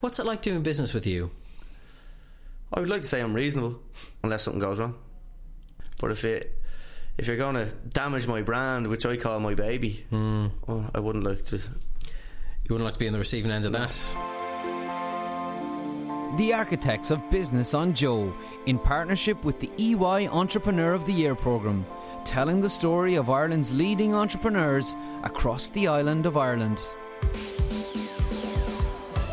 What's 0.00 0.18
it 0.18 0.26
like 0.26 0.42
doing 0.42 0.62
business 0.62 0.92
with 0.92 1.06
you? 1.06 1.30
I 2.70 2.80
would 2.80 2.88
like 2.90 3.00
to 3.02 3.08
say 3.08 3.22
I'm 3.22 3.32
reasonable, 3.32 3.80
unless 4.22 4.42
something 4.42 4.60
goes 4.60 4.78
wrong. 4.78 4.94
But 6.00 6.10
if 6.10 6.22
it 6.24 6.52
if 7.16 7.26
you're 7.26 7.38
going 7.38 7.54
to 7.54 7.64
damage 7.88 8.26
my 8.26 8.42
brand, 8.42 8.88
which 8.88 9.06
I 9.06 9.16
call 9.16 9.40
my 9.40 9.54
baby, 9.54 10.04
Hmm. 10.10 10.48
well, 10.66 10.90
I 10.94 11.00
wouldn't 11.00 11.24
like 11.24 11.46
to. 11.46 11.56
You 11.56 11.62
wouldn't 12.74 12.84
like 12.84 12.92
to 12.92 12.98
be 12.98 13.06
on 13.06 13.14
the 13.14 13.18
receiving 13.18 13.50
end 13.50 13.64
of 13.64 13.72
that? 13.72 13.88
The 16.36 16.52
Architects 16.52 17.10
of 17.10 17.30
Business 17.30 17.72
on 17.72 17.94
Joe, 17.94 18.34
in 18.66 18.78
partnership 18.78 19.44
with 19.46 19.60
the 19.60 19.70
EY 19.78 20.28
Entrepreneur 20.28 20.92
of 20.92 21.06
the 21.06 21.12
Year 21.14 21.34
programme, 21.34 21.86
telling 22.26 22.60
the 22.60 22.68
story 22.68 23.14
of 23.14 23.30
Ireland's 23.30 23.72
leading 23.72 24.14
entrepreneurs 24.14 24.94
across 25.22 25.70
the 25.70 25.88
island 25.88 26.26
of 26.26 26.36
Ireland. 26.36 26.80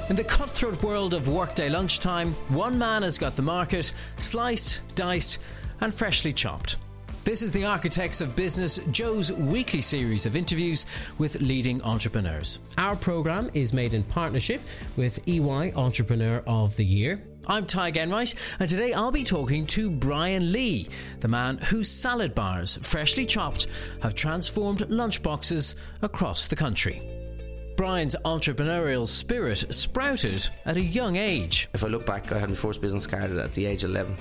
In 0.09 0.17
the 0.17 0.23
cutthroat 0.23 0.83
world 0.83 1.13
of 1.13 1.29
workday 1.29 1.70
lunchtime, 1.70 2.33
one 2.49 2.77
man 2.77 3.03
has 3.03 3.17
got 3.17 3.38
the 3.38 3.41
market 3.41 3.94
sliced, 4.17 4.81
diced, 4.95 5.39
and 5.80 5.94
freshly 5.94 6.34
chopped. 6.34 6.75
This 7.23 7.41
is 7.41 7.53
the 7.53 7.63
Architects 7.63 8.20
of 8.20 8.35
Business, 8.35 8.81
Joe's 8.91 9.31
weekly 9.31 9.80
series 9.80 10.25
of 10.25 10.35
interviews 10.35 10.85
with 11.20 11.39
leading 11.39 11.81
entrepreneurs. 11.84 12.59
Our 12.77 12.97
programme 12.97 13.49
is 13.53 13.71
made 13.71 13.94
in 13.94 14.03
partnership 14.03 14.59
with 14.97 15.25
EY 15.25 15.71
Entrepreneur 15.73 16.44
of 16.45 16.75
the 16.75 16.83
Year. 16.83 17.23
I'm 17.47 17.66
Tadhg 17.66 17.95
Enright, 17.95 18.35
and 18.59 18.70
today 18.70 18.91
I'll 18.91 19.09
be 19.09 19.23
talking 19.23 19.66
to 19.67 19.89
Brian 19.89 20.52
Lee, 20.52 20.89
the 21.22 21.30
man 21.30 21.59
whose 21.59 21.89
salad 21.89 22.35
bars, 22.35 22.77
freshly 22.81 23.25
chopped, 23.25 23.67
have 24.02 24.16
transformed 24.16 24.80
lunchboxes 24.80 25.75
across 26.02 26.49
the 26.49 26.58
country. 26.58 27.12
Brian's 27.76 28.16
entrepreneurial 28.23 29.08
spirit 29.08 29.66
sprouted 29.73 30.50
at 30.66 30.77
a 30.77 30.81
young 30.81 31.16
age. 31.16 31.70
If 31.73 31.84
I 31.84 31.88
look 31.88 32.05
back, 32.05 32.31
I 32.31 32.40
had 32.40 32.50
my 32.50 32.55
first 32.55 32.81
business 32.81 33.08
card 33.08 33.31
at 33.31 33.54
the 33.54 33.66
age 33.66 33.84
of 33.84 33.90
11. 33.90 34.16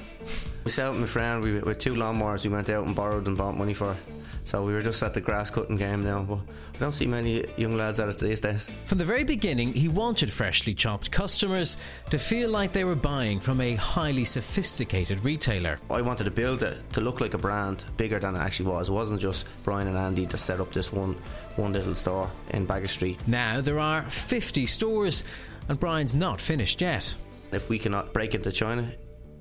We 0.64 0.70
set 0.70 0.86
up 0.86 0.92
with 0.92 1.02
my 1.02 1.06
friend, 1.06 1.42
we 1.42 1.60
with 1.60 1.78
two 1.78 1.94
lawnmowers 1.94 2.44
we 2.44 2.50
went 2.50 2.70
out 2.70 2.86
and 2.86 2.94
borrowed 2.94 3.26
and 3.26 3.36
bought 3.36 3.56
money 3.56 3.74
for. 3.74 3.96
So 4.44 4.64
we 4.64 4.72
were 4.72 4.82
just 4.82 5.02
at 5.02 5.14
the 5.14 5.20
grass 5.20 5.50
cutting 5.50 5.76
game 5.76 6.02
now, 6.02 6.22
but 6.22 6.38
I 6.74 6.78
don't 6.78 6.92
see 6.92 7.06
many 7.06 7.46
young 7.56 7.76
lads 7.76 8.00
at 8.00 8.08
it 8.08 8.18
these 8.18 8.40
days. 8.40 8.70
From 8.86 8.98
the 8.98 9.04
very 9.04 9.24
beginning, 9.24 9.72
he 9.72 9.88
wanted 9.88 10.32
freshly 10.32 10.74
chopped 10.74 11.10
customers 11.10 11.76
to 12.10 12.18
feel 12.18 12.50
like 12.50 12.72
they 12.72 12.84
were 12.84 12.96
buying 12.96 13.38
from 13.38 13.60
a 13.60 13.74
highly 13.76 14.24
sophisticated 14.24 15.24
retailer. 15.24 15.78
I 15.90 16.02
wanted 16.02 16.24
to 16.24 16.30
build 16.30 16.62
it 16.62 16.92
to 16.92 17.00
look 17.00 17.20
like 17.20 17.34
a 17.34 17.38
brand 17.38 17.84
bigger 17.96 18.18
than 18.18 18.34
it 18.34 18.40
actually 18.40 18.70
was. 18.70 18.88
It 18.88 18.92
wasn't 18.92 19.20
just 19.20 19.46
Brian 19.62 19.86
and 19.86 19.96
Andy 19.96 20.26
to 20.26 20.36
set 20.36 20.60
up 20.60 20.72
this 20.72 20.92
one 20.92 21.16
one 21.56 21.72
little 21.72 21.94
store 21.94 22.30
in 22.50 22.66
Baggot 22.66 22.88
Street. 22.88 23.18
Now 23.28 23.60
there 23.60 23.78
are 23.78 24.08
50 24.10 24.66
stores, 24.66 25.22
and 25.68 25.78
Brian's 25.78 26.14
not 26.14 26.40
finished 26.40 26.80
yet. 26.80 27.14
If 27.52 27.68
we 27.68 27.78
cannot 27.78 28.12
break 28.12 28.34
into 28.34 28.50
China, 28.50 28.90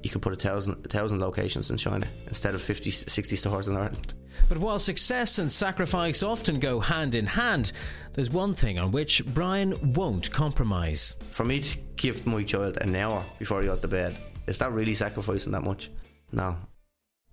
you 0.04 0.10
can 0.10 0.22
put 0.22 0.34
a 0.34 0.36
thousand, 0.36 0.86
a 0.86 0.90
thousand 0.90 1.22
locations 1.22 1.72
in 1.72 1.78
China 1.78 2.08
instead 2.28 2.54
of 2.54 2.62
50, 2.62 2.92
60 2.92 3.36
stores 3.36 3.68
in 3.68 3.78
Ireland. 3.78 4.14
But 4.50 4.58
while 4.58 4.80
success 4.80 5.40
and 5.40 5.52
sacrifice 5.52 6.24
often 6.24 6.60
go 6.60 6.80
hand 6.80 7.16
in 7.16 7.26
hand, 7.26 7.72
there's 8.14 8.30
one 8.30 8.54
thing 8.54 8.80
on 8.80 8.92
which 8.92 9.26
Brian 9.26 9.94
won't 9.94 10.32
compromise. 10.32 11.16
For 11.32 11.46
me 11.46 11.62
to 11.62 11.78
give 11.96 12.26
my 12.26 12.44
child 12.44 12.78
an 12.78 12.96
hour 12.96 13.24
before 13.40 13.62
he 13.62 13.68
goes 13.68 13.82
to 13.82 13.88
bed, 13.88 14.18
is 14.48 14.58
that 14.60 14.72
really 14.72 14.96
sacrificing 14.96 15.52
that 15.54 15.64
much? 15.64 15.90
No. 16.32 16.58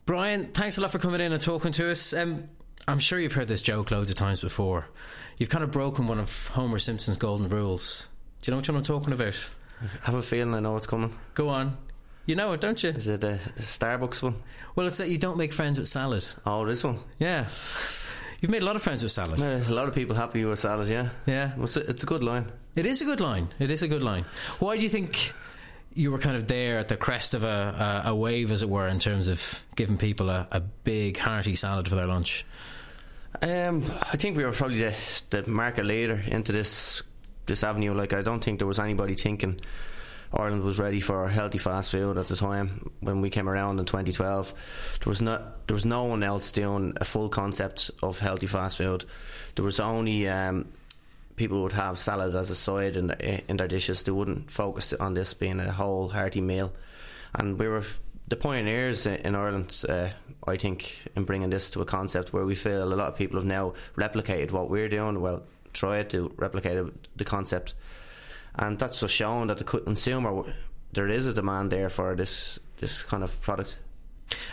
Brian, 0.06 0.52
thanks 0.52 0.78
a 0.78 0.80
lot 0.80 0.90
for 0.90 0.98
coming 0.98 1.20
in 1.20 1.32
and 1.32 1.42
talking 1.42 1.72
to 1.72 1.90
us. 1.90 2.14
Um, 2.14 2.48
I'm 2.86 2.98
sure 2.98 3.20
you've 3.20 3.34
heard 3.34 3.48
this 3.48 3.62
joke 3.62 3.90
loads 3.90 4.10
of 4.10 4.16
times 4.16 4.40
before. 4.40 4.86
You've 5.38 5.50
kind 5.50 5.62
of 5.62 5.70
broken 5.70 6.06
one 6.06 6.18
of 6.18 6.48
Homer 6.48 6.78
Simpson's 6.78 7.16
golden 7.16 7.48
rules. 7.48 8.08
Do 8.40 8.50
you 8.50 8.52
know 8.52 8.58
what 8.58 8.68
I'm 8.68 8.83
talking 8.83 9.12
about? 9.12 9.50
I 9.83 10.06
have 10.06 10.14
a 10.14 10.22
feeling 10.22 10.55
I 10.55 10.60
know 10.60 10.72
what's 10.72 10.86
coming. 10.86 11.16
Go 11.34 11.48
on. 11.48 11.77
You 12.28 12.34
know 12.34 12.52
it, 12.52 12.60
don't 12.60 12.82
you? 12.82 12.90
Is 12.90 13.08
it 13.08 13.24
a 13.24 13.38
Starbucks 13.56 14.22
one? 14.22 14.34
Well, 14.76 14.86
it's 14.86 14.98
that 14.98 15.08
you 15.08 15.16
don't 15.16 15.38
make 15.38 15.50
friends 15.50 15.78
with 15.78 15.88
salad. 15.88 16.22
Oh, 16.44 16.66
this 16.66 16.84
one. 16.84 16.98
Yeah. 17.18 17.46
You've 18.42 18.50
made 18.50 18.61
a 18.61 18.66
lot 18.66 18.77
of 18.77 18.83
friends 18.83 19.02
with 19.02 19.12
salad. 19.12 19.40
A 19.40 19.72
lot 19.72 19.89
of 19.89 19.94
people 19.94 20.14
happy 20.14 20.44
with 20.44 20.58
salad, 20.58 20.88
yeah. 20.88 21.08
Yeah. 21.24 21.52
It's 21.58 21.78
a, 21.78 21.88
it's 21.88 22.02
a 22.02 22.06
good 22.06 22.22
line. 22.22 22.52
It 22.77 22.84
is 22.84 23.00
a 23.00 23.06
good 23.06 23.22
line. 23.22 23.48
It 23.58 23.70
is 23.70 23.83
a 23.83 23.88
good 23.88 24.02
line. 24.02 24.27
Why 24.58 24.77
do 24.77 24.83
you 24.83 24.90
think 24.90 25.33
you 25.94 26.12
were 26.12 26.18
kind 26.18 26.36
of 26.36 26.46
there 26.46 26.78
at 26.78 26.88
the 26.88 26.98
crest 26.98 27.33
of 27.33 27.44
a, 27.44 28.02
a, 28.05 28.11
a 28.11 28.14
wave, 28.14 28.52
as 28.52 28.62
it 28.62 28.68
were, 28.68 28.86
in 28.88 28.98
terms 28.98 29.28
of 29.28 29.64
giving 29.74 29.96
people 29.96 30.28
a, 30.28 30.46
a 30.50 30.61
big, 30.61 31.17
hearty 31.17 31.55
salad 31.55 31.88
for 31.88 31.94
their 31.94 32.06
lunch? 32.06 32.44
Um, 33.40 33.86
I 34.02 34.18
think 34.18 34.36
we 34.36 34.44
were 34.44 34.52
probably 34.52 34.80
the, 34.80 35.22
the 35.30 35.46
market 35.46 35.86
leader 35.86 36.22
into 36.27 36.52
this 36.52 37.02
this 37.46 37.64
avenue. 37.64 37.94
Like, 37.94 38.12
I 38.12 38.20
don't 38.20 38.44
think 38.44 38.58
there 38.58 38.68
was 38.68 38.78
anybody 38.78 39.14
thinking 39.14 39.62
Ireland 40.33 40.62
was 40.62 40.78
ready 40.78 41.00
for 41.00 41.28
healthy 41.28 41.58
fast 41.58 41.90
food 41.90 42.18
at 42.18 42.27
the 42.27 42.36
time 42.36 42.90
when 43.00 43.20
we 43.20 43.30
came 43.30 43.48
around 43.48 43.78
in 43.78 43.86
2012. 43.86 44.55
There 45.00 45.11
was 45.11 45.22
not 45.22 45.66
there 45.66 45.74
was 45.74 45.84
no 45.84 46.05
one 46.05 46.22
else 46.22 46.52
doing 46.52 46.94
a 47.00 47.05
full 47.05 47.28
concept 47.28 47.90
of 48.02 48.18
healthy 48.18 48.46
fast 48.46 48.77
food. 48.77 49.05
There 49.55 49.64
was 49.64 49.80
only 49.80 50.28
um, 50.28 50.68
people 51.36 51.62
would 51.62 51.72
have 51.72 51.98
salad 51.98 52.34
as 52.34 52.50
a 52.50 52.56
side 52.56 52.96
in 52.96 53.11
in 53.48 53.56
their 53.56 53.68
dishes. 53.68 54.02
They 54.02 54.12
wouldn't 54.12 54.50
focus 54.50 54.92
on 54.92 55.14
this 55.14 55.34
being 55.34 55.61
a 55.61 55.72
whole 55.72 56.08
hearty 56.08 56.40
meal, 56.40 56.72
and 57.34 57.58
we 57.58 57.68
were 57.68 57.84
the 58.28 58.36
pioneers 58.36 59.06
in 59.06 59.34
Ireland, 59.34 59.83
uh, 59.88 60.08
I 60.46 60.56
think, 60.56 61.06
in 61.17 61.24
bringing 61.24 61.50
this 61.50 61.70
to 61.70 61.80
a 61.80 61.86
concept 61.86 62.33
where 62.33 62.44
we 62.44 62.55
feel 62.55 62.83
a 62.83 62.94
lot 62.94 63.08
of 63.08 63.17
people 63.17 63.38
have 63.38 63.46
now 63.46 63.72
replicated 63.96 64.50
what 64.50 64.68
we're 64.68 64.88
doing. 64.88 65.20
Well, 65.20 65.44
tried 65.72 66.11
to 66.11 66.33
replicate 66.36 67.17
the 67.17 67.24
concept, 67.24 67.74
and 68.55 68.79
that's 68.79 69.01
just 69.01 69.14
shown 69.14 69.48
that 69.48 69.59
the 69.59 69.64
consumer 69.64 70.42
there 70.92 71.09
is 71.09 71.27
a 71.27 71.33
demand 71.33 71.70
there 71.70 71.89
for 71.89 72.14
this 72.17 72.59
this 72.79 73.03
kind 73.05 73.23
of 73.23 73.41
product. 73.41 73.79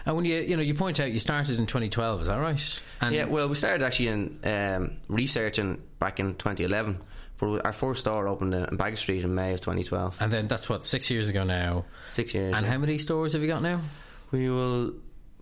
And 0.05 0.15
when 0.15 0.25
you 0.25 0.37
you 0.37 0.55
know 0.55 0.63
you 0.63 0.73
point 0.73 0.99
out 0.99 1.11
you 1.11 1.19
started 1.19 1.59
in 1.59 1.65
2012, 1.65 2.21
is 2.21 2.27
that 2.27 2.37
right? 2.37 2.81
And 3.01 3.13
yeah, 3.15 3.25
well, 3.25 3.49
we 3.49 3.55
started 3.55 3.83
actually 3.83 4.07
in 4.09 4.39
um, 4.43 4.97
researching 5.09 5.81
back 5.99 6.19
in 6.19 6.35
2011. 6.35 7.01
But 7.37 7.65
our 7.65 7.73
first 7.73 7.99
store 7.99 8.29
opened 8.29 8.53
in 8.53 8.65
Baggot 8.77 8.97
Street 8.97 9.25
in 9.25 9.35
May 9.35 9.51
of 9.53 9.59
2012. 9.59 10.21
And 10.21 10.31
then 10.31 10.47
that's 10.47 10.69
what 10.69 10.85
six 10.85 11.11
years 11.11 11.27
ago 11.27 11.43
now. 11.43 11.83
Six 12.07 12.33
years. 12.33 12.55
And 12.55 12.65
yeah. 12.65 12.71
how 12.71 12.77
many 12.77 12.97
stores 12.97 13.33
have 13.33 13.41
you 13.41 13.49
got 13.49 13.61
now? 13.61 13.81
We 14.31 14.49
will, 14.49 14.93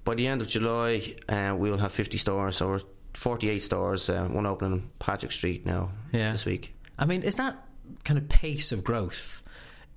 by 0.03 0.15
the 0.15 0.25
end 0.25 0.41
of 0.41 0.47
July, 0.47 1.15
uh, 1.29 1.55
we 1.55 1.69
will 1.69 1.77
have 1.77 1.91
50 1.91 2.17
stores. 2.17 2.57
So 2.57 2.67
we're 2.69 2.79
48 3.13 3.59
stores. 3.59 4.09
Uh, 4.09 4.25
one 4.25 4.47
opening 4.47 4.79
in 4.79 4.89
Patrick 4.97 5.31
Street 5.31 5.67
now 5.67 5.91
Yeah. 6.11 6.31
this 6.31 6.45
week. 6.45 6.73
I 6.97 7.05
mean, 7.05 7.21
is 7.21 7.35
that 7.35 7.63
kind 8.03 8.17
of 8.17 8.29
pace 8.29 8.71
of 8.71 8.83
growth? 8.83 9.43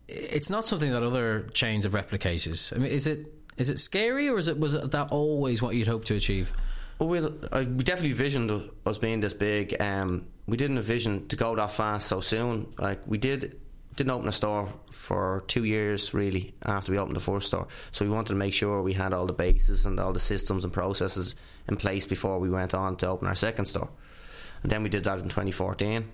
It's 0.08 0.50
not 0.50 0.66
something 0.66 0.90
that 0.92 1.02
other 1.02 1.48
chains 1.52 1.84
have 1.84 1.92
replicated. 1.92 2.72
I 2.74 2.78
mean, 2.78 2.92
is 2.92 3.06
it 3.06 3.32
is 3.56 3.70
it 3.70 3.78
scary 3.78 4.28
or 4.28 4.38
is 4.38 4.48
it 4.48 4.58
was 4.58 4.72
that 4.72 5.08
always 5.10 5.62
what 5.62 5.74
you'd 5.74 5.88
hope 5.88 6.04
to 6.06 6.14
achieve? 6.14 6.52
Well, 6.98 7.34
I, 7.52 7.62
we 7.62 7.84
definitely 7.84 8.12
visioned 8.12 8.70
us 8.86 8.98
being 8.98 9.20
this 9.20 9.34
big. 9.34 9.76
Um, 9.80 10.26
we 10.46 10.56
didn't 10.56 10.78
envision 10.78 11.28
to 11.28 11.36
go 11.36 11.54
that 11.56 11.72
fast 11.72 12.08
so 12.08 12.20
soon. 12.20 12.72
Like 12.78 13.06
we 13.06 13.18
did, 13.18 13.60
didn't 13.96 14.10
open 14.10 14.28
a 14.28 14.32
store 14.32 14.72
for 14.90 15.44
two 15.46 15.64
years 15.64 16.14
really 16.14 16.54
after 16.64 16.92
we 16.92 16.98
opened 16.98 17.16
the 17.16 17.20
first 17.20 17.48
store. 17.48 17.66
So 17.92 18.04
we 18.04 18.10
wanted 18.10 18.28
to 18.28 18.34
make 18.36 18.54
sure 18.54 18.80
we 18.80 18.94
had 18.94 19.12
all 19.12 19.26
the 19.26 19.34
bases 19.34 19.84
and 19.84 20.00
all 20.00 20.12
the 20.12 20.20
systems 20.20 20.64
and 20.64 20.72
processes 20.72 21.34
in 21.68 21.76
place 21.76 22.06
before 22.06 22.38
we 22.38 22.48
went 22.48 22.72
on 22.72 22.96
to 22.98 23.08
open 23.08 23.28
our 23.28 23.34
second 23.34 23.66
store. 23.66 23.90
And 24.62 24.72
then 24.72 24.82
we 24.82 24.88
did 24.88 25.04
that 25.04 25.18
in 25.18 25.24
2014, 25.24 26.08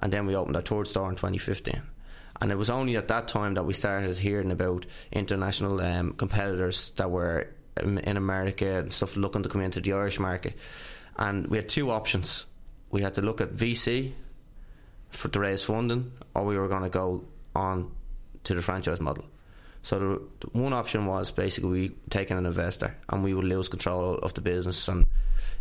and 0.00 0.12
then 0.12 0.26
we 0.26 0.36
opened 0.36 0.56
our 0.56 0.62
third 0.62 0.86
store 0.86 1.08
in 1.08 1.16
2015. 1.16 1.82
And 2.40 2.50
it 2.50 2.56
was 2.56 2.70
only 2.70 2.96
at 2.96 3.08
that 3.08 3.28
time 3.28 3.54
that 3.54 3.64
we 3.64 3.72
started 3.72 4.16
hearing 4.18 4.50
about 4.50 4.86
international 5.12 5.80
um, 5.80 6.14
competitors 6.14 6.90
that 6.96 7.10
were 7.10 7.48
in 7.76 8.16
America 8.16 8.80
and 8.80 8.92
stuff 8.92 9.16
looking 9.16 9.42
to 9.42 9.48
come 9.48 9.60
into 9.60 9.80
the 9.80 9.92
Irish 9.92 10.18
market. 10.18 10.56
And 11.16 11.46
we 11.46 11.56
had 11.56 11.68
two 11.68 11.90
options. 11.90 12.46
We 12.90 13.02
had 13.02 13.14
to 13.14 13.22
look 13.22 13.40
at 13.40 13.52
VC 13.52 14.12
for 15.10 15.28
to 15.28 15.40
raise 15.40 15.62
funding, 15.62 16.12
or 16.34 16.44
we 16.44 16.58
were 16.58 16.68
going 16.68 16.82
to 16.82 16.88
go 16.88 17.24
on 17.54 17.92
to 18.44 18.54
the 18.54 18.62
franchise 18.62 19.00
model. 19.00 19.24
So 19.82 19.98
the, 19.98 20.22
the 20.40 20.58
one 20.58 20.72
option 20.72 21.06
was 21.06 21.32
basically 21.32 21.70
we 21.70 21.88
taking 22.08 22.38
an 22.38 22.46
investor, 22.46 22.96
and 23.08 23.22
we 23.22 23.34
would 23.34 23.44
lose 23.44 23.68
control 23.68 24.14
of 24.14 24.34
the 24.34 24.40
business. 24.40 24.88
And 24.88 25.06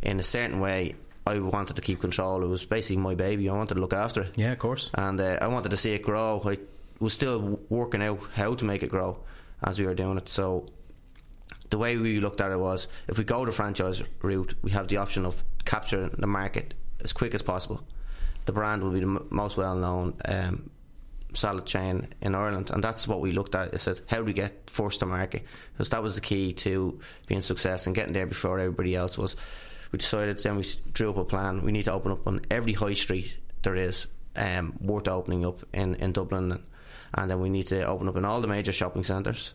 in 0.02 0.20
a 0.20 0.24
certain 0.24 0.60
way, 0.60 0.96
I 1.26 1.40
wanted 1.40 1.76
to 1.76 1.82
keep 1.82 2.00
control. 2.02 2.44
It 2.44 2.48
was 2.48 2.66
basically 2.66 2.98
my 3.02 3.16
baby. 3.16 3.48
I 3.50 3.54
wanted 3.54 3.76
to 3.76 3.82
look 3.82 3.94
after 3.94 4.22
it 4.24 4.34
Yeah, 4.38 4.52
of 4.54 4.60
course. 4.60 4.90
and 4.96 5.20
uh, 5.20 5.38
I 5.42 5.48
wanted 5.48 5.70
to 5.70 5.78
see 5.78 5.94
it 5.94 6.02
grow. 6.04 6.42
I 6.46 6.58
was 7.00 7.14
still 7.14 7.60
working 7.70 8.02
out 8.02 8.20
how 8.34 8.56
to 8.56 8.66
make 8.66 8.84
it 8.84 8.90
grow 8.90 9.18
as 9.64 9.80
we 9.80 9.86
were 9.86 9.94
doing 9.96 10.18
it. 10.18 10.30
So 10.30 10.68
the 11.70 11.78
way 11.78 11.96
we 11.98 12.20
looked 12.20 12.42
at 12.42 12.52
it 12.52 12.60
was, 12.60 12.88
if 13.08 13.18
we 13.18 13.24
go 13.24 13.46
the 13.46 13.52
franchise 13.52 14.04
route, 14.22 14.56
we 14.62 14.72
have 14.72 14.88
the 14.88 14.98
option 14.98 15.26
of 15.26 15.44
capturing 15.66 16.10
the 16.18 16.28
market 16.28 16.74
as 17.02 17.14
quick 17.14 17.34
as 17.36 17.42
possible. 17.42 17.82
The 18.46 18.52
brand 18.52 18.82
will 18.84 18.92
be 18.92 19.00
the 19.02 19.06
m- 19.06 19.28
most 19.30 19.58
well-known 19.58 20.16
um, 20.26 20.70
salad 21.34 21.66
chain 21.68 22.08
in 22.22 22.34
Ireland, 22.36 22.72
and 22.72 22.84
that's 22.84 23.08
what 23.08 23.22
we 23.22 23.32
looked 23.32 23.54
at. 23.56 23.74
Is 23.76 23.86
that 23.86 24.02
how 24.08 24.18
do 24.18 24.24
we 24.26 24.34
get 24.34 24.70
first 24.70 25.00
to 25.02 25.06
market? 25.06 25.44
Because 25.74 25.90
that 25.90 26.02
was 26.02 26.16
the 26.16 26.22
key 26.22 26.52
to 26.54 27.00
being 27.28 27.42
success 27.42 27.86
and 27.86 27.96
getting 27.96 28.14
there 28.14 28.26
before 28.28 28.58
everybody 28.60 28.96
else 28.96 29.18
was. 29.18 29.36
We 29.92 29.98
decided 29.98 30.40
then 30.40 30.58
we 30.58 30.66
drew 30.94 31.10
up 31.10 31.18
a 31.18 31.26
plan. 31.26 31.64
We 31.64 31.72
need 31.72 31.84
to 31.84 31.94
open 31.94 32.12
up 32.12 32.26
on 32.26 32.42
every 32.50 32.74
high 32.74 32.94
street 32.94 33.38
there 33.64 33.76
is 33.76 34.08
um, 34.36 34.74
worth 34.82 35.08
opening 35.08 35.46
up 35.46 35.60
in, 35.74 35.96
in 35.96 36.12
Dublin, 36.14 36.62
and 37.14 37.32
then 37.32 37.40
we 37.40 37.50
need 37.50 37.68
to 37.68 37.84
open 37.84 38.08
up 38.08 38.16
in 38.16 38.26
all 38.26 38.42
the 38.42 38.48
major 38.48 38.72
shopping 38.72 39.04
centres, 39.04 39.54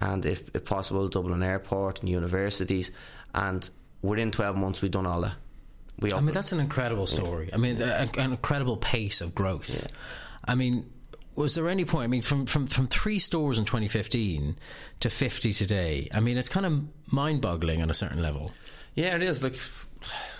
and 0.00 0.24
if, 0.24 0.50
if 0.54 0.64
possible, 0.64 1.08
Dublin 1.08 1.42
Airport 1.42 2.00
and 2.00 2.08
universities, 2.08 2.90
and 3.34 3.68
within 4.02 4.30
twelve 4.30 4.56
months 4.56 4.80
we've 4.80 4.90
done 4.90 5.06
all 5.06 5.22
that. 5.22 5.34
We 5.98 6.12
I 6.12 6.20
mean, 6.20 6.32
that's 6.32 6.52
an 6.52 6.60
incredible 6.60 7.06
story. 7.06 7.48
Yeah. 7.48 7.54
I 7.54 7.58
mean, 7.58 7.82
a, 7.82 8.08
an 8.16 8.30
incredible 8.30 8.78
pace 8.78 9.20
of 9.20 9.34
growth. 9.34 9.68
Yeah. 9.68 9.90
I 10.46 10.54
mean, 10.54 10.90
was 11.34 11.54
there 11.54 11.68
any 11.68 11.84
point? 11.84 12.04
I 12.04 12.06
mean, 12.06 12.22
from, 12.22 12.46
from, 12.46 12.66
from 12.66 12.86
three 12.86 13.18
stores 13.18 13.58
in 13.58 13.66
2015 13.66 14.56
to 15.00 15.10
50 15.10 15.52
today, 15.52 16.08
I 16.14 16.20
mean, 16.20 16.38
it's 16.38 16.48
kind 16.48 16.64
of 16.64 17.12
mind 17.12 17.42
boggling 17.42 17.82
on 17.82 17.90
a 17.90 17.94
certain 17.94 18.22
level. 18.22 18.52
Yeah, 18.94 19.16
it 19.16 19.22
is. 19.22 19.42
Like, 19.42 19.58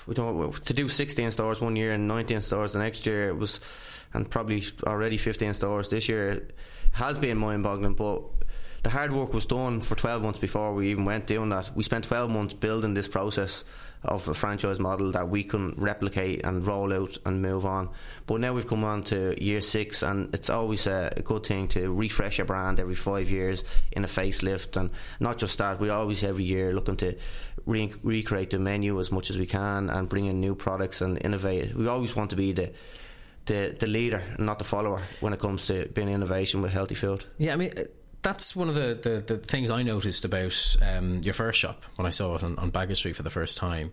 we 0.07 0.15
don't, 0.15 0.53
to 0.65 0.75
do 0.75 0.89
16 0.89 1.31
stores 1.31 1.61
one 1.61 1.77
year 1.77 1.93
and 1.93 2.09
19 2.09 2.41
stores 2.41 2.73
the 2.73 2.79
next 2.79 3.07
year, 3.07 3.29
it 3.29 3.37
was, 3.37 3.61
and 4.13 4.29
probably 4.29 4.65
already 4.85 5.17
15 5.17 5.55
stores 5.55 5.89
this 5.89 6.09
year, 6.09 6.49
has 6.93 7.19
been 7.19 7.39
mind 7.39 7.63
boggling, 7.63 7.95
but 7.95 8.23
the 8.83 8.91
hard 8.91 9.13
work 9.13 9.35
was 9.35 9.47
done 9.47 9.81
for 9.81 9.95
12 9.95 10.23
months 10.23 10.39
before 10.39 10.75
we 10.75 10.91
even 10.91 11.05
went 11.05 11.27
doing 11.27 11.51
that. 11.51 11.71
We 11.77 11.83
spent 11.83 12.05
12 12.05 12.31
months 12.31 12.55
building 12.55 12.95
this 12.95 13.09
process 13.09 13.65
of 14.03 14.27
a 14.29 14.35
franchise 14.35 14.79
model 14.79 15.13
that 15.13 15.29
we 15.29 15.45
can 15.45 15.75
replicate 15.77 16.45
and 16.45 16.65
roll 16.65 16.93
out 16.93 17.19
and 17.27 17.43
move 17.43 17.67
on. 17.67 17.91
But 18.27 18.41
now 18.41 18.55
we've 18.55 18.67
come 18.67 18.85
on 18.85 19.03
to 19.05 19.43
year 19.43 19.61
six, 19.61 20.03
and 20.03 20.35
it's 20.35 20.49
always 20.49 20.87
a, 20.87 21.13
a 21.17 21.23
good 21.23 21.45
thing 21.45 21.69
to 21.69 21.93
refresh 21.93 22.39
a 22.39 22.45
brand 22.45 22.81
every 22.81 22.95
five 22.95 23.31
years 23.31 23.63
in 23.93 24.05
a 24.05 24.09
facelift. 24.09 24.79
And 24.79 24.91
not 25.19 25.37
just 25.37 25.59
that, 25.59 25.81
we're 25.81 25.93
always 25.93 26.25
every 26.25 26.45
year 26.45 26.73
looking 26.73 26.97
to 26.97 27.17
re- 27.71 27.95
recreate 28.03 28.51
the 28.51 28.59
menu 28.59 28.99
as 29.01 29.11
much 29.11 29.31
as 29.31 29.39
we 29.39 29.47
can 29.47 29.89
and 29.89 30.09
bring 30.09 30.27
in 30.27 30.41
new 30.41 30.55
products 30.55 31.01
and 31.01 31.23
innovate. 31.25 31.75
We 31.75 31.87
always 31.87 32.15
want 32.15 32.31
to 32.31 32.37
be 32.37 32.53
the 32.53 32.73
the, 33.47 33.75
the 33.81 33.87
leader, 33.87 34.23
not 34.39 34.59
the 34.59 34.65
follower, 34.65 35.03
when 35.21 35.33
it 35.33 35.41
comes 35.41 35.67
to 35.67 35.89
being 35.89 36.09
innovation 36.09 36.61
with 36.63 36.73
healthy 36.73 36.95
food. 36.95 37.25
Yeah, 37.39 37.55
I 37.55 37.57
mean 37.57 37.73
that's 38.23 38.55
one 38.55 38.69
of 38.69 38.75
the, 38.75 38.99
the, 39.03 39.35
the, 39.35 39.39
things 39.39 39.71
I 39.71 39.83
noticed 39.83 40.27
about 40.27 40.77
um, 40.83 41.23
your 41.25 41.33
first 41.33 41.59
shop 41.59 41.83
when 41.97 42.05
I 42.07 42.11
saw 42.11 42.35
it 42.37 42.43
on, 42.43 42.59
on 42.59 42.71
Baggot 42.71 42.97
Street 42.97 43.17
for 43.17 43.23
the 43.23 43.31
first 43.31 43.57
time. 43.57 43.93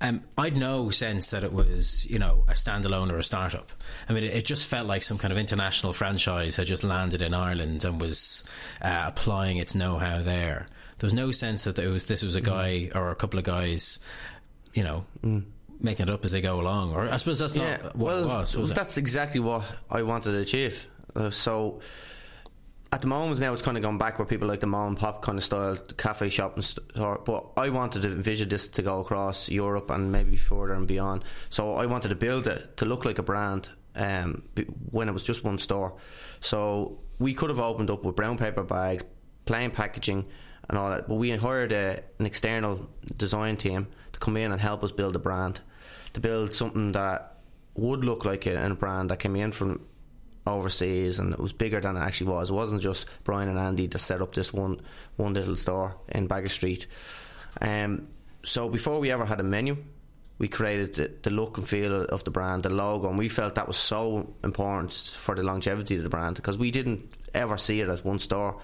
Um, 0.00 0.24
I'd 0.36 0.56
no 0.56 0.90
sense 0.90 1.30
that 1.30 1.44
it 1.44 1.52
was, 1.52 2.04
you 2.10 2.18
know, 2.18 2.44
a 2.48 2.52
standalone 2.52 3.12
or 3.12 3.18
a 3.18 3.22
startup. 3.22 3.70
I 4.08 4.12
mean, 4.12 4.24
it, 4.24 4.34
it, 4.34 4.44
just 4.44 4.66
felt 4.66 4.86
like 4.86 5.02
some 5.02 5.18
kind 5.18 5.30
of 5.30 5.38
international 5.38 5.92
franchise 5.92 6.56
had 6.56 6.66
just 6.66 6.82
landed 6.82 7.22
in 7.22 7.32
Ireland 7.32 7.84
and 7.84 8.00
was 8.00 8.42
uh, 8.82 9.04
applying 9.06 9.58
its 9.58 9.74
know-how 9.74 10.20
there. 10.22 10.66
There 11.00 11.06
was 11.06 11.14
no 11.14 11.32
sense 11.32 11.64
that 11.64 11.78
it 11.78 11.88
was 11.88 12.06
this 12.06 12.22
was 12.22 12.36
a 12.36 12.40
guy 12.40 12.90
mm. 12.92 12.94
or 12.94 13.10
a 13.10 13.16
couple 13.16 13.38
of 13.38 13.44
guys, 13.44 13.98
you 14.72 14.84
know. 14.84 15.04
Mm 15.24 15.44
making 15.82 16.06
it 16.08 16.10
up 16.10 16.24
as 16.24 16.32
they 16.32 16.40
go 16.40 16.60
along. 16.60 16.92
Or 16.92 17.08
I 17.10 17.16
suppose 17.16 17.38
that's 17.38 17.56
yeah, 17.56 17.78
not 17.78 17.96
what 17.96 18.14
well, 18.14 18.24
it 18.24 18.26
was. 18.26 18.56
was 18.56 18.72
that's 18.72 18.96
it? 18.96 19.00
exactly 19.00 19.40
what 19.40 19.64
I 19.90 20.02
wanted 20.02 20.32
to 20.32 20.38
achieve. 20.38 20.86
Uh, 21.16 21.30
so 21.30 21.80
at 22.92 23.00
the 23.02 23.06
moment 23.06 23.40
now 23.40 23.52
it's 23.52 23.62
kind 23.62 23.76
of 23.76 23.82
gone 23.82 23.98
back 23.98 24.18
where 24.18 24.26
people 24.26 24.48
like 24.48 24.60
the 24.60 24.66
mom 24.66 24.88
and 24.88 24.98
pop 24.98 25.22
kind 25.22 25.38
of 25.38 25.44
style 25.44 25.76
cafe 25.96 26.28
shop 26.28 26.56
and 26.56 26.64
store 26.64 27.20
but 27.24 27.46
I 27.56 27.68
wanted 27.70 28.02
to 28.02 28.08
envision 28.08 28.48
this 28.48 28.68
to 28.68 28.82
go 28.82 29.00
across 29.00 29.48
Europe 29.48 29.90
and 29.90 30.10
maybe 30.10 30.36
further 30.36 30.74
and 30.74 30.88
beyond 30.88 31.24
so 31.50 31.74
I 31.74 31.86
wanted 31.86 32.08
to 32.08 32.16
build 32.16 32.46
it 32.46 32.76
to 32.78 32.84
look 32.84 33.04
like 33.04 33.18
a 33.18 33.22
brand 33.22 33.68
um, 33.94 34.42
when 34.90 35.08
it 35.08 35.12
was 35.12 35.24
just 35.24 35.44
one 35.44 35.58
store 35.58 35.94
so 36.40 36.98
we 37.18 37.34
could 37.34 37.50
have 37.50 37.60
opened 37.60 37.90
up 37.90 38.04
with 38.04 38.16
brown 38.16 38.38
paper 38.38 38.64
bags 38.64 39.04
plain 39.44 39.70
packaging 39.70 40.26
and 40.70 40.78
all 40.78 40.88
that 40.88 41.06
but 41.06 41.16
we 41.16 41.30
hired 41.30 41.72
a, 41.72 42.02
an 42.18 42.24
external 42.24 42.88
design 43.18 43.56
team 43.56 43.86
to 44.12 44.18
come 44.18 44.38
in 44.38 44.52
and 44.52 44.60
help 44.60 44.82
us 44.82 44.92
build 44.92 45.14
a 45.14 45.18
brand 45.18 45.60
to 46.14 46.20
build 46.20 46.54
something 46.54 46.92
that 46.92 47.36
would 47.74 48.04
look 48.04 48.24
like 48.24 48.46
a, 48.46 48.70
a 48.70 48.74
brand 48.74 49.10
that 49.10 49.18
came 49.18 49.36
in 49.36 49.52
from 49.52 49.80
overseas 50.46 51.18
and 51.18 51.32
it 51.32 51.38
was 51.38 51.52
bigger 51.52 51.80
than 51.80 51.96
it 51.96 52.00
actually 52.00 52.30
was. 52.30 52.50
It 52.50 52.54
wasn't 52.54 52.82
just 52.82 53.06
Brian 53.24 53.48
and 53.48 53.58
Andy 53.58 53.88
to 53.88 53.98
set 53.98 54.20
up 54.20 54.34
this 54.34 54.52
one 54.52 54.80
one 55.16 55.34
little 55.34 55.56
store 55.56 55.96
in 56.08 56.28
Baggot 56.28 56.50
Street. 56.50 56.86
Um, 57.60 58.08
so 58.42 58.68
before 58.68 59.00
we 59.00 59.10
ever 59.10 59.24
had 59.24 59.40
a 59.40 59.42
menu, 59.42 59.76
we 60.38 60.48
created 60.48 60.94
the, 60.94 61.10
the, 61.22 61.30
look 61.30 61.58
and 61.58 61.68
feel 61.68 62.04
of 62.04 62.24
the 62.24 62.30
brand, 62.30 62.62
the 62.62 62.70
logo, 62.70 63.08
and 63.08 63.18
we 63.18 63.28
felt 63.28 63.56
that 63.56 63.66
was 63.66 63.76
so 63.76 64.32
important 64.42 64.92
for 64.92 65.34
the 65.34 65.42
longevity 65.42 65.96
of 65.96 66.02
the 66.02 66.08
brand 66.08 66.36
because 66.36 66.56
we 66.56 66.70
didn't 66.70 67.12
ever 67.34 67.58
see 67.58 67.80
it 67.80 67.88
as 67.88 68.02
one 68.02 68.18
store. 68.18 68.60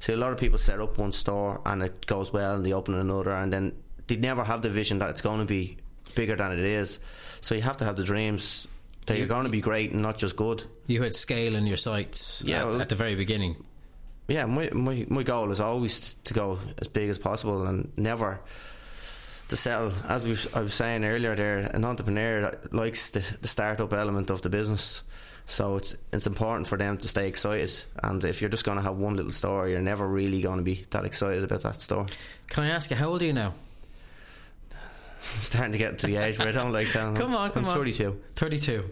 So 0.00 0.14
a 0.14 0.16
lot 0.16 0.32
of 0.32 0.38
people 0.38 0.58
set 0.58 0.80
up 0.80 0.98
one 0.98 1.12
store 1.12 1.60
and 1.64 1.82
it 1.82 2.06
goes 2.06 2.32
well 2.32 2.56
and 2.56 2.64
they 2.64 2.72
open 2.72 2.94
another 2.94 3.30
and 3.30 3.52
then 3.52 3.72
they 4.06 4.16
never 4.16 4.44
have 4.44 4.62
the 4.62 4.70
vision 4.70 4.98
that 5.00 5.10
it's 5.10 5.22
going 5.22 5.40
to 5.40 5.46
be 5.46 5.78
bigger 6.14 6.36
than 6.36 6.52
it 6.52 6.58
is. 6.58 6.98
So 7.40 7.54
you 7.54 7.62
have 7.62 7.76
to 7.78 7.84
have 7.84 7.96
the 7.96 8.04
dreams 8.04 8.66
that 9.06 9.18
you're 9.18 9.26
going 9.26 9.44
to 9.44 9.50
be 9.50 9.60
great 9.60 9.92
and 9.92 10.02
not 10.02 10.18
just 10.18 10.36
good. 10.36 10.64
You 10.86 11.02
had 11.02 11.14
scale 11.14 11.54
in 11.54 11.66
your 11.66 11.76
sights 11.76 12.44
yeah, 12.46 12.60
at, 12.60 12.66
well, 12.66 12.82
at 12.82 12.88
the 12.88 12.94
very 12.94 13.14
beginning. 13.14 13.64
Yeah, 14.28 14.46
my, 14.46 14.70
my 14.70 15.06
my 15.08 15.22
goal 15.22 15.52
is 15.52 15.60
always 15.60 16.14
to 16.24 16.34
go 16.34 16.58
as 16.78 16.88
big 16.88 17.08
as 17.10 17.18
possible 17.18 17.66
and 17.66 17.92
never 17.96 18.40
to 19.48 19.56
settle. 19.56 19.92
As 20.08 20.24
we 20.24 20.36
I 20.58 20.62
was 20.62 20.74
saying 20.74 21.04
earlier, 21.04 21.36
there 21.36 21.58
an 21.58 21.84
entrepreneur 21.84 22.52
likes 22.72 23.10
the, 23.10 23.24
the 23.40 23.48
startup 23.48 23.92
element 23.92 24.30
of 24.30 24.42
the 24.42 24.50
business. 24.50 25.02
So 25.46 25.76
it's 25.76 25.96
it's 26.12 26.26
important 26.26 26.66
for 26.66 26.76
them 26.76 26.98
to 26.98 27.08
stay 27.08 27.28
excited. 27.28 27.72
And 28.02 28.22
if 28.24 28.40
you're 28.40 28.50
just 28.50 28.64
going 28.64 28.78
to 28.78 28.82
have 28.82 28.96
one 28.96 29.16
little 29.16 29.32
store, 29.32 29.68
you're 29.68 29.80
never 29.80 30.06
really 30.06 30.40
going 30.42 30.58
to 30.58 30.64
be 30.64 30.84
that 30.90 31.04
excited 31.04 31.44
about 31.44 31.62
that 31.62 31.80
store. 31.80 32.06
Can 32.48 32.64
I 32.64 32.68
ask 32.70 32.90
you 32.90 32.96
how 32.96 33.08
old 33.08 33.22
are 33.22 33.26
you 33.26 33.32
now? 33.32 33.54
I'm 34.72 35.42
starting 35.42 35.72
to 35.72 35.78
get 35.78 35.98
to 35.98 36.06
the 36.06 36.16
age 36.16 36.38
where 36.38 36.48
I 36.48 36.52
don't 36.52 36.72
like 36.72 36.90
telling 36.90 37.14
Come 37.16 37.34
on, 37.34 37.50
come 37.50 37.64
I'm 37.64 37.70
on. 37.70 37.76
32. 37.76 38.20
32. 38.34 38.84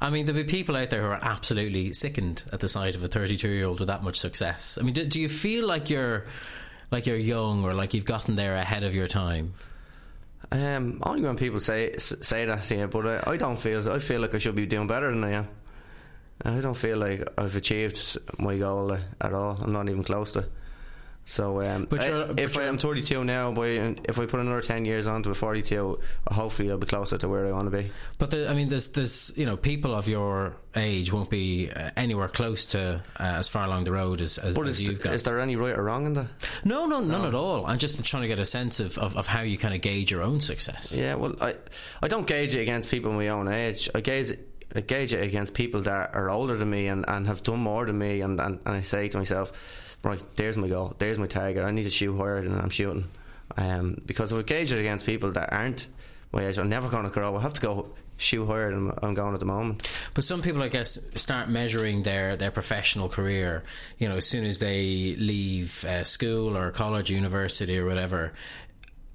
I 0.00 0.10
mean, 0.10 0.26
there'll 0.26 0.42
be 0.42 0.48
people 0.48 0.76
out 0.76 0.90
there 0.90 1.00
who 1.00 1.08
are 1.08 1.18
absolutely 1.22 1.92
sickened 1.94 2.44
at 2.52 2.60
the 2.60 2.68
sight 2.68 2.94
of 2.94 3.02
a 3.02 3.08
32 3.08 3.48
year 3.48 3.66
old 3.66 3.80
with 3.80 3.88
that 3.88 4.02
much 4.02 4.18
success. 4.18 4.76
I 4.78 4.84
mean, 4.84 4.94
do, 4.94 5.06
do 5.06 5.20
you 5.20 5.28
feel 5.28 5.66
like 5.66 5.88
you're 5.88 6.26
like 6.90 7.06
you're 7.06 7.16
young 7.16 7.64
or 7.64 7.74
like 7.74 7.94
you've 7.94 8.04
gotten 8.04 8.36
there 8.36 8.56
ahead 8.56 8.84
of 8.84 8.94
your 8.94 9.06
time? 9.06 9.54
Um, 10.52 11.00
only 11.02 11.22
when 11.22 11.36
people 11.36 11.60
say 11.60 11.94
say 11.98 12.44
that, 12.46 12.70
yeah. 12.70 12.86
But 12.86 13.26
I, 13.26 13.32
I 13.32 13.36
don't 13.36 13.58
feel. 13.58 13.90
I 13.90 13.98
feel 13.98 14.20
like 14.20 14.34
I 14.34 14.38
should 14.38 14.54
be 14.54 14.66
doing 14.66 14.86
better 14.86 15.10
than 15.10 15.24
I 15.24 15.32
am. 15.32 15.48
I 16.44 16.60
don't 16.60 16.76
feel 16.76 16.98
like 16.98 17.26
I've 17.36 17.56
achieved 17.56 18.18
my 18.38 18.56
goal 18.56 18.92
at 19.20 19.32
all. 19.32 19.58
I'm 19.60 19.72
not 19.72 19.88
even 19.88 20.04
close 20.04 20.32
to. 20.32 20.46
So, 21.28 21.60
um, 21.60 21.86
but 21.90 22.00
I, 22.00 22.32
if 22.38 22.58
I 22.58 22.62
am 22.64 22.78
32 22.78 23.22
now, 23.22 23.52
boy, 23.52 23.96
if 24.04 24.18
I 24.18 24.24
put 24.24 24.40
another 24.40 24.62
10 24.62 24.86
years 24.86 25.06
on 25.06 25.22
to 25.24 25.30
a 25.30 25.34
42, 25.34 26.00
hopefully 26.30 26.70
I'll 26.70 26.78
be 26.78 26.86
closer 26.86 27.18
to 27.18 27.28
where 27.28 27.46
I 27.46 27.52
want 27.52 27.70
to 27.70 27.70
be. 27.70 27.90
But 28.16 28.30
the, 28.30 28.48
I 28.48 28.54
mean, 28.54 28.70
there's, 28.70 28.88
there's, 28.88 29.30
you 29.36 29.44
know, 29.44 29.58
people 29.58 29.94
of 29.94 30.08
your 30.08 30.56
age 30.74 31.12
won't 31.12 31.28
be 31.28 31.70
uh, 31.70 31.90
anywhere 31.98 32.28
close 32.28 32.64
to 32.66 33.02
uh, 33.20 33.22
as 33.22 33.46
far 33.46 33.66
along 33.66 33.84
the 33.84 33.92
road 33.92 34.22
as, 34.22 34.38
as, 34.38 34.54
but 34.54 34.66
as 34.66 34.80
you've 34.80 35.02
got. 35.02 35.12
Is 35.12 35.24
there 35.24 35.38
any 35.38 35.56
right 35.56 35.76
or 35.76 35.82
wrong 35.82 36.06
in 36.06 36.14
that? 36.14 36.28
No, 36.64 36.86
no, 36.86 37.00
none 37.00 37.20
no. 37.20 37.28
at 37.28 37.34
all. 37.34 37.66
I'm 37.66 37.78
just 37.78 38.02
trying 38.06 38.22
to 38.22 38.28
get 38.28 38.40
a 38.40 38.46
sense 38.46 38.80
of, 38.80 38.96
of, 38.96 39.14
of, 39.14 39.26
how 39.26 39.42
you 39.42 39.58
kind 39.58 39.74
of 39.74 39.82
gauge 39.82 40.10
your 40.10 40.22
own 40.22 40.40
success. 40.40 40.96
Yeah, 40.96 41.16
well, 41.16 41.34
I, 41.42 41.56
I 42.00 42.08
don't 42.08 42.26
gauge 42.26 42.54
it 42.54 42.60
against 42.60 42.90
people 42.90 43.12
my 43.12 43.28
own 43.28 43.48
age. 43.48 43.90
I 43.94 44.00
gauge 44.00 44.30
it 44.30 44.47
I 44.74 44.80
gauge 44.80 45.12
it 45.12 45.22
against 45.22 45.54
people 45.54 45.82
that 45.82 46.14
are 46.14 46.30
older 46.30 46.56
than 46.56 46.70
me 46.70 46.88
and, 46.88 47.04
and 47.08 47.26
have 47.26 47.42
done 47.42 47.60
more 47.60 47.86
than 47.86 47.98
me 47.98 48.20
and, 48.20 48.40
and, 48.40 48.58
and 48.64 48.74
I 48.76 48.82
say 48.82 49.08
to 49.08 49.18
myself 49.18 49.96
right, 50.02 50.20
there's 50.36 50.56
my 50.56 50.68
goal, 50.68 50.94
there's 50.98 51.18
my 51.18 51.26
target. 51.26 51.64
I 51.64 51.70
need 51.70 51.84
to 51.84 51.90
shoot 51.90 52.16
higher 52.16 52.42
than 52.42 52.58
I'm 52.58 52.70
shooting. 52.70 53.08
Um, 53.56 54.00
because 54.06 54.32
if 54.32 54.38
I 54.38 54.42
gauge 54.42 54.72
it 54.72 54.78
against 54.78 55.06
people 55.06 55.32
that 55.32 55.52
aren't 55.52 55.88
my 56.32 56.46
age, 56.46 56.58
I'm 56.58 56.68
never 56.68 56.88
going 56.88 57.04
to 57.04 57.10
grow. 57.10 57.34
I 57.36 57.40
have 57.40 57.54
to 57.54 57.60
go 57.60 57.94
shoot 58.16 58.46
higher 58.46 58.70
than 58.70 58.92
I'm 59.02 59.14
going 59.14 59.34
at 59.34 59.40
the 59.40 59.46
moment. 59.46 59.88
But 60.14 60.24
some 60.24 60.42
people, 60.42 60.62
I 60.62 60.68
guess, 60.68 60.98
start 61.14 61.48
measuring 61.48 62.02
their, 62.02 62.36
their 62.36 62.50
professional 62.50 63.08
career. 63.08 63.64
You 63.98 64.08
know, 64.08 64.16
as 64.16 64.26
soon 64.26 64.44
as 64.44 64.58
they 64.58 65.14
leave 65.16 65.84
uh, 65.84 66.04
school 66.04 66.56
or 66.56 66.70
college, 66.70 67.10
university, 67.10 67.78
or 67.78 67.86
whatever. 67.86 68.32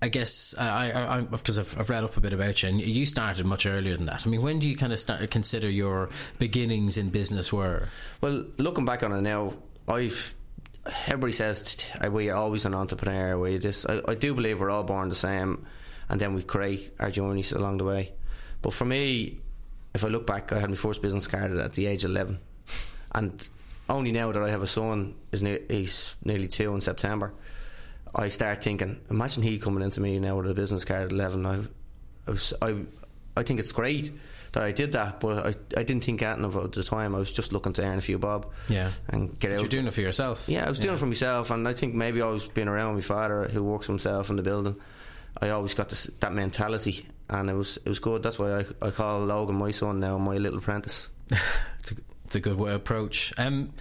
I 0.03 0.10
guess 0.10 0.53
I, 0.57 0.91
I, 0.91 1.22
because 1.22 1.57
I've, 1.57 1.79
I've, 1.79 1.89
read 1.89 2.03
up 2.03 2.17
a 2.17 2.19
bit 2.19 2.33
about 2.33 2.62
you, 2.62 2.67
and 2.67 2.81
you 2.81 3.05
started 3.05 3.45
much 3.45 3.65
earlier 3.65 3.95
than 3.95 4.05
that. 4.07 4.27
I 4.27 4.29
mean, 4.29 4.41
when 4.41 4.60
do 4.60 4.69
you 4.69 4.75
kind 4.75 4.91
of 4.91 5.00
start 5.00 5.31
consider 5.31 5.69
your 5.69 6.10
beginnings 6.39 6.98
in 6.98 7.10
business 7.10 7.53
were? 7.53 7.88
Well, 8.19 8.43
looking 8.57 8.83
back 8.83 9.01
on 9.01 9.13
it 9.13 9.22
now, 9.22 9.53
I've 9.88 10.36
everybody 11.07 11.31
says 11.31 11.89
we're 12.01 12.36
always 12.36 12.65
an 12.65 12.75
entrepreneur. 12.75 13.39
We 13.39 13.57
just, 13.60 13.89
I, 13.89 14.01
I, 14.05 14.15
do 14.15 14.33
believe 14.33 14.60
we're 14.60 14.72
all 14.72 14.83
born 14.83 15.07
the 15.07 15.15
same, 15.15 15.65
and 16.10 16.19
then 16.19 16.33
we 16.33 16.43
create 16.43 16.93
our 17.00 17.10
journeys 17.10 17.53
along 17.53 17.77
the 17.77 17.86
way. 17.86 18.12
But 18.62 18.74
for 18.74 18.83
me, 18.83 19.39
if 19.95 20.03
I 20.03 20.10
look 20.10 20.27
back, 20.27 20.51
I 20.51 20.60
had 20.60 20.69
my 20.69 20.75
first 20.75 21.01
business 21.01 21.27
card 21.29 21.55
at 21.55 21.72
the 21.72 21.86
age 21.86 22.03
of 22.03 22.12
eleven, 22.12 22.39
and 23.15 23.50
only 23.89 24.12
now 24.12 24.33
that 24.33 24.43
I 24.43 24.50
have 24.50 24.63
a 24.63 24.67
son, 24.67 25.15
is 25.31 25.39
he's 25.69 26.17
nearly 26.25 26.50
two 26.50 26.75
in 26.75 26.81
September. 26.81 27.31
I 28.15 28.29
start 28.29 28.63
thinking, 28.63 29.00
imagine 29.10 29.43
he 29.43 29.58
coming 29.58 29.84
into 29.84 30.00
me 30.00 30.20
now 30.20 30.38
with 30.38 30.50
a 30.50 30.53
business 30.53 30.86
card 30.86 31.03
at 31.03 31.12
eleven. 31.12 31.46
I, 31.46 31.60
I, 32.27 32.32
was, 32.32 32.53
I, 32.62 32.75
I 33.36 33.43
think 33.43 33.60
it's 33.60 33.72
great 33.72 34.12
that 34.53 34.63
I 34.63 34.72
did 34.72 34.91
that, 34.91 35.20
but 35.20 35.48
I, 35.48 35.79
I 35.79 35.84
didn't 35.84 36.03
think 36.03 36.22
at 36.22 36.39
of 36.39 36.55
at 36.55 36.72
the 36.72 36.84
time. 36.84 37.15
I 37.15 37.20
was 37.20 37.34
just 37.34 37.51
looking 37.51 37.74
to 37.74 37.84
earn 37.84 37.98
a 37.98 38.01
few 38.01 38.20
bob. 38.20 38.51
Yeah. 38.70 38.91
And 39.10 39.38
get 39.39 39.50
but 39.50 39.55
out. 39.55 39.60
You're 39.62 39.70
doing 39.70 39.88
it 39.88 39.93
for 39.93 40.01
yourself. 40.01 40.48
Yeah, 40.48 40.65
I 40.65 40.70
was 40.70 40.79
doing 40.79 40.93
it 40.93 40.98
for 40.98 41.08
myself, 41.08 41.50
and 41.51 41.67
I 41.67 41.74
think 41.74 41.96
maybe 41.96 42.22
I 42.22 42.29
was 42.29 42.48
being 42.48 42.67
around 42.67 42.96
my 42.96 43.01
father 43.01 43.46
who 43.46 43.63
works 43.63 43.88
himself 43.88 44.29
in 44.29 44.36
the 44.36 44.43
building. 44.43 44.75
I 45.41 45.50
always 45.50 45.74
got 45.74 45.89
this, 45.89 46.10
that 46.20 46.34
mentality, 46.34 47.08
and 47.29 47.50
it 47.50 47.53
was 47.53 47.77
it 47.77 47.89
was 47.89 48.00
good. 48.00 48.22
That's 48.22 48.38
why 48.38 48.60
I, 48.60 48.65
I 48.82 48.91
call 48.91 49.25
Logan 49.25 49.55
my 49.55 49.72
son 49.72 50.00
now, 50.00 50.20
my 50.20 50.38
little 50.38 50.60
apprentice. 50.60 51.10
it's, 51.79 51.91
a, 51.91 51.96
it's 52.25 52.36
a 52.36 52.39
good 52.39 52.58
way 52.58 52.74
approach. 52.74 53.34
Um, 53.39 53.74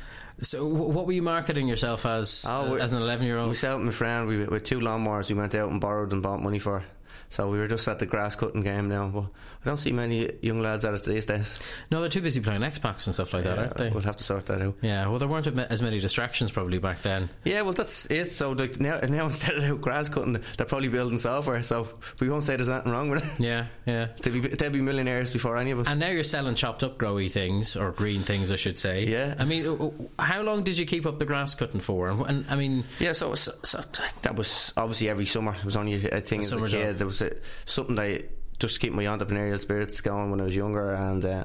So, 0.43 0.67
what 0.67 1.07
were 1.07 1.13
you 1.13 1.23
marketing 1.23 1.69
yourself 1.69 2.05
as 2.05 2.45
oh, 2.49 2.75
as 2.75 2.93
an 2.93 3.01
eleven 3.01 3.27
year 3.27 3.39
old? 3.39 3.49
Myself 3.49 3.77
and 3.77 3.87
my 3.87 3.93
friend, 3.93 4.27
we 4.27 4.45
with 4.45 4.65
two 4.65 4.81
lawnmowers, 4.81 5.29
we 5.29 5.37
went 5.37 5.55
out 5.55 5.71
and 5.71 5.81
borrowed 5.81 6.13
and 6.13 6.23
bought 6.23 6.43
money 6.43 6.59
for. 6.59 6.85
So 7.29 7.49
we 7.49 7.59
were 7.59 7.69
just 7.69 7.89
at 7.89 7.99
the 7.99 8.05
grass 8.05 8.37
cutting 8.37 8.63
game 8.63 8.89
now. 8.89 9.09
But 9.09 9.25
I 9.65 9.69
don't 9.69 9.77
see 9.77 9.93
many 9.93 10.29
young 10.41 10.61
lads 10.61 10.85
at 10.85 10.93
it 10.95 11.05
these 11.05 11.27
days. 11.27 11.61
No, 11.91 12.01
they're 12.01 12.09
too 12.09 12.21
busy 12.21 12.41
playing 12.41 12.63
Xbox 12.63 13.07
and 13.07 13.15
stuff 13.15 13.33
like 13.33 13.45
yeah, 13.45 13.55
that, 13.55 13.59
aren't 13.59 13.77
they? 13.77 13.91
We'll 13.91 14.03
have 14.03 14.17
to 14.17 14.25
sort 14.25 14.47
that 14.47 14.61
out. 14.61 14.75
Yeah, 14.83 15.07
well, 15.07 15.21
there 15.21 15.29
weren't 15.29 15.47
as 15.47 15.81
many 15.81 16.01
distractions 16.01 16.51
probably 16.51 16.79
back 16.79 17.03
then. 17.03 17.29
Yeah, 17.45 17.63
well, 17.63 17.73
that's 17.73 18.07
it. 18.07 18.33
So 18.33 18.53
like 18.53 18.81
now, 18.81 18.99
now 19.01 19.27
instead 19.33 19.59
of 19.59 19.81
grass 19.81 20.09
cutting, 20.09 20.43
they're 20.57 20.67
probably 20.67 20.89
building 20.89 21.19
software. 21.19 21.63
So 21.63 21.87
we 22.19 22.29
won't 22.29 22.43
say 22.43 22.57
there's 22.57 22.69
nothing 22.69 22.91
wrong 22.91 23.11
with 23.11 23.25
it. 23.25 23.41
Yeah, 23.41 23.67
yeah. 23.87 24.09
They'll 24.23 24.41
be, 24.41 24.49
they'll 24.49 24.71
be 24.71 24.81
millionaires 24.81 25.31
before 25.31 25.57
any 25.57 25.71
of 25.71 25.79
us. 25.79 25.89
And 25.89 26.01
now 26.01 26.09
you're 26.09 26.23
selling 26.25 26.55
chopped 26.55 26.83
up 26.83 26.99
growy 26.99 27.31
things 27.31 27.77
or 27.77 27.93
green 27.93 28.21
things, 28.21 28.51
I 28.51 28.57
should 28.57 28.79
say. 28.79 29.07
Yeah. 29.07 29.35
I 29.39 29.45
mean, 29.45 30.09
how 30.19 30.43
long 30.43 30.65
did 30.65 30.79
you 30.79 30.87
keep 30.87 31.07
up 31.07 31.19
the 31.19 31.25
grass 31.25 31.55
cutting 31.55 31.81
for? 31.81 32.09
And, 32.09 32.21
and 32.23 32.47
I 32.49 32.57
mean, 32.57 32.85
yeah. 32.99 33.13
So, 33.13 33.35
so, 33.35 33.53
so, 33.63 33.83
that 34.23 34.35
was 34.35 34.73
obviously 34.77 35.09
every 35.09 35.27
summer. 35.27 35.55
It 35.55 35.65
was 35.65 35.77
only 35.77 35.95
a 35.95 36.21
thing 36.21 36.41
a 36.41 36.43
as 36.43 36.53
a 36.53 36.61
kid. 36.61 36.69
Job. 36.71 36.97
There 36.97 37.07
was 37.07 37.23
a, 37.23 37.37
something 37.65 37.99
I 37.99 38.25
just 38.63 38.81
keep 38.81 38.93
my 38.93 39.05
entrepreneurial 39.05 39.61
spirits 39.61 40.01
going 40.01 40.31
when 40.31 40.41
I 40.41 40.45
was 40.45 40.57
younger, 40.57 40.93
and 40.93 41.25
uh, 41.25 41.45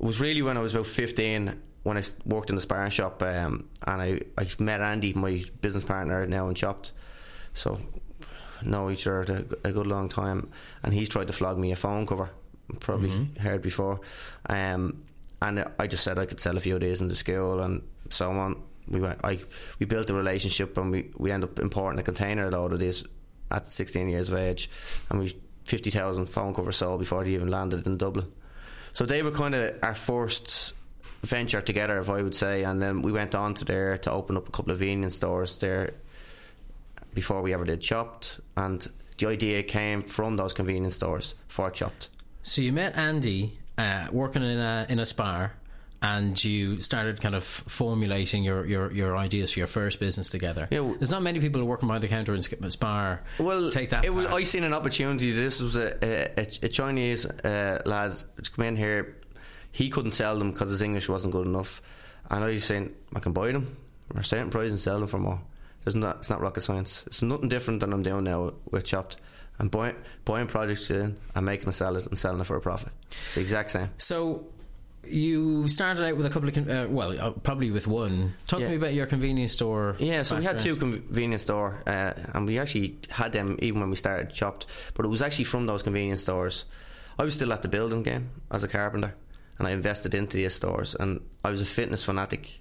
it 0.00 0.04
was 0.04 0.20
really 0.20 0.42
when 0.42 0.56
I 0.56 0.60
was 0.62 0.74
about 0.74 0.86
fifteen 0.86 1.62
when 1.82 1.96
I 1.96 2.02
worked 2.24 2.50
in 2.50 2.56
the 2.56 2.62
sparring 2.62 2.90
shop, 2.90 3.22
um, 3.22 3.68
and 3.86 4.02
I, 4.02 4.20
I 4.38 4.46
met 4.58 4.80
Andy, 4.80 5.14
my 5.14 5.44
business 5.60 5.84
partner 5.84 6.26
now 6.26 6.48
in 6.48 6.54
Chopped. 6.54 6.92
So 7.54 7.80
know 8.62 8.90
each 8.90 9.06
other 9.06 9.44
a 9.64 9.72
good 9.72 9.86
long 9.86 10.08
time, 10.08 10.50
and 10.82 10.94
he's 10.94 11.08
tried 11.08 11.26
to 11.26 11.32
flog 11.32 11.58
me 11.58 11.72
a 11.72 11.76
phone 11.76 12.06
cover. 12.06 12.30
Probably 12.80 13.10
mm-hmm. 13.10 13.40
heard 13.40 13.60
before, 13.60 14.00
um, 14.48 15.04
and 15.42 15.64
I 15.78 15.86
just 15.86 16.04
said 16.04 16.18
I 16.18 16.26
could 16.26 16.40
sell 16.40 16.56
a 16.56 16.60
few 16.60 16.78
days 16.78 17.00
in 17.00 17.08
the 17.08 17.14
school 17.14 17.60
and 17.60 17.82
so 18.08 18.30
on. 18.30 18.62
We 18.88 19.00
went, 19.00 19.20
I 19.24 19.40
we 19.78 19.86
built 19.86 20.08
a 20.08 20.14
relationship, 20.14 20.76
and 20.78 20.90
we 20.90 21.10
we 21.18 21.30
end 21.32 21.44
up 21.44 21.58
importing 21.58 21.98
a 21.98 22.02
container 22.02 22.50
load 22.50 22.72
of 22.72 22.78
this 22.78 23.04
at 23.50 23.70
16 23.70 24.08
years 24.08 24.30
of 24.30 24.38
age, 24.38 24.70
and 25.10 25.18
we 25.18 25.34
50,000 25.72 26.26
phone 26.26 26.52
covers 26.52 26.76
sold 26.76 26.98
before 26.98 27.24
they 27.24 27.30
even 27.30 27.48
landed 27.48 27.86
in 27.86 27.96
Dublin. 27.96 28.30
So 28.92 29.06
they 29.06 29.22
were 29.22 29.30
kind 29.30 29.54
of 29.54 29.74
our 29.82 29.94
first 29.94 30.74
venture 31.22 31.62
together, 31.62 31.98
if 31.98 32.10
I 32.10 32.20
would 32.20 32.36
say, 32.36 32.64
and 32.64 32.82
then 32.82 33.00
we 33.00 33.10
went 33.10 33.34
on 33.34 33.54
to 33.54 33.64
there 33.64 33.96
to 33.96 34.12
open 34.12 34.36
up 34.36 34.46
a 34.46 34.50
couple 34.50 34.70
of 34.70 34.78
convenience 34.78 35.14
stores 35.14 35.56
there 35.56 35.94
before 37.14 37.40
we 37.40 37.54
ever 37.54 37.64
did 37.64 37.80
Chopped, 37.80 38.38
and 38.54 38.86
the 39.16 39.28
idea 39.28 39.62
came 39.62 40.02
from 40.02 40.36
those 40.36 40.52
convenience 40.52 40.96
stores 40.96 41.36
for 41.48 41.70
Chopped. 41.70 42.10
So 42.42 42.60
you 42.60 42.72
met 42.72 42.94
Andy 42.98 43.58
uh, 43.78 44.08
working 44.12 44.42
in 44.42 44.58
a 44.58 44.84
in 44.90 44.98
a 44.98 45.06
spar 45.06 45.54
and 46.02 46.42
you 46.44 46.80
started 46.80 47.20
kind 47.20 47.36
of 47.36 47.44
formulating 47.44 48.42
your, 48.42 48.66
your, 48.66 48.92
your 48.92 49.16
ideas 49.16 49.52
for 49.52 49.60
your 49.60 49.68
first 49.68 50.00
business 50.00 50.28
together. 50.28 50.66
Yeah, 50.70 50.92
There's 50.98 51.10
not 51.10 51.22
many 51.22 51.38
people 51.38 51.60
who 51.60 51.66
working 51.66 51.86
behind 51.86 52.02
the 52.02 52.08
counter 52.08 52.34
in 52.34 52.42
Spar. 52.42 53.22
Well, 53.38 53.70
take 53.70 53.90
that. 53.90 54.04
It 54.04 54.12
was, 54.12 54.26
I 54.26 54.42
seen 54.42 54.64
an 54.64 54.74
opportunity. 54.74 55.30
This 55.30 55.60
was 55.60 55.76
a, 55.76 55.96
a, 56.02 56.48
a 56.64 56.68
Chinese 56.68 57.24
uh, 57.24 57.82
lad 57.86 58.16
to 58.42 58.50
come 58.50 58.64
in 58.64 58.76
here. 58.76 59.16
He 59.70 59.90
couldn't 59.90 60.10
sell 60.10 60.38
them 60.38 60.50
because 60.50 60.70
his 60.70 60.82
English 60.82 61.08
wasn't 61.08 61.32
good 61.32 61.46
enough, 61.46 61.80
and 62.30 62.44
I 62.44 62.48
was 62.48 62.64
saying 62.64 62.94
I 63.14 63.20
can 63.20 63.32
buy 63.32 63.52
them 63.52 63.76
for 64.12 64.20
a 64.20 64.24
certain 64.24 64.50
price 64.50 64.70
and 64.70 64.78
sell 64.78 64.98
them 64.98 65.08
for 65.08 65.18
more. 65.18 65.40
It's 65.86 65.94
not, 65.94 66.18
it's 66.18 66.30
not 66.30 66.40
rocket 66.40 66.60
science. 66.60 67.04
It's 67.06 67.22
nothing 67.22 67.48
different 67.48 67.80
than 67.80 67.92
I'm 67.92 68.02
doing 68.02 68.24
now 68.24 68.52
with 68.70 68.84
Chopped. 68.84 69.16
I'm 69.58 69.68
buying, 69.68 69.96
buying 70.24 70.46
projects 70.46 70.90
in 70.90 71.18
and 71.34 71.46
making 71.46 71.68
a 71.68 71.72
sell 71.72 71.96
it 71.96 72.06
and 72.06 72.18
selling 72.18 72.40
it 72.40 72.44
for 72.44 72.56
a 72.56 72.60
profit. 72.60 72.92
It's 73.26 73.36
the 73.36 73.40
exact 73.40 73.70
same. 73.70 73.90
So 73.98 74.46
you 75.04 75.68
started 75.68 76.04
out 76.04 76.16
with 76.16 76.26
a 76.26 76.30
couple 76.30 76.48
of, 76.48 76.56
uh, 76.68 76.86
well, 76.88 77.20
uh, 77.20 77.30
probably 77.30 77.70
with 77.70 77.86
one. 77.86 78.34
Talk 78.46 78.60
yeah. 78.60 78.66
to 78.66 78.70
me 78.70 78.76
about 78.76 78.94
your 78.94 79.06
convenience 79.06 79.52
store. 79.52 79.96
Yeah, 79.98 80.22
so 80.22 80.36
we 80.36 80.44
had 80.44 80.58
two 80.58 80.76
convenience 80.76 81.42
store, 81.42 81.82
uh, 81.86 82.12
and 82.34 82.46
we 82.46 82.58
actually 82.58 82.98
had 83.10 83.32
them 83.32 83.58
even 83.60 83.80
when 83.80 83.90
we 83.90 83.96
started 83.96 84.32
Chopped. 84.32 84.66
But 84.94 85.04
it 85.04 85.08
was 85.08 85.22
actually 85.22 85.44
from 85.44 85.66
those 85.66 85.82
convenience 85.82 86.22
stores. 86.22 86.66
I 87.18 87.24
was 87.24 87.34
still 87.34 87.52
at 87.52 87.62
the 87.62 87.68
building 87.68 88.02
game 88.02 88.30
as 88.50 88.64
a 88.64 88.68
carpenter, 88.68 89.14
and 89.58 89.66
I 89.66 89.72
invested 89.72 90.14
into 90.14 90.36
these 90.36 90.54
stores. 90.54 90.94
And 90.94 91.20
I 91.44 91.50
was 91.50 91.60
a 91.60 91.66
fitness 91.66 92.04
fanatic, 92.04 92.60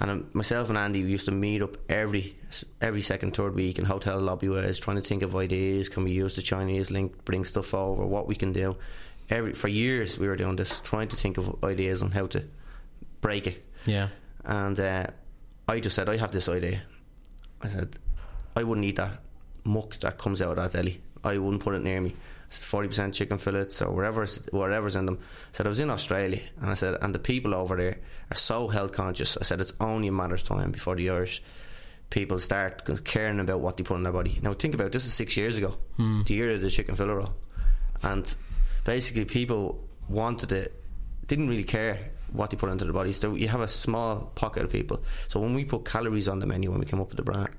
and 0.00 0.10
um, 0.10 0.30
myself 0.32 0.70
and 0.70 0.78
Andy 0.78 1.04
we 1.04 1.10
used 1.10 1.26
to 1.26 1.32
meet 1.32 1.62
up 1.62 1.76
every 1.90 2.36
every 2.80 3.02
second 3.02 3.36
third 3.36 3.54
week 3.54 3.78
in 3.78 3.84
hotel 3.84 4.18
lobby 4.18 4.48
ways, 4.48 4.78
trying 4.78 4.96
to 4.96 5.02
think 5.02 5.22
of 5.22 5.36
ideas. 5.36 5.88
Can 5.90 6.04
we 6.04 6.12
use 6.12 6.36
the 6.36 6.42
Chinese 6.42 6.90
link, 6.90 7.24
bring 7.24 7.44
stuff 7.44 7.74
over? 7.74 8.06
What 8.06 8.26
we 8.26 8.34
can 8.34 8.52
do 8.52 8.76
every 9.30 9.54
for 9.54 9.68
years 9.68 10.18
we 10.18 10.28
were 10.28 10.36
doing 10.36 10.56
this, 10.56 10.80
trying 10.80 11.08
to 11.08 11.16
think 11.16 11.38
of 11.38 11.64
ideas 11.64 12.02
on 12.02 12.10
how 12.10 12.26
to 12.28 12.44
break 13.20 13.46
it. 13.46 13.64
Yeah. 13.86 14.08
And 14.44 14.78
uh, 14.78 15.06
I 15.68 15.80
just 15.80 15.96
said, 15.96 16.08
I 16.08 16.16
have 16.16 16.32
this 16.32 16.48
idea. 16.48 16.82
I 17.62 17.68
said, 17.68 17.98
I 18.56 18.64
wouldn't 18.64 18.84
eat 18.84 18.96
that 18.96 19.20
muck 19.64 19.98
that 20.00 20.18
comes 20.18 20.42
out 20.42 20.58
of 20.58 20.72
that 20.72 20.72
deli. 20.72 21.00
I 21.22 21.38
wouldn't 21.38 21.62
put 21.62 21.74
it 21.74 21.82
near 21.82 22.00
me. 22.00 22.10
I 22.10 22.52
said 22.52 22.64
forty 22.64 22.88
percent 22.88 23.14
chicken 23.14 23.38
fillets 23.38 23.80
or 23.80 23.94
whatever's 23.94 24.40
whatever's 24.50 24.96
in 24.96 25.06
them. 25.06 25.18
I 25.20 25.52
said 25.52 25.66
I 25.66 25.68
was 25.68 25.80
in 25.80 25.90
Australia 25.90 26.40
and 26.60 26.70
I 26.70 26.74
said 26.74 26.96
and 27.00 27.14
the 27.14 27.18
people 27.18 27.54
over 27.54 27.76
there 27.76 27.98
are 28.30 28.36
so 28.36 28.68
health 28.68 28.92
conscious. 28.92 29.36
I 29.36 29.44
said 29.44 29.60
it's 29.60 29.72
only 29.80 30.08
a 30.08 30.12
matter 30.12 30.34
of 30.34 30.42
time 30.42 30.72
before 30.72 30.96
the 30.96 31.10
Irish 31.10 31.42
people 32.08 32.40
start 32.40 32.82
caring 33.04 33.38
about 33.38 33.60
what 33.60 33.76
they 33.76 33.84
put 33.84 33.96
in 33.96 34.02
their 34.02 34.12
body. 34.12 34.40
Now 34.42 34.52
think 34.52 34.74
about 34.74 34.88
it, 34.88 34.92
this 34.92 35.06
is 35.06 35.14
six 35.14 35.36
years 35.36 35.56
ago, 35.58 35.76
hmm. 35.96 36.22
the 36.24 36.34
year 36.34 36.50
of 36.50 36.60
the 36.60 36.70
chicken 36.70 36.96
fillet 36.96 37.12
roll, 37.12 37.34
and 38.02 38.36
basically 38.84 39.24
people 39.24 39.88
wanted 40.08 40.52
it, 40.52 40.74
didn't 41.26 41.48
really 41.48 41.64
care 41.64 42.10
what 42.32 42.50
they 42.50 42.56
put 42.56 42.70
into 42.70 42.84
their 42.84 42.92
bodies. 42.92 43.18
So 43.18 43.34
you 43.34 43.48
have 43.48 43.60
a 43.60 43.68
small 43.68 44.32
pocket 44.34 44.64
of 44.64 44.70
people. 44.70 45.02
So 45.28 45.40
when 45.40 45.54
we 45.54 45.64
put 45.64 45.84
calories 45.84 46.28
on 46.28 46.38
the 46.38 46.46
menu 46.46 46.70
when 46.70 46.80
we 46.80 46.86
came 46.86 47.00
up 47.00 47.08
with 47.08 47.16
the 47.16 47.22
brand, 47.22 47.56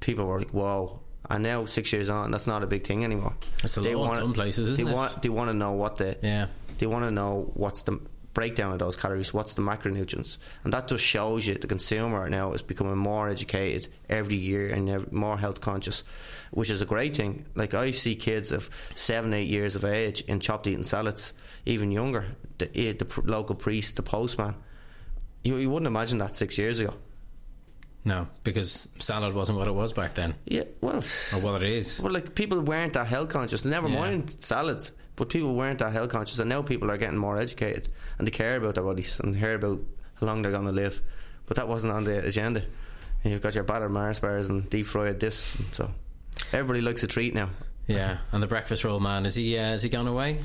people 0.00 0.26
were 0.26 0.38
like, 0.38 0.50
"Whoa!" 0.50 1.00
And 1.30 1.42
now 1.42 1.64
six 1.66 1.92
years 1.92 2.08
on, 2.08 2.30
that's 2.30 2.46
not 2.46 2.62
a 2.62 2.66
big 2.66 2.84
thing 2.84 3.04
anymore. 3.04 3.34
It's 3.62 3.76
a 3.76 3.80
they 3.80 3.94
lot 3.94 4.08
want, 4.08 4.14
in 4.16 4.22
some 4.22 4.32
places, 4.34 4.70
isn't 4.72 4.84
they 4.84 4.90
it? 4.90 4.94
Want, 4.94 5.22
they 5.22 5.28
want 5.28 5.50
to 5.50 5.54
know 5.54 5.72
what 5.72 5.98
the 5.98 6.18
yeah. 6.22 6.46
They 6.78 6.86
want 6.86 7.04
to 7.04 7.10
know 7.10 7.50
what's 7.54 7.82
the 7.82 8.00
breakdown 8.34 8.72
of 8.72 8.78
those 8.78 8.96
calories, 8.96 9.32
what's 9.32 9.54
the 9.54 9.62
macronutrients, 9.62 10.38
and 10.64 10.72
that 10.72 10.88
just 10.88 11.04
shows 11.04 11.46
you 11.46 11.54
the 11.54 11.66
consumer 11.66 12.28
now 12.28 12.52
is 12.52 12.62
becoming 12.62 12.96
more 12.96 13.28
educated 13.28 13.88
every 14.08 14.36
year 14.36 14.70
and 14.70 15.12
more 15.12 15.36
health 15.38 15.60
conscious, 15.60 16.04
which 16.50 16.70
is 16.70 16.82
a 16.82 16.86
great 16.86 17.16
thing. 17.16 17.46
Like 17.54 17.74
I 17.74 17.90
see 17.90 18.14
kids 18.14 18.52
of 18.52 18.70
seven, 18.94 19.34
eight 19.34 19.48
years 19.48 19.76
of 19.76 19.84
age 19.84 20.22
in 20.22 20.40
chopped 20.40 20.66
eating 20.66 20.84
salads, 20.84 21.34
even 21.66 21.90
younger. 21.90 22.26
The, 22.58 22.76
eh, 22.78 22.92
the 22.92 23.22
local 23.24 23.54
priest, 23.54 23.96
the 23.96 24.02
postman. 24.02 24.54
You, 25.42 25.56
you 25.56 25.70
wouldn't 25.70 25.88
imagine 25.88 26.18
that 26.18 26.36
six 26.36 26.58
years 26.58 26.80
ago. 26.80 26.94
No, 28.04 28.26
because 28.42 28.88
salad 28.98 29.32
wasn't 29.32 29.58
what 29.58 29.68
it 29.68 29.74
was 29.74 29.92
back 29.92 30.14
then. 30.14 30.34
Yeah, 30.44 30.64
well, 30.80 31.04
or 31.32 31.40
what 31.40 31.62
it 31.62 31.70
is. 31.70 32.00
Well, 32.02 32.12
like 32.12 32.34
people 32.34 32.60
weren't 32.60 32.94
that 32.94 33.06
health 33.06 33.28
conscious. 33.28 33.64
Never 33.64 33.88
yeah. 33.88 33.98
mind 33.98 34.42
salads. 34.42 34.90
But 35.22 35.28
people 35.28 35.54
weren't 35.54 35.78
that 35.78 35.92
health 35.92 36.08
conscious, 36.08 36.40
and 36.40 36.48
now 36.48 36.62
people 36.62 36.90
are 36.90 36.96
getting 36.96 37.16
more 37.16 37.38
educated 37.38 37.86
and 38.18 38.26
they 38.26 38.32
care 38.32 38.56
about 38.56 38.74
their 38.74 38.82
bodies 38.82 39.20
and 39.20 39.38
care 39.38 39.54
about 39.54 39.78
how 40.14 40.26
long 40.26 40.42
they're 40.42 40.50
going 40.50 40.66
to 40.66 40.72
live. 40.72 41.00
But 41.46 41.58
that 41.58 41.68
wasn't 41.68 41.92
on 41.92 42.02
the 42.02 42.26
agenda. 42.26 42.64
You've 43.22 43.40
got 43.40 43.54
your 43.54 43.62
battered 43.62 43.92
Mars 43.92 44.18
bars 44.18 44.50
and 44.50 44.68
deep 44.68 44.84
fried 44.84 45.20
this, 45.20 45.56
so 45.70 45.92
everybody 46.52 46.80
likes 46.80 47.04
a 47.04 47.06
treat 47.06 47.34
now. 47.36 47.50
Yeah, 47.86 48.18
and 48.32 48.42
the 48.42 48.48
breakfast 48.48 48.82
roll 48.82 48.98
man 48.98 49.24
is 49.24 49.36
he? 49.36 49.56
Uh, 49.56 49.62
has 49.62 49.84
he 49.84 49.90
gone 49.90 50.08
away? 50.08 50.40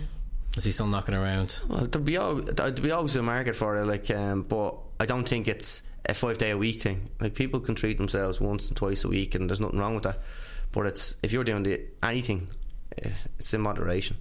Is 0.55 0.63
he 0.63 0.71
still 0.71 0.85
knocking 0.85 1.15
around? 1.15 1.57
Well, 1.67 1.87
there'll 1.87 2.05
be, 2.05 2.51
there'll 2.51 2.71
be 2.73 2.91
always 2.91 3.15
a 3.15 3.23
market 3.23 3.55
for 3.55 3.77
it, 3.77 3.85
like, 3.85 4.11
um, 4.11 4.43
but 4.43 4.75
I 4.99 5.07
don't 5.07 5.27
think 5.27 5.47
it's 5.47 5.81
a 6.05 6.13
five 6.13 6.37
day 6.37 6.51
a 6.51 6.57
week 6.57 6.83
thing. 6.83 7.09
Like 7.19 7.33
people 7.33 7.61
can 7.61 7.73
treat 7.73 7.97
themselves 7.97 8.39
once 8.39 8.67
and 8.67 8.77
twice 8.77 9.03
a 9.05 9.07
week, 9.07 9.33
and 9.33 9.49
there's 9.49 9.59
nothing 9.59 9.79
wrong 9.79 9.95
with 9.95 10.03
that. 10.03 10.19
But 10.71 10.85
it's 10.85 11.15
if 11.23 11.31
you're 11.31 11.43
doing 11.43 11.63
the, 11.63 11.81
anything, 12.03 12.47
eh, 13.01 13.09
it's 13.39 13.55
in 13.55 13.61
moderation. 13.61 14.17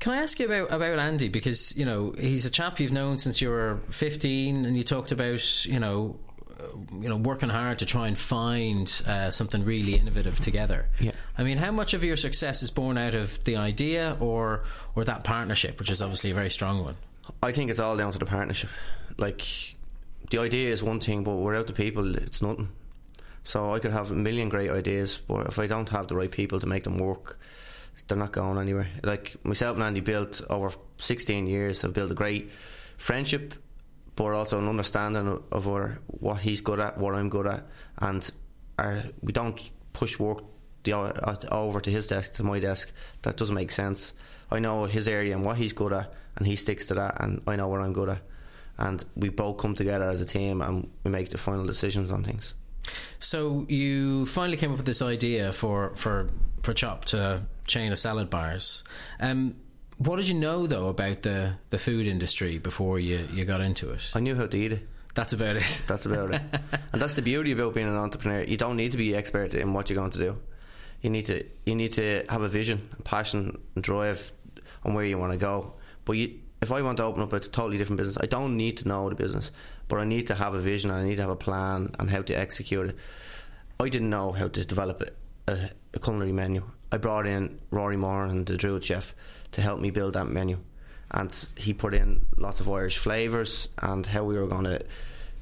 Can 0.00 0.12
I 0.12 0.22
ask 0.22 0.38
you 0.38 0.46
about, 0.46 0.72
about 0.72 0.98
Andy? 0.98 1.28
Because, 1.28 1.76
you 1.76 1.84
know, 1.84 2.14
he's 2.16 2.46
a 2.46 2.50
chap 2.50 2.78
you've 2.78 2.92
known 2.92 3.18
since 3.18 3.40
you 3.40 3.50
were 3.50 3.80
15 3.90 4.64
and 4.64 4.76
you 4.76 4.84
talked 4.84 5.10
about, 5.10 5.66
you 5.66 5.80
know, 5.80 6.18
uh, 6.58 6.64
you 7.00 7.08
know, 7.08 7.16
working 7.16 7.48
hard 7.48 7.80
to 7.80 7.86
try 7.86 8.06
and 8.06 8.16
find 8.16 9.02
uh, 9.06 9.30
something 9.30 9.64
really 9.64 9.94
innovative 9.96 10.38
together. 10.38 10.86
Yeah. 11.00 11.12
I 11.36 11.42
mean, 11.42 11.58
how 11.58 11.72
much 11.72 11.94
of 11.94 12.04
your 12.04 12.16
success 12.16 12.62
is 12.62 12.70
born 12.70 12.96
out 12.96 13.14
of 13.14 13.42
the 13.44 13.56
idea 13.56 14.16
or 14.20 14.64
or 14.94 15.04
that 15.04 15.24
partnership, 15.24 15.78
which 15.80 15.90
is 15.90 16.00
obviously 16.00 16.30
a 16.30 16.34
very 16.34 16.50
strong 16.50 16.84
one? 16.84 16.96
I 17.42 17.52
think 17.52 17.70
it's 17.70 17.80
all 17.80 17.96
down 17.96 18.12
to 18.12 18.18
the 18.18 18.26
partnership. 18.26 18.70
Like, 19.18 19.42
the 20.30 20.38
idea 20.38 20.70
is 20.70 20.82
one 20.82 21.00
thing, 21.00 21.24
but 21.24 21.34
without 21.34 21.66
the 21.66 21.72
people, 21.72 22.16
it's 22.16 22.40
nothing. 22.40 22.68
So 23.44 23.74
I 23.74 23.78
could 23.78 23.92
have 23.92 24.10
a 24.10 24.14
million 24.14 24.48
great 24.48 24.70
ideas, 24.70 25.18
but 25.18 25.46
if 25.46 25.58
I 25.58 25.66
don't 25.66 25.88
have 25.88 26.08
the 26.08 26.16
right 26.16 26.30
people 26.30 26.60
to 26.60 26.66
make 26.66 26.84
them 26.84 26.98
work, 26.98 27.38
they're 28.06 28.18
not 28.18 28.32
going 28.32 28.58
anywhere. 28.58 28.88
Like 29.02 29.36
myself 29.44 29.76
and 29.76 29.84
Andy 29.84 30.00
built 30.00 30.42
over 30.48 30.72
16 30.98 31.46
years, 31.46 31.82
have 31.82 31.92
built 31.92 32.10
a 32.10 32.14
great 32.14 32.50
friendship, 32.96 33.54
but 34.16 34.32
also 34.32 34.58
an 34.58 34.68
understanding 34.68 35.42
of, 35.52 35.66
what 36.06 36.38
he's 36.38 36.60
good 36.60 36.80
at, 36.80 36.98
what 36.98 37.14
I'm 37.14 37.28
good 37.28 37.46
at, 37.46 37.66
and 37.98 38.28
our, 38.78 39.02
we 39.22 39.32
don't 39.32 39.60
push 39.92 40.18
work 40.18 40.44
the, 40.84 40.92
over 41.50 41.80
to 41.80 41.90
his 41.90 42.06
desk 42.06 42.34
to 42.34 42.44
my 42.44 42.60
desk. 42.60 42.92
That 43.22 43.36
doesn't 43.36 43.54
make 43.54 43.72
sense. 43.72 44.12
I 44.50 44.58
know 44.60 44.84
his 44.84 45.08
area 45.08 45.34
and 45.34 45.44
what 45.44 45.56
he's 45.56 45.72
good 45.72 45.92
at, 45.92 46.12
and 46.36 46.46
he 46.46 46.56
sticks 46.56 46.86
to 46.86 46.94
that, 46.94 47.20
and 47.20 47.42
I 47.46 47.56
know 47.56 47.68
what 47.68 47.80
I'm 47.80 47.92
good 47.92 48.08
at. 48.08 48.22
and 48.78 49.04
we 49.16 49.28
both 49.28 49.58
come 49.58 49.74
together 49.74 50.08
as 50.08 50.20
a 50.20 50.26
team 50.26 50.62
and 50.62 50.88
we 51.04 51.10
make 51.10 51.30
the 51.30 51.38
final 51.38 51.66
decisions 51.66 52.12
on 52.12 52.22
things. 52.22 52.54
So 53.18 53.66
you 53.68 54.24
finally 54.26 54.56
came 54.56 54.70
up 54.70 54.78
with 54.78 54.86
this 54.86 55.02
idea 55.02 55.52
for 55.52 55.94
for 55.96 56.30
for 56.62 56.72
Chop 56.72 57.04
to 57.06 57.42
chain 57.68 57.92
of 57.92 57.98
salad 57.98 58.30
bars. 58.30 58.82
Um, 59.20 59.56
what 59.98 60.16
did 60.16 60.28
you 60.28 60.34
know 60.34 60.66
though 60.66 60.88
about 60.88 61.22
the 61.22 61.54
the 61.70 61.78
food 61.78 62.06
industry 62.06 62.58
before 62.58 62.98
you 62.98 63.28
you 63.32 63.44
got 63.44 63.60
into 63.60 63.90
it? 63.90 64.10
I 64.14 64.20
knew 64.20 64.34
how 64.34 64.46
to 64.46 64.56
eat 64.56 64.72
it. 64.72 64.88
That's 65.14 65.32
about 65.32 65.56
it. 65.56 65.82
That's 65.86 66.06
about 66.06 66.32
it. 66.32 66.42
and 66.92 67.02
that's 67.02 67.16
the 67.16 67.22
beauty 67.22 67.50
about 67.50 67.74
being 67.74 67.88
an 67.88 67.96
entrepreneur. 67.96 68.42
You 68.44 68.56
don't 68.56 68.76
need 68.76 68.92
to 68.92 68.96
be 68.96 69.16
expert 69.16 69.54
in 69.54 69.72
what 69.72 69.90
you're 69.90 69.98
going 69.98 70.12
to 70.12 70.18
do. 70.18 70.38
You 71.02 71.10
need 71.10 71.26
to 71.26 71.44
you 71.66 71.74
need 71.74 71.94
to 71.94 72.24
have 72.28 72.42
a 72.42 72.48
vision, 72.48 72.88
a 72.98 73.02
passion, 73.02 73.58
and 73.74 73.82
drive 73.82 74.32
on 74.84 74.94
where 74.94 75.04
you 75.04 75.18
want 75.18 75.32
to 75.32 75.38
go. 75.38 75.74
But 76.04 76.12
you, 76.12 76.38
if 76.60 76.70
I 76.70 76.82
want 76.82 76.98
to 76.98 77.04
open 77.04 77.22
up 77.22 77.32
a 77.32 77.40
totally 77.40 77.78
different 77.78 77.98
business, 77.98 78.18
I 78.20 78.26
don't 78.26 78.56
need 78.56 78.78
to 78.78 78.88
know 78.88 79.08
the 79.08 79.14
business, 79.16 79.50
but 79.88 79.98
I 79.98 80.04
need 80.04 80.28
to 80.28 80.34
have 80.34 80.54
a 80.54 80.58
vision. 80.60 80.90
I 80.90 81.02
need 81.02 81.16
to 81.16 81.22
have 81.22 81.30
a 81.30 81.36
plan 81.36 81.90
and 81.98 82.08
how 82.08 82.22
to 82.22 82.34
execute 82.34 82.90
it. 82.90 82.96
I 83.80 83.88
didn't 83.88 84.10
know 84.10 84.32
how 84.32 84.48
to 84.48 84.64
develop 84.64 85.02
a, 85.48 85.70
a 85.94 85.98
culinary 85.98 86.32
menu. 86.32 86.62
I 86.90 86.96
brought 86.96 87.26
in 87.26 87.60
Rory 87.70 87.96
Morahan 87.96 88.44
the 88.44 88.56
Druid 88.56 88.84
chef 88.84 89.14
to 89.52 89.62
help 89.62 89.80
me 89.80 89.90
build 89.90 90.14
that 90.14 90.26
menu 90.26 90.58
and 91.10 91.52
he 91.56 91.72
put 91.72 91.94
in 91.94 92.26
lots 92.36 92.60
of 92.60 92.68
Irish 92.68 92.98
flavours 92.98 93.68
and 93.78 94.04
how 94.04 94.24
we 94.24 94.38
were 94.38 94.46
going 94.46 94.64
to 94.64 94.84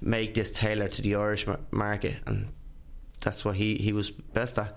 make 0.00 0.34
this 0.34 0.52
tailored 0.52 0.92
to 0.92 1.02
the 1.02 1.16
Irish 1.16 1.46
market, 1.70 2.16
and 2.26 2.48
that's 3.20 3.44
what 3.44 3.56
he, 3.56 3.76
he 3.76 3.92
was 3.92 4.10
best 4.10 4.58
at. 4.58 4.76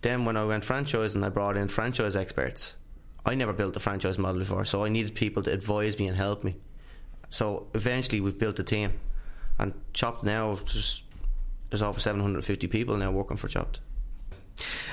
Then 0.00 0.24
when 0.24 0.36
I 0.36 0.44
went 0.44 0.64
franchising, 0.64 1.24
I 1.24 1.28
brought 1.30 1.56
in 1.56 1.68
franchise 1.68 2.14
experts. 2.14 2.76
I 3.24 3.34
never 3.34 3.52
built 3.52 3.76
a 3.76 3.80
franchise 3.80 4.18
model 4.18 4.38
before, 4.38 4.64
so 4.64 4.84
I 4.84 4.88
needed 4.88 5.14
people 5.14 5.42
to 5.42 5.52
advise 5.52 5.98
me 5.98 6.06
and 6.06 6.16
help 6.16 6.44
me. 6.44 6.56
So 7.30 7.66
eventually, 7.74 8.20
we've 8.20 8.38
built 8.38 8.58
a 8.58 8.62
team, 8.62 8.92
and 9.58 9.74
Chopped 9.92 10.22
now 10.22 10.58
just 10.64 11.04
there's 11.70 11.82
over 11.82 12.00
750 12.00 12.66
people 12.68 12.96
now 12.96 13.10
working 13.10 13.36
for 13.36 13.48
Chopped. 13.48 13.80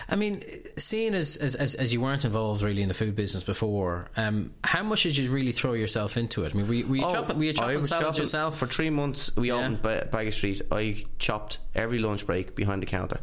I 0.09 0.15
mean, 0.15 0.43
seeing 0.77 1.13
as, 1.15 1.37
as, 1.37 1.55
as, 1.55 1.91
you 1.91 2.01
weren't 2.01 2.25
involved 2.25 2.61
really 2.61 2.81
in 2.81 2.87
the 2.87 2.93
food 2.93 3.15
business 3.15 3.43
before, 3.43 4.09
um, 4.15 4.53
how 4.63 4.83
much 4.83 5.03
did 5.03 5.17
you 5.17 5.31
really 5.31 5.51
throw 5.51 5.73
yourself 5.73 6.17
into 6.17 6.43
it? 6.43 6.53
I 6.53 6.57
mean, 6.57 6.67
were 6.67 6.73
you, 6.73 6.87
were 6.87 6.95
you 6.97 7.05
oh, 7.05 7.11
chopping, 7.11 7.37
were 7.37 7.43
you 7.43 7.53
chopping 7.53 7.85
salads 7.85 8.17
yourself? 8.17 8.57
For 8.57 8.67
three 8.67 8.89
months, 8.89 9.35
we 9.35 9.49
yeah. 9.49 9.55
opened 9.55 9.81
Baggot 9.81 10.33
Street. 10.33 10.61
I 10.71 11.05
chopped 11.17 11.59
every 11.73 11.99
lunch 11.99 12.25
break 12.25 12.55
behind 12.55 12.81
the 12.81 12.87
counter. 12.87 13.19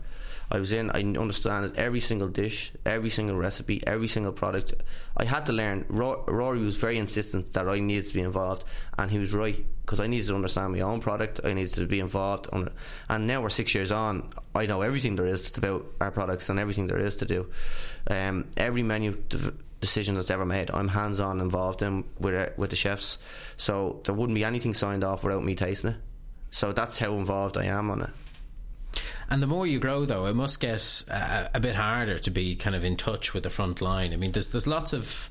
I 0.52 0.58
was 0.58 0.70
in, 0.70 0.90
I 0.90 1.00
understood 1.00 1.78
every 1.78 2.00
single 2.00 2.28
dish, 2.28 2.72
every 2.84 3.08
single 3.08 3.36
recipe, 3.36 3.82
every 3.86 4.06
single 4.06 4.32
product. 4.32 4.74
I 5.16 5.24
had 5.24 5.46
to 5.46 5.52
learn. 5.52 5.86
Rory 5.88 6.60
was 6.60 6.76
very 6.76 6.98
insistent 6.98 7.54
that 7.54 7.66
I 7.66 7.78
needed 7.78 8.06
to 8.08 8.14
be 8.14 8.20
involved, 8.20 8.64
and 8.98 9.10
he 9.10 9.18
was 9.18 9.32
right 9.32 9.64
because 9.80 9.98
I 9.98 10.08
needed 10.08 10.28
to 10.28 10.34
understand 10.34 10.74
my 10.74 10.80
own 10.80 11.00
product. 11.00 11.40
I 11.42 11.54
needed 11.54 11.72
to 11.74 11.86
be 11.86 12.00
involved. 12.00 12.48
On 12.52 12.66
it. 12.66 12.72
And 13.08 13.26
now 13.26 13.40
we're 13.40 13.48
six 13.48 13.74
years 13.74 13.90
on. 13.90 14.28
I 14.54 14.66
know 14.66 14.82
everything 14.82 15.16
there 15.16 15.26
is 15.26 15.56
about 15.56 15.86
our 16.02 16.10
products 16.10 16.50
and 16.50 16.58
everything 16.58 16.86
there 16.86 16.98
is 16.98 17.16
to 17.16 17.24
do. 17.24 17.50
Um, 18.10 18.50
every 18.58 18.82
menu 18.82 19.16
decision 19.80 20.16
that's 20.16 20.30
ever 20.30 20.44
made, 20.44 20.70
I'm 20.70 20.88
hands 20.88 21.18
on 21.18 21.40
involved 21.40 21.80
in 21.80 22.04
with 22.18 22.34
uh, 22.34 22.50
with 22.58 22.68
the 22.68 22.76
chefs. 22.76 23.16
So 23.56 24.02
there 24.04 24.14
wouldn't 24.14 24.34
be 24.34 24.44
anything 24.44 24.74
signed 24.74 25.02
off 25.02 25.24
without 25.24 25.44
me 25.44 25.54
tasting 25.54 25.92
it. 25.92 25.96
So 26.50 26.72
that's 26.72 26.98
how 26.98 27.14
involved 27.14 27.56
I 27.56 27.64
am 27.64 27.90
on 27.90 28.02
it. 28.02 28.10
And 29.32 29.40
the 29.42 29.46
more 29.46 29.66
you 29.66 29.78
grow, 29.78 30.04
though, 30.04 30.26
it 30.26 30.36
must 30.36 30.60
get 30.60 31.04
uh, 31.10 31.48
a 31.54 31.58
bit 31.58 31.74
harder 31.74 32.18
to 32.18 32.30
be 32.30 32.54
kind 32.54 32.76
of 32.76 32.84
in 32.84 32.98
touch 32.98 33.32
with 33.32 33.44
the 33.44 33.48
front 33.48 33.80
line. 33.80 34.12
I 34.12 34.16
mean, 34.16 34.32
there's 34.32 34.50
there's 34.50 34.66
lots 34.66 34.92
of 34.92 35.30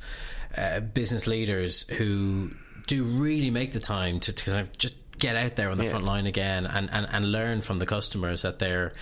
uh, 0.58 0.80
business 0.80 1.28
leaders 1.28 1.88
who 1.88 2.50
do 2.88 3.04
really 3.04 3.52
make 3.52 3.74
the 3.74 3.80
time 3.80 4.20
to, 4.22 4.34
to 4.34 4.46
kind 4.46 4.60
of 4.60 4.76
just 4.76 4.96
get 5.20 5.36
out 5.36 5.56
there 5.56 5.70
on 5.70 5.78
the 5.78 5.84
yeah. 5.84 5.92
front 5.92 6.06
line 6.06 6.26
again 6.26 6.66
and, 6.66 6.90
and, 6.92 7.08
and 7.12 7.32
learn 7.32 7.62
from 7.62 7.78
the 7.78 7.86
customers 7.86 8.42
that 8.42 8.58
they're 8.58 8.94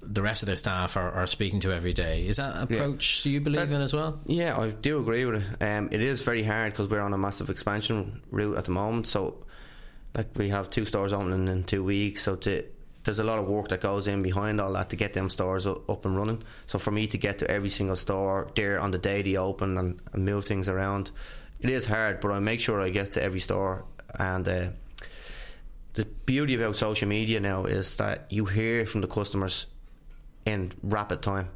the 0.00 0.22
rest 0.22 0.42
of 0.42 0.46
their 0.46 0.56
staff 0.56 0.96
are, 0.96 1.10
are 1.10 1.26
speaking 1.26 1.60
to 1.60 1.70
every 1.70 1.92
day. 1.92 2.26
Is 2.26 2.38
that 2.38 2.56
approach 2.56 3.20
yeah. 3.20 3.24
do 3.24 3.30
you 3.32 3.40
believe 3.42 3.68
that, 3.68 3.74
in 3.74 3.82
as 3.82 3.92
well? 3.92 4.20
Yeah, 4.24 4.58
I 4.58 4.70
do 4.70 4.98
agree 5.00 5.26
with 5.26 5.42
it. 5.42 5.62
Um, 5.62 5.90
it 5.92 6.00
is 6.00 6.22
very 6.22 6.42
hard 6.42 6.72
because 6.72 6.88
we're 6.88 7.02
on 7.02 7.12
a 7.12 7.18
massive 7.18 7.50
expansion 7.50 8.22
route 8.30 8.56
at 8.56 8.64
the 8.64 8.70
moment. 8.70 9.06
So, 9.06 9.44
like 10.14 10.28
we 10.34 10.48
have 10.48 10.70
two 10.70 10.86
stores 10.86 11.12
opening 11.12 11.46
in 11.46 11.64
two 11.64 11.84
weeks, 11.84 12.22
so 12.22 12.36
to 12.36 12.64
there's 13.06 13.20
a 13.20 13.24
lot 13.24 13.38
of 13.38 13.46
work 13.46 13.68
that 13.68 13.80
goes 13.80 14.08
in 14.08 14.22
behind 14.22 14.60
all 14.60 14.72
that 14.72 14.90
to 14.90 14.96
get 14.96 15.14
them 15.14 15.30
stores 15.30 15.66
up 15.66 16.04
and 16.04 16.16
running. 16.16 16.42
So 16.66 16.78
for 16.78 16.90
me 16.90 17.06
to 17.06 17.16
get 17.16 17.38
to 17.38 17.50
every 17.50 17.68
single 17.68 17.96
store 17.96 18.50
there 18.56 18.80
on 18.80 18.90
the 18.90 18.98
day 18.98 19.22
they 19.22 19.36
open 19.36 19.78
and, 19.78 20.02
and 20.12 20.24
move 20.24 20.44
things 20.44 20.68
around, 20.68 21.12
it 21.60 21.70
is 21.70 21.86
hard. 21.86 22.20
But 22.20 22.32
I 22.32 22.40
make 22.40 22.60
sure 22.60 22.80
I 22.80 22.90
get 22.90 23.12
to 23.12 23.22
every 23.22 23.40
store. 23.40 23.84
And 24.18 24.46
uh, 24.48 24.68
the 25.94 26.04
beauty 26.04 26.56
about 26.56 26.76
social 26.76 27.08
media 27.08 27.38
now 27.38 27.64
is 27.64 27.96
that 27.96 28.26
you 28.30 28.44
hear 28.44 28.84
from 28.84 29.02
the 29.02 29.06
customers 29.06 29.66
in 30.44 30.72
rapid 30.82 31.22
time 31.22 31.48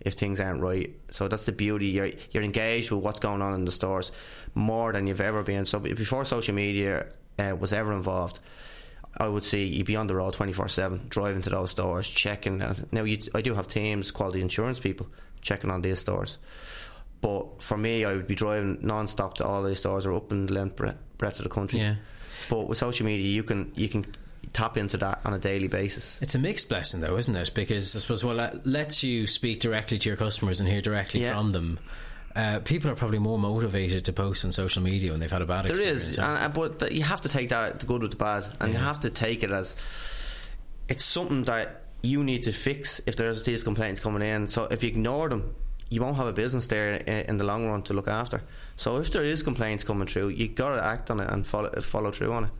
if 0.00 0.14
things 0.14 0.40
aren't 0.40 0.60
right. 0.60 0.94
So 1.10 1.28
that's 1.28 1.46
the 1.46 1.52
beauty. 1.52 1.88
You're 1.88 2.10
you're 2.32 2.42
engaged 2.42 2.90
with 2.90 3.04
what's 3.04 3.20
going 3.20 3.40
on 3.40 3.54
in 3.54 3.64
the 3.64 3.72
stores 3.72 4.10
more 4.54 4.92
than 4.92 5.06
you've 5.06 5.20
ever 5.20 5.42
been. 5.44 5.64
So 5.64 5.78
before 5.78 6.24
social 6.24 6.54
media 6.54 7.06
uh, 7.38 7.56
was 7.58 7.72
ever 7.72 7.92
involved 7.92 8.40
I 9.18 9.28
would 9.28 9.44
say 9.44 9.64
you'd 9.64 9.86
be 9.86 9.96
on 9.96 10.06
the 10.06 10.14
road 10.14 10.34
24 10.34 10.68
7, 10.68 11.06
driving 11.08 11.42
to 11.42 11.50
those 11.50 11.70
stores, 11.72 12.08
checking. 12.08 12.58
Now, 12.92 13.02
you, 13.02 13.18
I 13.34 13.42
do 13.42 13.54
have 13.54 13.66
teams, 13.66 14.10
quality 14.10 14.40
insurance 14.40 14.78
people, 14.78 15.08
checking 15.40 15.70
on 15.70 15.82
these 15.82 15.98
stores. 15.98 16.38
But 17.20 17.60
for 17.62 17.76
me, 17.76 18.04
I 18.04 18.14
would 18.14 18.28
be 18.28 18.36
driving 18.36 18.78
non 18.80 19.08
stop 19.08 19.38
to 19.38 19.44
all 19.44 19.64
these 19.64 19.80
stores 19.80 20.06
or 20.06 20.12
up 20.14 20.30
in 20.30 20.46
the 20.46 20.52
length 20.52 20.76
breadth 20.76 21.38
of 21.38 21.42
the 21.42 21.48
country. 21.48 21.80
Yeah. 21.80 21.96
But 22.48 22.68
with 22.68 22.78
social 22.78 23.06
media, 23.06 23.26
you 23.26 23.42
can 23.42 23.72
you 23.74 23.88
can 23.88 24.06
tap 24.52 24.76
into 24.76 24.96
that 24.98 25.20
on 25.24 25.32
a 25.32 25.38
daily 25.38 25.68
basis. 25.68 26.20
It's 26.22 26.34
a 26.34 26.38
mixed 26.38 26.68
blessing, 26.68 27.00
though, 27.00 27.16
isn't 27.16 27.34
it? 27.34 27.50
Because 27.54 27.94
I 27.96 27.98
suppose 27.98 28.22
well, 28.22 28.38
it 28.40 28.66
lets 28.66 29.02
you 29.02 29.26
speak 29.26 29.60
directly 29.60 29.98
to 29.98 30.08
your 30.08 30.16
customers 30.16 30.60
and 30.60 30.68
hear 30.68 30.80
directly 30.80 31.22
yeah. 31.22 31.32
from 31.32 31.50
them. 31.50 31.78
Uh, 32.38 32.60
people 32.60 32.88
are 32.88 32.94
probably 32.94 33.18
more 33.18 33.36
motivated 33.36 34.04
to 34.04 34.12
post 34.12 34.44
on 34.44 34.52
social 34.52 34.80
media 34.80 35.10
when 35.10 35.18
they've 35.18 35.32
had 35.32 35.42
a 35.42 35.46
bad 35.46 35.66
experience. 35.66 36.16
There 36.16 36.48
is, 36.48 36.76
but 36.78 36.92
you 36.92 37.02
have 37.02 37.22
to 37.22 37.28
take 37.28 37.48
that 37.48 37.80
the 37.80 37.86
good 37.86 38.00
with 38.00 38.12
the 38.12 38.16
bad, 38.16 38.44
and 38.60 38.72
yeah. 38.72 38.78
you 38.78 38.84
have 38.84 39.00
to 39.00 39.10
take 39.10 39.42
it 39.42 39.50
as 39.50 39.74
it's 40.88 41.04
something 41.04 41.42
that 41.44 41.82
you 42.00 42.22
need 42.22 42.44
to 42.44 42.52
fix 42.52 43.00
if 43.06 43.16
there's 43.16 43.42
these 43.42 43.64
complaints 43.64 43.98
coming 43.98 44.22
in. 44.22 44.46
So 44.46 44.68
if 44.70 44.84
you 44.84 44.88
ignore 44.88 45.28
them, 45.28 45.56
you 45.90 46.00
won't 46.00 46.14
have 46.14 46.28
a 46.28 46.32
business 46.32 46.68
there 46.68 46.92
in 46.92 47.38
the 47.38 47.44
long 47.44 47.66
run 47.66 47.82
to 47.82 47.92
look 47.92 48.06
after. 48.06 48.40
So 48.76 48.98
if 48.98 49.10
there 49.10 49.24
is 49.24 49.42
complaints 49.42 49.82
coming 49.82 50.06
through, 50.06 50.28
you 50.28 50.46
got 50.46 50.76
to 50.76 50.84
act 50.84 51.10
on 51.10 51.18
it 51.18 51.28
and 51.28 51.44
follow 51.44 51.72
follow 51.80 52.12
through 52.12 52.32
on 52.32 52.44
it. 52.44 52.50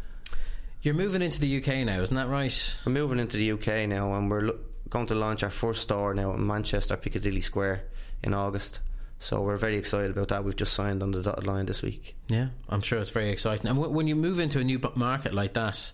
You're 0.83 0.95
moving 0.95 1.23
into 1.23 1.39
the 1.41 1.59
UK 1.59 1.87
now, 1.87 2.01
isn't 2.01 2.17
that 2.17 2.29
right? 2.29 2.77
We're 2.85 2.91
moving 2.91 3.21
into 3.21 3.37
the 3.37 3.53
UK 3.53 3.89
now, 3.89 4.15
and 4.15 4.29
we're 4.29 4.41
lo- 4.41 4.59
going 4.89 5.07
to 5.07 5.15
launch 5.15 5.45
our 5.45 5.51
first 5.51 5.83
store 5.83 6.15
now 6.15 6.35
in 6.35 6.45
Manchester 6.45 6.97
Piccadilly 6.97 7.43
Square 7.43 7.85
in 8.25 8.35
August. 8.35 8.81
So 9.21 9.43
we're 9.43 9.57
very 9.57 9.77
excited 9.77 10.11
about 10.11 10.29
that. 10.29 10.45
We've 10.45 10.57
just 10.57 10.73
signed 10.75 11.03
on 11.03 11.11
the 11.11 11.23
dotted 11.23 11.47
line 11.47 11.67
this 11.67 11.83
week. 11.83 12.17
Yeah, 12.29 12.49
I'm 12.69 12.81
sure 12.83 12.99
it's 13.01 13.11
very 13.11 13.31
exciting. 13.31 13.67
And 13.67 13.77
w- 13.77 13.95
when 13.95 14.07
you 14.07 14.15
move 14.15 14.39
into 14.39 14.61
a 14.61 14.65
new 14.65 14.81
market 14.95 15.35
like 15.35 15.55
that, 15.55 15.93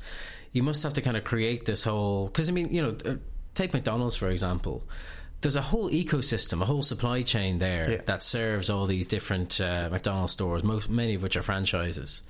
you 0.53 0.63
must 0.63 0.83
have 0.83 0.95
to 0.95 1.01
kind 1.01 1.17
of 1.17 1.25
create 1.25 1.65
this 1.65 1.83
whole. 1.83 2.27
Because 2.27 2.49
I 2.49 2.53
mean, 2.53 2.73
you 2.73 2.83
know, 2.83 2.97
uh, 3.05 3.17
take 3.55 3.73
McDonald's 3.73 4.17
for 4.17 4.29
example. 4.29 4.85
There's 5.41 5.57
a 5.57 5.63
whole 5.63 5.91
ecosystem, 5.91 6.63
a 6.63 6.65
whole 6.65 6.83
supply 6.83 7.21
chain 7.21 7.59
there 7.59 7.91
yeah. 7.91 8.01
that 8.07 8.23
serves 8.23 8.71
all 8.71 8.87
these 8.87 9.07
different 9.07 9.61
uh, 9.61 9.91
McDonald's 9.91 10.33
stores, 10.33 10.65
most 10.65 10.89
many 10.89 11.15
of 11.17 11.23
which 11.23 11.37
are 11.37 11.43
franchises 11.43 12.23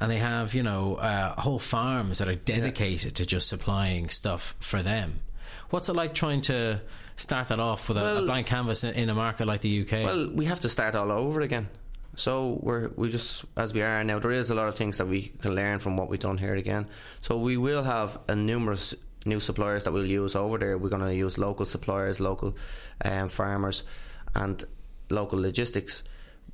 and 0.00 0.10
they 0.10 0.18
have 0.18 0.54
you 0.54 0.62
know 0.62 0.96
uh, 0.96 1.40
whole 1.40 1.58
farms 1.58 2.18
that 2.18 2.28
are 2.28 2.34
dedicated 2.34 3.12
yeah. 3.12 3.22
to 3.22 3.26
just 3.26 3.48
supplying 3.48 4.08
stuff 4.08 4.56
for 4.58 4.82
them. 4.82 5.20
What's 5.70 5.88
it 5.88 5.94
like 5.94 6.14
trying 6.14 6.40
to 6.42 6.80
start 7.16 7.48
that 7.48 7.60
off 7.60 7.88
with 7.88 7.96
a, 7.96 8.00
well, 8.00 8.24
a 8.24 8.26
blank 8.26 8.48
canvas 8.48 8.84
in, 8.84 8.94
in, 8.94 9.08
a 9.08 9.14
market 9.14 9.46
like 9.46 9.60
the 9.60 9.82
UK? 9.82 10.04
Well, 10.04 10.30
we 10.30 10.46
have 10.46 10.60
to 10.60 10.68
start 10.68 10.94
all 10.96 11.10
over 11.12 11.40
again. 11.40 11.68
So 12.16 12.58
we're 12.60 12.88
we 12.96 13.08
just 13.08 13.44
as 13.56 13.72
we 13.72 13.82
are 13.82 14.02
now. 14.02 14.18
There 14.18 14.32
is 14.32 14.50
a 14.50 14.54
lot 14.54 14.66
of 14.66 14.76
things 14.76 14.98
that 14.98 15.06
we 15.06 15.32
can 15.40 15.54
learn 15.54 15.78
from 15.78 15.96
what 15.96 16.08
we've 16.08 16.18
done 16.18 16.38
here 16.38 16.54
again. 16.54 16.86
So 17.20 17.38
we 17.38 17.56
will 17.56 17.84
have 17.84 18.18
a 18.28 18.34
numerous 18.34 18.94
new 19.24 19.38
suppliers 19.38 19.84
that 19.84 19.92
we'll 19.92 20.06
use 20.06 20.34
over 20.34 20.58
there. 20.58 20.76
We're 20.76 20.88
going 20.88 21.02
to 21.02 21.14
use 21.14 21.38
local 21.38 21.66
suppliers, 21.66 22.20
local 22.20 22.56
um, 23.04 23.28
farmers, 23.28 23.84
and 24.34 24.62
local 25.08 25.40
logistics. 25.40 26.02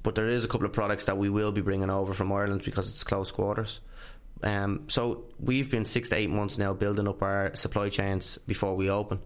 But 0.03 0.15
there 0.15 0.29
is 0.29 0.45
a 0.45 0.49
couple 0.49 0.67
of 0.67 0.73
products 0.73 1.07
that 1.07 1.17
we 1.17 1.31
will 1.31 1.53
be 1.53 1.63
bringing 1.63 1.91
over 1.91 2.13
from 2.13 2.31
Ireland 2.33 2.63
because 2.65 2.91
it's 2.91 3.03
close 3.03 3.33
quarters. 3.33 3.81
Um, 4.43 4.85
so 4.89 5.25
we've 5.41 5.71
been 5.71 5.85
six 5.85 6.11
to 6.11 6.17
eight 6.17 6.31
months 6.31 6.59
now 6.59 6.75
building 6.75 7.09
up 7.09 7.23
our 7.23 7.55
supply 7.55 7.89
chains 7.89 8.39
before 8.47 8.77
we 8.77 8.91
open, 8.91 9.21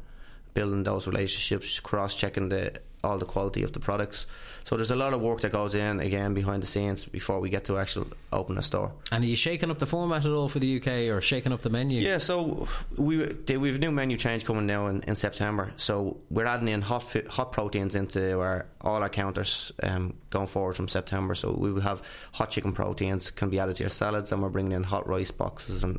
building 0.55 0.83
those 0.83 1.07
relationships, 1.07 1.81
cross 1.81 2.17
checking 2.17 2.49
the 2.49 2.81
all 3.03 3.19
the 3.19 3.25
quality 3.25 3.63
of 3.63 3.73
the 3.73 3.81
products. 3.81 4.27
So 4.65 4.77
there's 4.77 4.91
a 4.91 4.97
lot 4.97 5.15
of 5.15 5.21
work 5.21 5.41
that 5.41 5.53
goes 5.53 5.75
in 5.75 6.01
again 6.01 6.35
behind 6.35 6.63
the 6.63 6.67
scenes 6.67 7.07
before 7.07 7.41
we 7.41 7.49
get 7.49 7.65
to 7.65 7.79
actually 7.79 8.09
open 8.33 8.59
a 8.59 8.63
store. 8.63 8.93
And 9.11 9.25
are 9.25 9.27
you 9.27 9.37
shaking 9.37 9.71
up 9.71 9.79
the 9.79 9.87
format 9.87 10.25
at 10.25 10.33
all 10.33 10.49
for 10.49 10.59
the 10.59 10.77
UK 10.77 11.15
or 11.15 11.21
shaking 11.21 11.53
up 11.53 11.63
the 11.63 11.71
menu? 11.71 12.01
Yeah, 12.01 12.19
so 12.19 12.69
we 12.97 13.19
we 13.57 13.69
have 13.69 13.77
a 13.77 13.81
new 13.81 13.91
menu 13.91 14.17
change 14.17 14.45
coming 14.45 14.67
now 14.67 14.89
in, 14.89 15.03
in 15.03 15.17
September. 15.17 15.73
So 15.77 16.19
we're 16.31 16.47
adding 16.47 16.69
in 16.69 16.83
hot 16.83 17.05
hot 17.29 17.53
proteins 17.53 17.97
into 17.97 18.39
our 18.39 18.67
all 18.81 19.03
our 19.03 19.09
counters 19.09 19.73
um, 19.83 20.15
going 20.31 20.47
forward 20.47 20.77
from 20.77 20.89
September. 20.89 21.35
So 21.35 21.53
we 21.53 21.73
will 21.73 21.81
have 21.81 22.03
hot 22.33 22.51
chicken 22.51 22.73
proteins 22.73 23.31
can 23.31 23.51
be 23.51 23.59
added 23.59 23.77
to 23.77 23.83
your 23.85 23.91
salads, 23.91 24.33
and 24.33 24.43
we're 24.43 24.51
bringing 24.51 24.73
in 24.73 24.83
hot 24.83 25.09
rice 25.09 25.31
boxes 25.31 25.83
and 25.85 25.99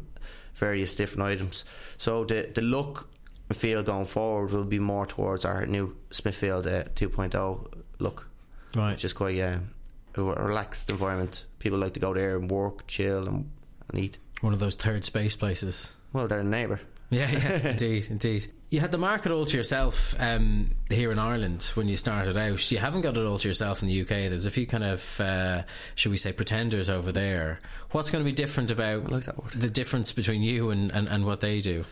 various 0.54 0.96
different 0.96 1.24
items. 1.24 1.66
So 1.98 2.26
the 2.26 2.50
the 2.54 2.62
look 2.62 3.10
feel 3.54 3.84
going 3.84 4.06
forward 4.06 4.52
will 4.52 4.66
be 4.66 4.80
more 4.80 5.06
towards 5.06 5.46
our 5.46 5.66
new 5.66 5.96
Smithfield 6.12 6.68
uh, 6.68 6.84
2.0 6.96 7.84
look, 8.00 8.28
right? 8.76 8.92
Which 8.92 9.06
is 9.06 9.14
quite 9.14 9.40
uh, 9.40 9.60
a 10.16 10.22
relaxed 10.22 10.90
environment. 10.90 11.46
People 11.60 11.80
like 11.80 11.94
to 11.94 12.00
go 12.00 12.14
there 12.14 12.38
and 12.38 12.50
work, 12.50 12.88
chill, 12.88 13.28
and, 13.28 13.52
and 13.90 14.00
eat. 14.00 14.18
One 14.42 14.54
of 14.54 14.60
those 14.60 14.76
third 14.76 15.06
space 15.06 15.36
places. 15.36 15.96
Well, 16.14 16.28
they're 16.28 16.40
a 16.40 16.44
neighbour. 16.44 16.82
Yeah, 17.12 17.30
yeah, 17.30 17.68
indeed, 17.72 18.08
indeed. 18.10 18.48
You 18.70 18.80
had 18.80 18.94
the 18.94 18.98
market 18.98 19.34
all 19.34 19.46
to 19.46 19.58
yourself 19.58 20.16
um, 20.18 20.78
here 20.90 21.12
in 21.12 21.20
Ireland 21.20 21.62
when 21.76 21.90
you 21.90 21.98
started 21.98 22.38
out. 22.38 22.72
You 22.72 22.78
haven't 22.78 23.02
got 23.02 23.18
it 23.18 23.26
all 23.26 23.38
to 23.38 23.48
yourself 23.50 23.82
in 23.82 23.90
the 23.90 24.02
UK. 24.04 24.08
There's 24.08 24.46
a 24.46 24.52
few 24.52 24.66
kind 24.66 24.86
of, 24.86 25.20
uh, 25.20 25.64
should 25.96 26.12
we 26.12 26.18
say, 26.18 26.32
pretenders 26.32 26.90
over 26.90 27.12
there. 27.12 27.60
What's 27.90 28.12
going 28.12 28.24
to 28.24 28.26
be 28.26 28.34
different 28.34 28.72
about 28.72 29.12
like 29.12 29.26
the 29.54 29.70
difference 29.70 30.14
between 30.14 30.42
you 30.42 30.70
and, 30.70 30.90
and, 30.92 31.10
and, 31.10 31.26
what 31.26 31.42
they 31.42 31.60
do? 31.60 31.84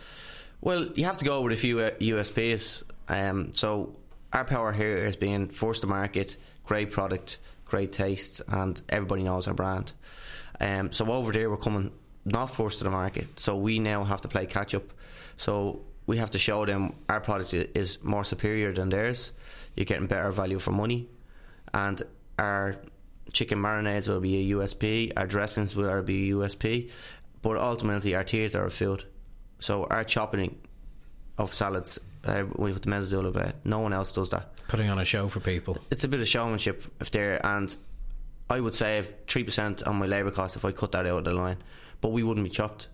Well, 0.61 0.87
you 0.95 1.05
have 1.05 1.17
to 1.17 1.25
go 1.25 1.41
with 1.41 1.53
a 1.53 1.55
few 1.55 1.79
uh, 1.79 1.91
USPs. 1.91 2.83
Um, 3.07 3.53
so 3.53 3.97
our 4.33 4.45
power 4.45 4.71
here 4.71 4.97
is 4.97 5.15
being 5.15 5.47
first 5.47 5.81
to 5.81 5.87
market, 5.87 6.37
great 6.63 6.91
product, 6.91 7.39
great 7.65 7.91
taste, 7.91 8.41
and 8.47 8.79
everybody 8.89 9.23
knows 9.23 9.47
our 9.47 9.53
brand. 9.53 9.93
Um, 10.59 10.91
so 10.91 11.11
over 11.11 11.31
there, 11.31 11.49
we're 11.49 11.57
coming 11.57 11.91
not 12.25 12.47
first 12.47 12.79
to 12.79 12.83
the 12.83 12.89
market. 12.89 13.39
So 13.39 13.55
we 13.55 13.79
now 13.79 14.03
have 14.03 14.21
to 14.21 14.27
play 14.27 14.45
catch 14.45 14.75
up 14.75 14.83
so 15.39 15.85
we 16.05 16.17
have 16.17 16.31
to 16.31 16.37
show 16.37 16.65
them 16.65 16.93
our 17.07 17.21
product 17.21 17.53
is 17.53 18.03
more 18.03 18.25
superior 18.25 18.73
than 18.73 18.89
theirs. 18.89 19.31
You're 19.73 19.85
getting 19.85 20.07
better 20.07 20.31
value 20.31 20.59
for 20.59 20.71
money, 20.71 21.07
and 21.73 22.01
our 22.37 22.75
chicken 23.31 23.57
marinades 23.59 24.09
will 24.09 24.19
be 24.19 24.51
a 24.51 24.55
USP. 24.57 25.13
Our 25.15 25.25
dressings 25.25 25.77
will 25.77 26.01
be 26.01 26.29
a 26.29 26.33
USP, 26.35 26.91
but 27.41 27.55
ultimately 27.55 28.15
our 28.15 28.25
tears 28.25 28.53
are 28.53 28.69
food. 28.69 29.05
So 29.59 29.85
our 29.85 30.03
chopping 30.03 30.57
of 31.37 31.53
salads 31.53 31.99
uh, 32.25 32.45
with 32.55 32.81
the 32.81 32.89
mezzaluna 32.89 33.27
of 33.27 33.37
it, 33.37 33.55
no 33.63 33.79
one 33.79 33.93
else 33.93 34.11
does 34.11 34.29
that. 34.29 34.55
Putting 34.67 34.89
on 34.89 34.99
a 34.99 35.05
show 35.05 35.27
for 35.27 35.39
people. 35.39 35.77
It's 35.91 36.03
a 36.03 36.07
bit 36.07 36.19
of 36.19 36.27
showmanship 36.27 36.83
if 36.99 37.11
there, 37.11 37.43
and 37.45 37.75
I 38.49 38.59
would 38.59 38.75
save 38.75 39.13
three 39.27 39.43
percent 39.43 39.83
on 39.83 39.97
my 39.97 40.05
labour 40.05 40.31
cost 40.31 40.55
if 40.55 40.65
I 40.65 40.71
cut 40.71 40.91
that 40.93 41.05
out 41.05 41.19
of 41.19 41.23
the 41.25 41.33
line, 41.33 41.57
but 42.01 42.11
we 42.11 42.23
wouldn't 42.23 42.43
be 42.43 42.49
chopped 42.49 42.89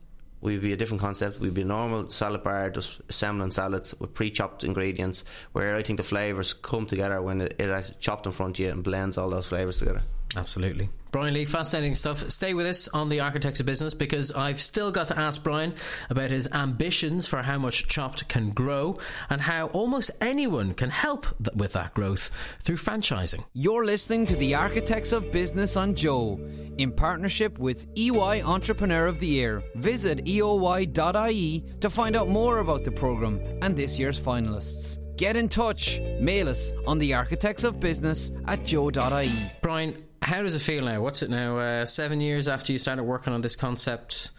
we'd 0.46 0.62
be 0.62 0.74
a 0.74 0.78
different 0.78 1.02
concept. 1.02 1.40
We'd 1.40 1.54
be 1.54 1.64
a 1.64 1.66
normal 1.66 2.10
salad 2.12 2.44
bar, 2.44 2.70
just 2.70 3.02
assembling 3.10 3.52
salads 3.52 3.96
with 4.00 4.14
pre-chopped 4.14 4.64
ingredients, 4.64 5.26
where 5.52 5.76
I 5.76 5.82
think 5.82 5.98
the 5.98 6.04
flavours 6.04 6.54
come 6.54 6.86
together 6.86 7.22
when 7.22 7.42
it, 7.42 7.56
it 7.60 7.70
is 7.70 7.94
chopped 8.00 8.28
in 8.28 8.32
front 8.32 8.58
of 8.58 8.60
you 8.60 8.72
and 8.72 8.84
blends 8.84 9.18
all 9.18 9.30
those 9.30 9.48
flavours 9.48 9.80
together. 9.80 10.02
Absolutely. 10.36 10.90
Brian 11.12 11.34
Lee, 11.34 11.46
fascinating 11.46 11.96
stuff. 11.96 12.30
Stay 12.30 12.54
with 12.54 12.66
us 12.66 12.90
on 12.90 13.08
the 13.08 13.22
Architects 13.22 13.62
of 13.62 13.66
Business 13.66 13.94
because 13.94 14.34
I've 14.34 14.60
still 14.60 14.92
got 14.92 15.08
to 15.08 15.18
ask 15.18 15.42
Brian 15.42 15.74
about 16.10 16.30
his 16.30 16.50
ambitions 16.52 17.26
for 17.26 17.42
how 17.42 17.58
much 17.58 17.88
Chopped 17.88 18.28
can 18.28 18.50
grow 18.50 19.00
and 19.30 19.40
how 19.40 19.68
almost 19.68 20.12
anyone 20.20 20.74
can 20.74 20.90
help 20.90 21.26
th- 21.42 21.56
with 21.56 21.72
that 21.72 21.94
growth 21.94 22.32
through 22.60 22.76
franchising. 22.76 23.46
You're 23.54 23.86
listening 23.86 24.26
to 24.26 24.36
the 24.36 24.56
Architects 24.56 25.14
of 25.14 25.32
Business 25.32 25.78
on 25.78 25.96
Joe 25.96 26.38
in 26.78 26.92
partnership 26.92 27.60
with 27.60 27.88
EY 27.96 28.42
Entrepreneur 28.42 29.08
of 29.08 29.22
the 29.22 29.28
Year. 29.28 29.64
Visit 29.76 30.26
eoy.ie 30.26 31.64
to 31.80 31.90
find 31.90 32.18
out 32.18 32.28
more 32.28 32.58
about 32.58 32.84
the 32.84 32.92
programme 32.92 33.40
and 33.62 33.78
this 33.78 33.98
year's 33.98 34.20
finalists. 34.20 34.98
Get 35.16 35.38
in 35.38 35.48
touch. 35.48 36.00
Mail 36.20 36.50
us 36.50 36.74
on 36.86 37.00
the 37.00 37.14
architects 37.14 37.64
of 37.64 37.80
business 37.80 38.34
at 38.48 38.66
joe.ie. 38.66 39.32
Brian, 39.62 40.04
how 40.22 40.44
does 40.44 40.56
it 40.56 40.60
feel 40.60 40.86
now? 40.86 41.02
What's 41.02 41.22
it 41.22 41.30
now? 41.30 41.58
Uh, 41.58 41.86
seven 41.86 42.22
years 42.22 42.48
after 42.48 42.72
you 42.72 42.78
started 42.78 43.04
working 43.04 43.34
on 43.34 43.42
this 43.42 43.56
concept, 43.56 44.32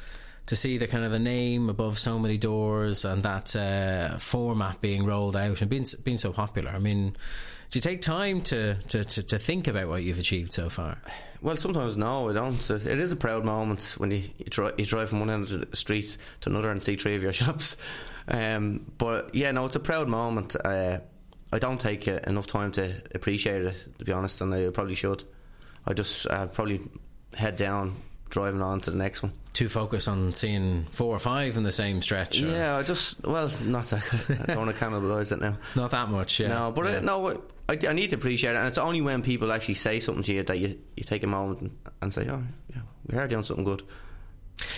to 0.46 0.56
see 0.56 0.78
the 0.78 0.86
kind 0.86 1.04
of 1.04 1.10
the 1.10 1.18
name 1.18 1.68
above 1.68 1.98
so 1.98 2.18
many 2.18 2.38
doors 2.38 3.04
and 3.04 3.22
that 3.24 3.54
uh, 3.56 4.16
format 4.18 4.80
being 4.80 5.04
rolled 5.04 5.36
out 5.36 5.60
and 5.60 5.68
being 5.68 5.86
being 6.04 6.18
so 6.18 6.32
popular. 6.32 6.70
I 6.70 6.78
mean, 6.78 7.16
do 7.70 7.76
you 7.76 7.80
take 7.80 8.00
time 8.00 8.42
to, 8.42 8.74
to, 8.74 9.04
to, 9.04 9.22
to, 9.24 9.38
think 9.38 9.66
about 9.66 9.88
what 9.88 10.04
you've 10.04 10.20
achieved 10.20 10.52
so 10.52 10.68
far? 10.68 10.98
Well, 11.42 11.56
sometimes 11.56 11.96
no, 11.96 12.30
I 12.30 12.32
don't. 12.32 12.70
It 12.70 13.00
is 13.00 13.10
a 13.10 13.16
proud 13.16 13.44
moment 13.44 13.94
when 13.98 14.12
you 14.12 14.22
you, 14.38 14.72
you 14.78 14.86
drive 14.86 15.08
from 15.08 15.20
one 15.20 15.30
end 15.30 15.50
of 15.50 15.68
the 15.70 15.76
street 15.76 16.16
to 16.42 16.50
another 16.50 16.70
and 16.70 16.82
see 16.82 16.96
three 16.96 17.16
of 17.16 17.22
your 17.22 17.32
shops. 17.32 17.76
Um, 18.28 18.84
but 18.98 19.36
yeah, 19.36 19.52
no, 19.52 19.66
it's 19.66 19.76
a 19.76 19.78
proud 19.78 20.08
moment. 20.08 20.56
Uh, 20.56 20.98
I 21.52 21.60
don't 21.60 21.80
take 21.80 22.08
uh, 22.08 22.18
enough 22.26 22.48
time 22.48 22.72
to 22.72 22.92
appreciate 23.14 23.62
it, 23.62 23.76
to 24.00 24.04
be 24.04 24.10
honest, 24.10 24.40
and 24.40 24.52
I 24.52 24.68
probably 24.70 24.96
should. 24.96 25.22
I 25.86 25.92
just 25.92 26.26
uh, 26.28 26.46
probably 26.48 26.80
head 27.34 27.56
down, 27.56 27.96
driving 28.28 28.60
on 28.60 28.80
to 28.82 28.90
the 28.90 28.96
next 28.96 29.22
one. 29.22 29.32
Too 29.52 29.68
focused 29.68 30.08
on 30.08 30.34
seeing 30.34 30.84
four 30.90 31.14
or 31.14 31.18
five 31.18 31.56
in 31.56 31.62
the 31.62 31.72
same 31.72 32.02
stretch. 32.02 32.42
Or? 32.42 32.46
Yeah, 32.46 32.76
I 32.76 32.82
just 32.82 33.24
well, 33.24 33.50
not 33.62 33.86
that, 33.86 34.02
I 34.48 34.54
don't 34.54 34.66
want 34.66 34.76
to 34.76 34.84
cannibalise 34.84 35.32
it 35.32 35.40
now. 35.40 35.56
Not 35.74 35.90
that 35.92 36.08
much, 36.08 36.40
yeah. 36.40 36.48
No, 36.48 36.72
but 36.72 36.86
yeah. 36.86 36.96
I, 36.98 37.00
no, 37.00 37.42
I, 37.68 37.78
I, 37.88 37.92
need 37.92 38.10
to 38.10 38.16
appreciate 38.16 38.50
it, 38.50 38.56
and 38.56 38.68
it's 38.68 38.78
only 38.78 39.00
when 39.00 39.22
people 39.22 39.52
actually 39.52 39.74
say 39.74 40.00
something 40.00 40.24
to 40.24 40.32
you 40.32 40.42
that 40.42 40.58
you, 40.58 40.78
you 40.96 41.04
take 41.04 41.22
a 41.22 41.26
moment 41.26 41.60
and, 41.60 41.78
and 42.02 42.14
say, 42.14 42.28
"Oh, 42.28 42.42
yeah, 42.74 42.82
we 43.06 43.18
are 43.18 43.28
doing 43.28 43.44
something 43.44 43.64
good." 43.64 43.82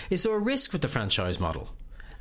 Is 0.09 0.23
there 0.23 0.33
a 0.33 0.39
risk 0.39 0.73
with 0.73 0.81
the 0.81 0.87
franchise 0.87 1.39
model? 1.39 1.69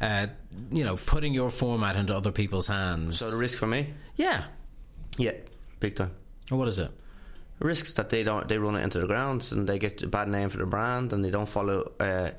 Uh, 0.01 0.29
you 0.71 0.85
know, 0.85 0.97
putting 0.97 1.35
your 1.35 1.51
format 1.51 1.97
into 1.97 2.15
other 2.17 2.31
people's 2.31 2.69
hands. 2.69 3.19
So 3.19 3.31
the 3.31 3.37
risk 3.37 3.59
for 3.59 3.67
me? 3.67 3.95
Yeah, 4.17 4.45
yeah, 5.17 5.33
big 5.81 5.97
time. 5.97 6.13
What 6.51 6.69
is 6.69 6.79
it? 6.79 6.91
Risks 7.61 7.93
that 7.95 8.09
they 8.09 8.23
don't 8.23 8.49
they 8.49 8.59
run 8.59 8.77
it 8.77 8.83
into 8.83 9.01
the 9.01 9.07
ground 9.07 9.49
and 9.53 9.69
they 9.69 9.79
get 9.79 10.03
a 10.03 10.07
bad 10.07 10.29
name 10.29 10.49
for 10.49 10.59
the 10.59 10.67
brand 10.67 11.13
and 11.13 11.25
they 11.25 11.31
don't 11.31 11.49
follow 11.49 11.93
uh, 11.99 12.31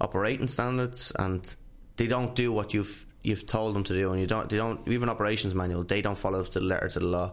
operating 0.00 0.48
standards 0.48 1.12
and 1.18 1.56
they 1.96 2.06
don't 2.06 2.34
do 2.34 2.52
what 2.52 2.72
you've 2.74 3.06
you've 3.22 3.46
told 3.46 3.74
them 3.74 3.82
to 3.82 3.94
do 3.94 4.12
and 4.12 4.20
you 4.20 4.26
don't 4.26 4.48
they 4.48 4.56
don't 4.56 4.86
an 4.86 5.08
operations 5.08 5.54
manual 5.54 5.82
they 5.82 6.00
don't 6.00 6.18
follow 6.18 6.44
to 6.44 6.60
the 6.60 6.64
letter 6.64 6.88
to 6.88 7.00
the 7.00 7.06
law. 7.06 7.32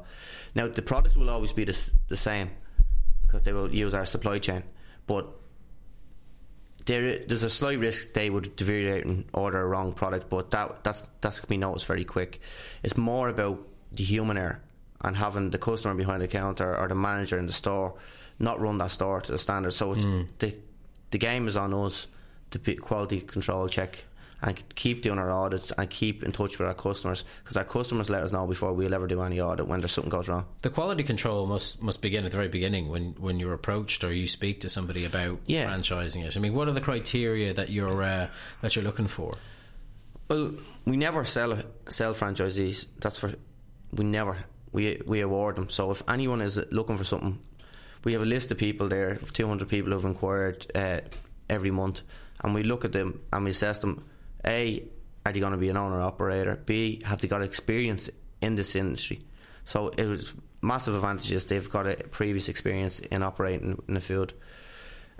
Now 0.55 0.67
the 0.67 0.81
product 0.81 1.15
will 1.15 1.29
always 1.29 1.53
be 1.53 1.63
the, 1.63 1.91
the 2.08 2.17
same 2.17 2.49
because 3.21 3.43
they 3.43 3.53
will 3.53 3.73
use 3.73 3.93
our 3.93 4.05
supply 4.05 4.39
chain 4.39 4.63
but 5.05 5.27
there, 6.86 7.25
there's 7.25 7.43
a 7.43 7.49
slight 7.49 7.79
risk 7.79 8.13
they 8.13 8.29
would 8.29 8.55
deviate 8.55 9.05
and 9.05 9.25
order 9.34 9.60
a 9.60 9.65
wrong 9.65 9.93
product 9.93 10.29
but 10.29 10.51
that 10.51 10.84
that's 10.84 11.08
that's 11.21 11.39
can 11.39 11.49
be 11.49 11.58
noticed 11.58 11.86
very 11.86 12.05
quick. 12.05 12.41
It's 12.84 12.97
more 12.97 13.29
about 13.29 13.60
the 13.91 14.03
human 14.03 14.38
error 14.38 14.62
and 15.05 15.15
having 15.15 15.51
the 15.51 15.57
customer 15.57 15.93
behind 15.93 16.21
the 16.21 16.27
counter 16.27 16.75
or 16.75 16.87
the 16.87 16.95
manager 16.95 17.37
in 17.37 17.45
the 17.45 17.53
store 17.53 17.93
not 18.39 18.59
run 18.59 18.79
that 18.79 18.91
store 18.91 19.21
to 19.21 19.31
the 19.31 19.37
standard. 19.37 19.71
So 19.71 19.95
mm. 19.95 20.27
the 20.39 20.57
the 21.11 21.17
game 21.17 21.47
is 21.47 21.55
on 21.55 21.73
us 21.73 22.07
to 22.51 22.75
quality 22.75 23.21
control 23.21 23.69
check 23.69 24.03
and 24.41 24.61
keep 24.75 25.01
doing 25.01 25.17
our 25.17 25.31
audits 25.31 25.71
and 25.77 25.89
keep 25.89 26.23
in 26.23 26.31
touch 26.31 26.59
with 26.59 26.67
our 26.67 26.73
customers 26.73 27.23
because 27.43 27.55
our 27.55 27.63
customers 27.63 28.09
let 28.09 28.21
us 28.21 28.31
know 28.31 28.45
before 28.45 28.73
we'll 28.73 28.93
ever 28.93 29.07
do 29.07 29.21
any 29.21 29.39
audit 29.39 29.67
when 29.67 29.79
there's 29.79 29.93
something 29.93 30.09
goes 30.09 30.27
wrong. 30.27 30.45
The 30.61 30.69
quality 30.69 31.03
control 31.03 31.45
must 31.45 31.81
must 31.83 32.01
begin 32.01 32.25
at 32.25 32.31
the 32.31 32.37
very 32.37 32.49
beginning 32.49 32.89
when 32.89 33.15
when 33.19 33.39
you're 33.39 33.53
approached 33.53 34.03
or 34.03 34.11
you 34.11 34.27
speak 34.27 34.61
to 34.61 34.69
somebody 34.69 35.05
about 35.05 35.39
yeah. 35.45 35.69
franchising 35.69 36.25
it. 36.25 36.35
I 36.35 36.39
mean, 36.39 36.55
what 36.55 36.67
are 36.67 36.73
the 36.73 36.81
criteria 36.81 37.53
that 37.53 37.69
you're 37.69 38.01
uh, 38.01 38.27
that 38.61 38.75
you're 38.75 38.83
looking 38.83 39.07
for? 39.07 39.33
Well, 40.27 40.53
we 40.85 40.97
never 40.97 41.23
sell 41.25 41.61
sell 41.89 42.15
franchisees. 42.15 42.87
That's 42.99 43.19
for 43.19 43.35
we 43.93 44.03
never 44.03 44.37
we 44.75 45.01
we 45.05 45.21
award 45.21 45.55
them. 45.55 45.69
So 45.69 45.89
if 45.91 46.03
anyone 46.07 46.41
is 46.41 46.59
looking 46.69 46.97
for 46.97 47.05
something, 47.05 47.39
we 48.03 48.13
have 48.13 48.21
a 48.21 48.25
list 48.25 48.51
of 48.51 48.57
people 48.57 48.89
there 48.89 49.11
of 49.11 49.31
200 49.31 49.67
people 49.69 49.93
who've 49.93 50.05
inquired 50.05 50.69
uh, 50.75 50.99
every 51.49 51.71
month, 51.71 52.01
and 52.43 52.53
we 52.53 52.63
look 52.63 52.85
at 52.85 52.91
them 52.91 53.21
and 53.31 53.45
we 53.45 53.51
assess 53.51 53.79
them. 53.79 54.05
A, 54.45 54.83
are 55.25 55.31
they 55.31 55.39
going 55.39 55.53
to 55.53 55.57
be 55.57 55.69
an 55.69 55.77
owner 55.77 56.01
operator? 56.01 56.61
B, 56.65 57.01
have 57.05 57.19
they 57.21 57.27
got 57.27 57.41
experience 57.41 58.09
in 58.41 58.55
this 58.55 58.75
industry? 58.75 59.21
So 59.63 59.88
it 59.88 60.05
was 60.05 60.35
massive 60.61 60.93
advantages. 60.93 61.45
They've 61.45 61.69
got 61.69 61.88
a 61.88 61.95
previous 61.95 62.49
experience 62.49 62.99
in 62.99 63.23
operating 63.23 63.81
in 63.88 63.93
the 63.95 64.01
field. 64.01 64.33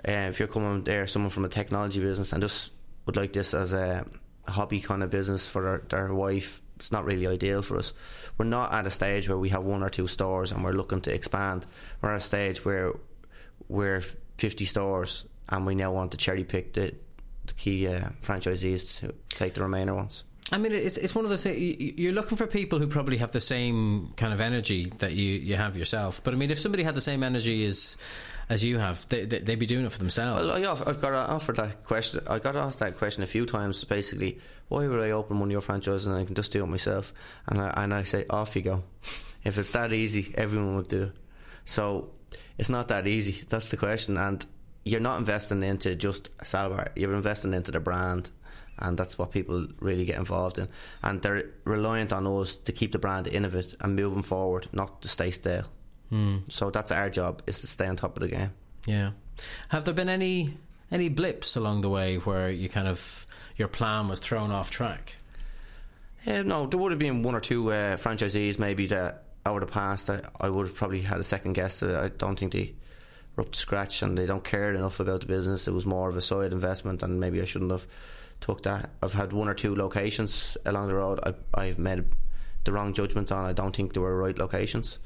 Uh, 0.06 0.28
if 0.28 0.38
you're 0.38 0.48
coming 0.48 0.84
there, 0.84 1.06
someone 1.08 1.30
from 1.30 1.44
a 1.44 1.48
technology 1.48 1.98
business 2.00 2.32
and 2.32 2.40
just 2.42 2.70
would 3.06 3.16
like 3.16 3.32
this 3.32 3.54
as 3.54 3.72
a 3.72 4.06
hobby 4.46 4.80
kind 4.80 5.02
of 5.02 5.10
business 5.10 5.46
for 5.46 5.62
their, 5.62 5.82
their 5.88 6.14
wife 6.14 6.62
it's 6.76 6.92
not 6.92 7.04
really 7.04 7.26
ideal 7.26 7.62
for 7.62 7.76
us. 7.78 7.92
We're 8.38 8.44
not 8.46 8.72
at 8.72 8.86
a 8.86 8.90
stage 8.90 9.28
where 9.28 9.38
we 9.38 9.48
have 9.50 9.64
one 9.64 9.82
or 9.82 9.88
two 9.90 10.06
stores 10.06 10.52
and 10.52 10.62
we're 10.62 10.72
looking 10.72 11.00
to 11.02 11.14
expand. 11.14 11.66
We're 12.02 12.12
at 12.12 12.18
a 12.18 12.20
stage 12.20 12.64
where 12.64 12.92
we're 13.68 14.02
50 14.38 14.64
stores 14.66 15.26
and 15.48 15.66
we 15.66 15.74
now 15.74 15.92
want 15.92 16.10
to 16.12 16.16
cherry 16.16 16.44
pick 16.44 16.74
the, 16.74 16.94
the 17.46 17.54
key 17.54 17.88
uh, 17.88 18.08
franchisees 18.22 18.98
to 19.00 19.14
take 19.30 19.54
the 19.54 19.62
remainder 19.62 19.94
ones. 19.94 20.24
I 20.52 20.58
mean, 20.58 20.70
it's 20.70 20.96
it's 20.96 21.12
one 21.12 21.24
of 21.24 21.30
those. 21.30 21.42
things- 21.42 21.58
You're 21.98 22.12
looking 22.12 22.36
for 22.36 22.46
people 22.46 22.78
who 22.78 22.86
probably 22.86 23.16
have 23.16 23.32
the 23.32 23.40
same 23.40 24.12
kind 24.16 24.32
of 24.32 24.40
energy 24.40 24.92
that 24.98 25.10
you, 25.12 25.24
you 25.24 25.56
have 25.56 25.76
yourself. 25.76 26.20
But 26.22 26.34
I 26.34 26.36
mean, 26.36 26.52
if 26.52 26.60
somebody 26.60 26.84
had 26.84 26.94
the 26.94 27.00
same 27.00 27.24
energy 27.24 27.66
as 27.66 27.96
as 28.48 28.64
you 28.64 28.78
have, 28.78 29.08
they, 29.08 29.24
they, 29.24 29.40
they'd 29.40 29.58
be 29.58 29.66
doing 29.66 29.84
it 29.84 29.92
for 29.92 29.98
themselves. 29.98 30.46
Well, 30.46 30.82
I've 30.86 31.00
got 31.00 31.14
offered 31.14 31.56
that 31.56 31.84
question. 31.84 32.20
I 32.28 32.38
got 32.38 32.54
asked 32.54 32.78
that 32.78 32.96
question 32.96 33.22
a 33.22 33.26
few 33.26 33.44
times. 33.44 33.82
Basically, 33.84 34.38
why 34.68 34.86
would 34.86 35.00
I 35.00 35.10
open 35.10 35.40
one 35.40 35.48
of 35.48 35.52
your 35.52 35.60
franchises 35.60 36.06
and 36.06 36.16
I 36.16 36.24
can 36.24 36.34
just 36.34 36.52
do 36.52 36.62
it 36.62 36.66
myself? 36.66 37.12
And 37.46 37.60
I, 37.60 37.72
and 37.76 37.92
I 37.92 38.04
say, 38.04 38.24
off 38.30 38.56
you 38.56 38.62
go. 38.62 38.82
If 39.44 39.58
it's 39.58 39.70
that 39.70 39.92
easy, 39.92 40.34
everyone 40.34 40.74
would 40.74 40.88
do 40.88 41.02
it. 41.04 41.12
So 41.64 42.10
it's 42.58 42.68
not 42.68 42.88
that 42.88 43.06
easy. 43.06 43.44
That's 43.48 43.70
the 43.70 43.76
question. 43.76 44.16
And 44.16 44.44
you're 44.84 44.98
not 44.98 45.20
investing 45.20 45.62
into 45.62 45.94
just 45.94 46.30
a 46.40 46.44
salad 46.44 46.76
bar. 46.76 46.88
You're 46.96 47.14
investing 47.14 47.54
into 47.54 47.70
the 47.70 47.78
brand. 47.78 48.30
And 48.80 48.98
that's 48.98 49.16
what 49.16 49.30
people 49.30 49.68
really 49.78 50.04
get 50.04 50.18
involved 50.18 50.58
in. 50.58 50.66
And 51.04 51.22
they're 51.22 51.44
reliant 51.64 52.12
on 52.12 52.26
us 52.26 52.56
to 52.56 52.72
keep 52.72 52.90
the 52.90 52.98
brand 52.98 53.28
innovative 53.28 53.76
and 53.80 53.94
moving 53.94 54.24
forward, 54.24 54.68
not 54.72 55.02
to 55.02 55.08
stay 55.08 55.30
stale. 55.30 55.66
So 56.48 56.70
that's 56.70 56.92
our 56.92 57.10
job, 57.10 57.42
is 57.46 57.60
to 57.60 57.66
stay 57.66 57.86
on 57.86 57.96
top 57.96 58.16
of 58.16 58.22
the 58.22 58.28
game. 58.28 58.52
Yeah. 58.86 59.10
Have 59.68 59.84
there 59.84 59.94
been 59.94 60.08
any 60.08 60.56
any 60.90 61.08
blips 61.08 61.56
along 61.56 61.80
the 61.80 61.88
way 61.88 62.16
where 62.16 62.50
you 62.50 62.68
kind 62.68 62.88
of 62.88 63.26
your 63.56 63.68
plan 63.68 64.08
was 64.08 64.20
thrown 64.20 64.50
off 64.50 64.70
track? 64.70 65.14
Yeah, 66.24 66.42
no, 66.42 66.66
there 66.66 66.78
would 66.78 66.92
have 66.92 66.98
been 66.98 67.22
one 67.22 67.34
or 67.34 67.40
two 67.40 67.72
uh, 67.72 67.96
franchisees 67.96 68.58
maybe 68.58 68.86
that 68.88 69.24
over 69.44 69.60
the 69.60 69.66
past 69.66 70.10
I, 70.10 70.22
I 70.40 70.48
would 70.48 70.66
have 70.66 70.76
probably 70.76 71.02
had 71.02 71.20
a 71.20 71.24
second 71.24 71.52
guess. 71.52 71.82
Uh, 71.82 72.02
I 72.04 72.08
don't 72.08 72.38
think 72.38 72.52
they 72.52 72.74
were 73.36 73.42
up 73.42 73.52
to 73.52 73.58
scratch 73.58 74.02
and 74.02 74.16
they 74.16 74.26
don't 74.26 74.42
care 74.42 74.74
enough 74.74 75.00
about 75.00 75.20
the 75.20 75.26
business. 75.26 75.68
It 75.68 75.72
was 75.72 75.86
more 75.86 76.08
of 76.08 76.16
a 76.16 76.20
side 76.20 76.52
investment, 76.52 77.02
and 77.02 77.20
maybe 77.20 77.40
I 77.40 77.44
shouldn't 77.44 77.70
have 77.70 77.86
took 78.40 78.62
that. 78.64 78.90
I've 79.02 79.12
had 79.12 79.32
one 79.32 79.48
or 79.48 79.54
two 79.54 79.74
locations 79.74 80.56
along 80.64 80.88
the 80.88 80.94
road. 80.94 81.20
I, 81.22 81.34
I've 81.54 81.78
made 81.78 82.04
the 82.64 82.72
wrong 82.72 82.92
judgment 82.92 83.30
on. 83.30 83.44
I 83.44 83.52
don't 83.52 83.74
think 83.74 83.92
they 83.92 84.00
were 84.00 84.16
right 84.16 84.36
locations, 84.36 84.98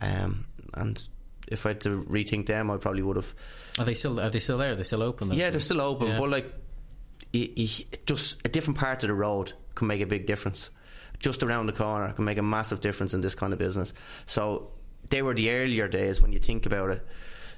um, 0.00 0.46
and 0.74 1.00
if 1.48 1.66
I 1.66 1.70
had 1.70 1.80
to 1.82 2.02
rethink 2.04 2.46
them, 2.46 2.70
I 2.70 2.76
probably 2.78 3.02
would 3.02 3.16
have. 3.16 3.34
Are 3.78 3.84
they 3.84 3.94
still 3.94 4.18
are 4.20 4.30
they 4.30 4.38
still 4.40 4.58
there? 4.58 4.72
Are 4.72 4.76
they 4.76 4.82
still 4.82 5.02
open? 5.02 5.32
Yeah, 5.32 5.50
they're 5.50 5.60
still 5.60 5.80
open, 5.80 6.08
Yeah. 6.08 6.18
but 6.18 6.30
like, 6.30 6.52
y 7.32 7.50
y 7.56 7.68
just 8.06 8.38
a 8.44 8.48
different 8.48 8.78
part 8.78 9.02
of 9.02 9.08
the 9.08 9.14
road 9.14 9.52
can 9.74 9.86
make 9.88 10.00
a 10.00 10.06
big 10.06 10.26
difference. 10.26 10.70
Just 11.18 11.42
around 11.42 11.66
the 11.66 11.72
corner 11.72 12.12
can 12.12 12.24
make 12.24 12.38
a 12.38 12.42
massive 12.42 12.80
difference 12.80 13.14
in 13.14 13.20
this 13.20 13.34
kind 13.34 13.52
of 13.52 13.58
business. 13.58 13.92
So 14.26 14.72
they 15.10 15.22
were 15.22 15.34
the 15.34 15.50
earlier 15.50 15.88
days 15.88 16.20
when 16.20 16.32
you 16.32 16.38
think 16.38 16.66
about 16.66 16.90
it. 16.90 17.06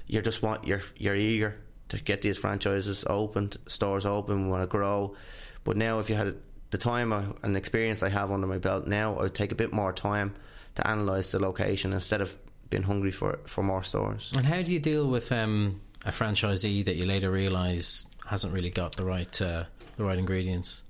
You 0.05 0.21
just 0.21 0.41
want 0.43 0.65
you're 0.67 0.81
you're 0.97 1.15
eager 1.15 1.55
to 1.89 1.97
get 2.01 2.21
these 2.21 2.37
franchises 2.37 3.05
opened, 3.09 3.57
stores 3.67 4.05
open, 4.05 4.49
want 4.49 4.61
to 4.63 4.67
grow. 4.67 5.15
But 5.63 5.77
now, 5.77 5.99
if 5.99 6.09
you 6.09 6.15
had 6.15 6.35
the 6.71 6.77
time 6.77 7.13
I- 7.13 7.25
and 7.43 7.55
experience 7.57 8.03
I 8.03 8.09
have 8.09 8.31
under 8.31 8.47
my 8.47 8.57
belt 8.57 8.87
now, 8.87 9.19
I'd 9.19 9.33
take 9.35 9.51
a 9.51 9.55
bit 9.55 9.71
more 9.73 9.93
time 9.93 10.33
to 10.75 10.91
analyse 10.91 11.31
the 11.31 11.39
location 11.39 11.93
instead 11.93 12.21
of 12.21 12.37
being 12.69 12.83
hungry 12.83 13.11
for 13.11 13.39
for 13.45 13.63
more 13.63 13.83
stores. 13.83 14.31
And 14.35 14.45
how 14.45 14.61
do 14.61 14.71
you 14.73 14.79
deal 14.79 15.07
with 15.07 15.31
um, 15.31 15.81
a 16.05 16.11
franchisee 16.11 16.83
that 16.85 16.95
you 16.95 17.05
later 17.05 17.31
realise 17.31 18.05
hasn't 18.25 18.53
really 18.53 18.69
got 18.69 18.95
the 18.95 19.05
right 19.05 19.41
uh, 19.41 19.63
the 19.95 20.03
right 20.03 20.19
ingredients? 20.19 20.83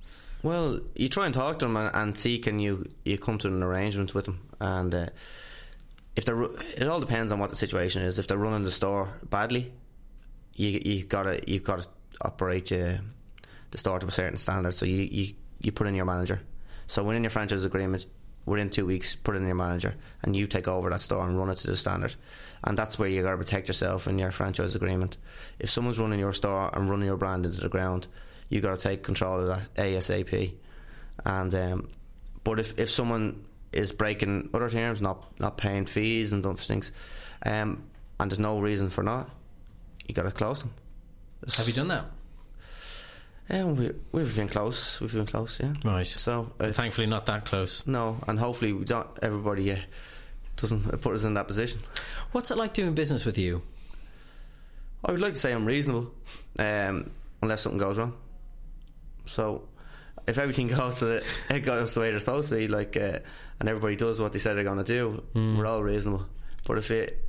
Well, 0.43 0.79
you 0.95 1.09
try 1.09 1.25
and 1.25 1.33
talk 1.33 1.59
to 1.59 1.65
them 1.65 1.77
and, 1.77 1.95
and 1.95 2.17
see 2.17 2.39
can 2.39 2.59
you 2.59 2.89
you 3.05 3.17
come 3.17 3.37
to 3.39 3.47
an 3.47 3.61
arrangement 3.63 4.13
with 4.13 4.25
them, 4.25 4.39
and 4.59 4.93
uh, 4.93 5.07
if 6.15 6.25
they're 6.25 6.41
it 6.75 6.87
all 6.87 6.99
depends 6.99 7.31
on 7.31 7.39
what 7.39 7.49
the 7.49 7.55
situation 7.55 8.01
is. 8.01 8.17
If 8.19 8.27
they're 8.27 8.37
running 8.37 8.63
the 8.63 8.71
store 8.71 9.09
badly, 9.29 9.71
you 10.55 10.81
you 10.83 11.03
gotta 11.05 11.41
you 11.47 11.59
gotta 11.59 11.85
operate 12.21 12.71
uh, 12.71 12.97
the 13.71 13.77
store 13.77 13.99
to 13.99 14.07
a 14.07 14.11
certain 14.11 14.37
standard. 14.37 14.73
So 14.73 14.85
you, 14.85 15.03
you 15.11 15.33
you 15.59 15.71
put 15.71 15.87
in 15.87 15.95
your 15.95 16.05
manager. 16.05 16.41
So 16.87 17.03
within 17.03 17.23
your 17.23 17.29
franchise 17.29 17.65
agreement, 17.65 18.05
within 18.45 18.69
two 18.69 18.85
weeks, 18.85 19.15
put 19.15 19.35
in 19.35 19.45
your 19.45 19.55
manager, 19.55 19.95
and 20.23 20.35
you 20.35 20.47
take 20.47 20.67
over 20.67 20.89
that 20.89 21.01
store 21.01 21.27
and 21.27 21.37
run 21.37 21.49
it 21.49 21.57
to 21.57 21.67
the 21.67 21.77
standard. 21.77 22.15
And 22.63 22.77
that's 22.77 22.97
where 22.97 23.09
you 23.09 23.21
gotta 23.21 23.37
protect 23.37 23.67
yourself 23.67 24.07
in 24.07 24.17
your 24.17 24.31
franchise 24.31 24.75
agreement. 24.75 25.17
If 25.59 25.69
someone's 25.69 25.99
running 25.99 26.19
your 26.19 26.33
store 26.33 26.69
and 26.73 26.89
running 26.89 27.07
your 27.07 27.17
brand 27.17 27.45
into 27.45 27.61
the 27.61 27.69
ground, 27.69 28.07
you 28.49 28.61
got 28.61 28.77
to 28.77 28.81
take 28.81 29.03
control 29.03 29.41
of 29.41 29.47
that 29.47 29.73
ASAP. 29.75 30.53
And 31.25 31.53
um, 31.53 31.89
but 32.43 32.59
if 32.59 32.79
if 32.79 32.89
someone 32.89 33.45
is 33.73 33.91
breaking 33.91 34.49
other 34.53 34.69
terms, 34.69 35.01
not 35.01 35.39
not 35.39 35.57
paying 35.57 35.85
fees 35.85 36.31
and 36.31 36.43
those 36.43 36.65
things, 36.65 36.91
um, 37.45 37.83
and 38.19 38.31
there's 38.31 38.39
no 38.39 38.59
reason 38.59 38.89
for 38.89 39.03
not, 39.03 39.29
you 40.07 40.13
got 40.13 40.23
to 40.23 40.31
close 40.31 40.59
them. 40.59 40.73
Have 41.55 41.67
you 41.67 41.73
done 41.73 41.89
that? 41.89 42.05
Yeah, 43.49 43.65
we, 43.65 43.91
we've 44.11 44.35
been 44.35 44.49
close. 44.49 44.99
We've 44.99 45.13
been 45.13 45.25
close. 45.25 45.59
Yeah. 45.59 45.73
Right. 45.85 46.05
So 46.07 46.51
Thankfully, 46.59 47.07
not 47.07 47.25
that 47.27 47.45
close. 47.45 47.85
no, 47.87 48.17
and 48.27 48.37
hopefully 48.37 48.73
we 48.73 48.83
don't. 48.85 49.07
Everybody 49.21 49.71
uh, 49.71 49.77
doesn't 50.57 51.01
put 51.01 51.13
us 51.15 51.23
in 51.23 51.33
that 51.35 51.47
position. 51.47 51.81
What's 52.33 52.51
it 52.51 52.57
like 52.57 52.73
doing 52.73 52.93
business 52.93 53.23
with 53.25 53.37
you? 53.37 53.61
I 55.05 55.11
would 55.11 55.21
like 55.21 55.33
to 55.35 55.39
say 55.39 55.53
I'm 55.53 55.65
reasonable, 55.65 56.11
um, 56.59 57.11
unless 57.41 57.61
something 57.61 57.79
goes 57.79 57.97
wrong. 57.97 58.15
So, 59.25 59.69
if 60.27 60.37
everything 60.37 60.67
goes 60.75 60.97
to 60.99 61.05
the, 61.05 61.23
it 61.49 61.61
goes 61.61 61.93
the 61.93 62.01
way 62.01 62.09
they're 62.11 62.19
supposed 62.19 62.49
to 62.49 62.55
be, 62.55 62.67
like, 62.67 62.97
uh, 62.97 63.19
and 63.59 63.69
everybody 63.69 63.95
does 63.95 64.19
what 64.19 64.33
they 64.33 64.39
said 64.39 64.57
they're 64.57 64.63
going 64.63 64.83
to 64.83 64.83
do, 64.83 65.23
we're 65.33 65.65
all 65.65 65.81
reasonable. 65.83 66.25
But 66.67 66.79
if 66.79 66.91
it, 66.91 67.25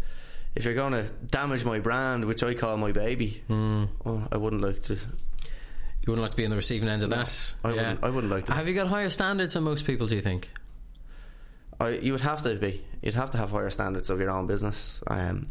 if 0.57 0.65
you're 0.65 0.75
going 0.75 0.95
to 0.95 1.05
damage 1.27 1.65
my 1.65 1.79
brand, 1.79 2.25
which 2.25 2.43
I 2.43 2.55
call 2.55 2.77
my 2.77 2.91
baby, 2.93 3.43
well, 3.49 4.27
I 4.33 4.37
wouldn't 4.37 4.63
like 4.63 4.83
to. 4.85 4.99
You 6.09 6.13
wouldn't 6.13 6.23
like 6.23 6.31
to 6.31 6.37
be 6.39 6.45
on 6.45 6.51
the 6.51 6.57
receiving 6.57 6.89
end 6.89 7.03
of 7.03 7.11
that. 7.11 7.55
I 7.63 7.71
wouldn't. 7.71 8.03
I 8.03 8.09
wouldn't 8.09 8.33
like 8.33 8.47
to. 8.47 8.55
Have 8.55 8.67
you 8.67 8.73
got 8.75 8.87
higher 8.87 9.11
standards 9.11 9.53
than 9.53 9.65
most 9.65 9.85
people? 9.85 10.07
Do 10.07 10.17
you 10.17 10.23
think? 10.23 10.49
I, 11.79 11.91
you 11.91 12.13
would 12.13 12.23
have 12.23 12.43
to 12.45 12.55
be. 12.55 12.83
You'd 13.03 13.15
have 13.15 13.29
to 13.33 13.37
have 13.37 13.51
higher 13.51 13.69
standards 13.69 14.09
of 14.09 14.19
your 14.19 14.31
own 14.31 14.47
business. 14.47 15.03
Um, 15.07 15.49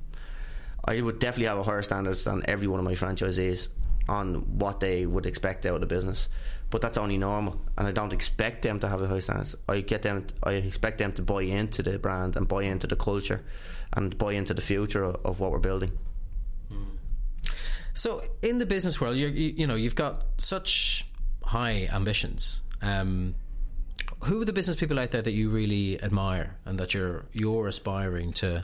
I 0.84 1.00
would 1.00 1.20
definitely 1.20 1.46
have 1.46 1.60
a 1.60 1.64
higher 1.64 1.84
standards 1.84 2.24
than 2.24 2.42
every 2.48 2.66
one 2.66 2.80
of 2.80 2.86
my 2.86 2.96
franchisees 2.96 3.68
on 4.10 4.58
what 4.58 4.80
they 4.80 5.06
would 5.06 5.28
expect 5.28 5.68
out 5.68 5.76
of 5.76 5.82
the 5.82 5.86
business. 5.86 6.28
But 6.72 6.82
that's 6.82 6.98
only 6.98 7.20
normal, 7.20 7.62
and 7.78 7.86
I 7.86 7.92
don't 7.92 8.12
expect 8.12 8.64
them 8.64 8.80
to 8.80 8.88
have 8.88 9.00
the 9.00 9.08
high 9.08 9.20
standards. 9.20 9.56
I 9.70 9.82
get 9.82 10.02
them. 10.02 10.26
I 10.42 10.54
expect 10.54 10.98
them 10.98 11.14
to 11.14 11.22
buy 11.22 11.44
into 11.44 11.84
the 11.84 12.00
brand 12.00 12.36
and 12.36 12.48
buy 12.48 12.64
into 12.64 12.88
the 12.88 12.96
culture, 12.96 13.46
and 13.94 14.18
buy 14.18 14.34
into 14.34 14.56
the 14.56 14.64
future 14.64 15.04
of, 15.04 15.18
of 15.24 15.40
what 15.40 15.52
we're 15.52 15.60
building. 15.60 15.92
So, 17.98 18.22
in 18.44 18.60
the 18.60 18.68
business 18.68 19.02
world, 19.02 19.18
you 19.18 19.28
you 19.28 19.66
know 19.66 19.74
you've 19.74 19.96
got 19.96 20.24
such 20.38 21.08
high 21.44 21.90
ambitions. 21.92 22.62
Um, 22.80 23.34
who 24.24 24.40
are 24.40 24.46
the 24.46 24.54
business 24.54 24.76
people 24.76 25.00
out 25.00 25.10
there 25.10 25.24
that 25.24 25.32
you 25.32 25.50
really 25.50 26.02
admire 26.04 26.58
and 26.66 26.78
that 26.78 26.94
you're 26.94 27.26
you're 27.34 27.68
aspiring 27.68 28.34
to 28.34 28.64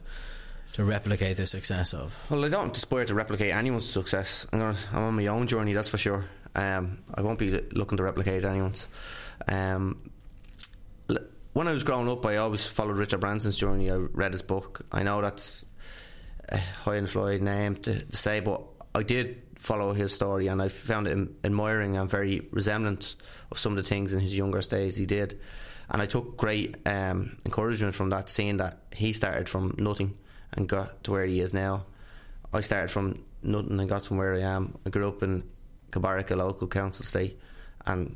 to 0.73 0.83
replicate 0.83 1.37
the 1.37 1.47
success 1.47 1.95
of? 1.95 2.27
Well, 2.29 2.45
I 2.45 2.49
don't 2.49 2.77
aspire 2.77 3.05
to 3.05 3.15
replicate 3.15 3.55
anyone's 3.55 3.89
success. 3.89 4.45
I'm, 4.53 4.59
gonna, 4.59 4.77
I'm 4.91 5.03
on 5.03 5.15
my 5.15 5.25
own 5.25 5.47
journey, 5.47 5.73
that's 5.73 5.89
for 5.89 5.97
sure. 5.97 6.25
Um, 6.53 6.99
I 7.15 7.23
won't 7.23 7.39
be 7.39 7.59
looking 7.71 7.97
to 7.97 8.03
replicate 8.03 8.45
anyone's. 8.45 8.87
Um, 9.47 10.11
when 11.53 11.67
I 11.67 11.71
was 11.71 11.83
growing 11.83 12.07
up, 12.07 12.23
I 12.25 12.37
always 12.37 12.67
followed 12.67 12.97
Richard 12.97 13.19
Branson's 13.19 13.57
journey. 13.57 13.89
I 13.89 13.95
read 13.95 14.33
his 14.33 14.43
book. 14.43 14.85
I 14.91 15.01
know 15.01 15.21
that's 15.21 15.65
a 16.49 16.57
high 16.57 16.97
and 16.97 17.09
fly 17.09 17.37
name 17.37 17.75
to, 17.77 18.05
to 18.05 18.15
say, 18.15 18.39
but 18.39 18.61
I 18.95 19.03
did 19.03 19.41
follow 19.55 19.93
his 19.93 20.13
story 20.13 20.47
and 20.47 20.61
I 20.61 20.67
found 20.67 21.07
it 21.07 21.29
admiring 21.43 21.97
and 21.97 22.09
very 22.09 22.47
resemblant 22.51 23.15
of 23.51 23.57
some 23.57 23.77
of 23.77 23.83
the 23.83 23.89
things 23.89 24.13
in 24.13 24.19
his 24.19 24.37
younger 24.37 24.61
days 24.61 24.97
he 24.97 25.05
did. 25.05 25.39
And 25.89 26.01
I 26.01 26.05
took 26.05 26.37
great 26.37 26.75
um, 26.85 27.37
encouragement 27.45 27.95
from 27.95 28.09
that, 28.09 28.29
seeing 28.29 28.57
that 28.57 28.79
he 28.93 29.13
started 29.13 29.49
from 29.49 29.75
nothing 29.77 30.17
and 30.53 30.67
got 30.67 31.03
to 31.05 31.11
where 31.11 31.25
he 31.25 31.39
is 31.39 31.53
now. 31.53 31.85
I 32.53 32.61
started 32.61 32.91
from 32.91 33.23
nothing 33.41 33.79
and 33.79 33.89
got 33.89 34.03
to 34.03 34.13
where 34.13 34.35
I 34.35 34.41
am. 34.41 34.77
I 34.85 34.89
grew 34.89 35.07
up 35.07 35.23
in 35.23 35.43
Kilbarrack, 35.91 36.31
a 36.31 36.35
local 36.35 36.67
council 36.67 37.05
state 37.05 37.39
and 37.85 38.15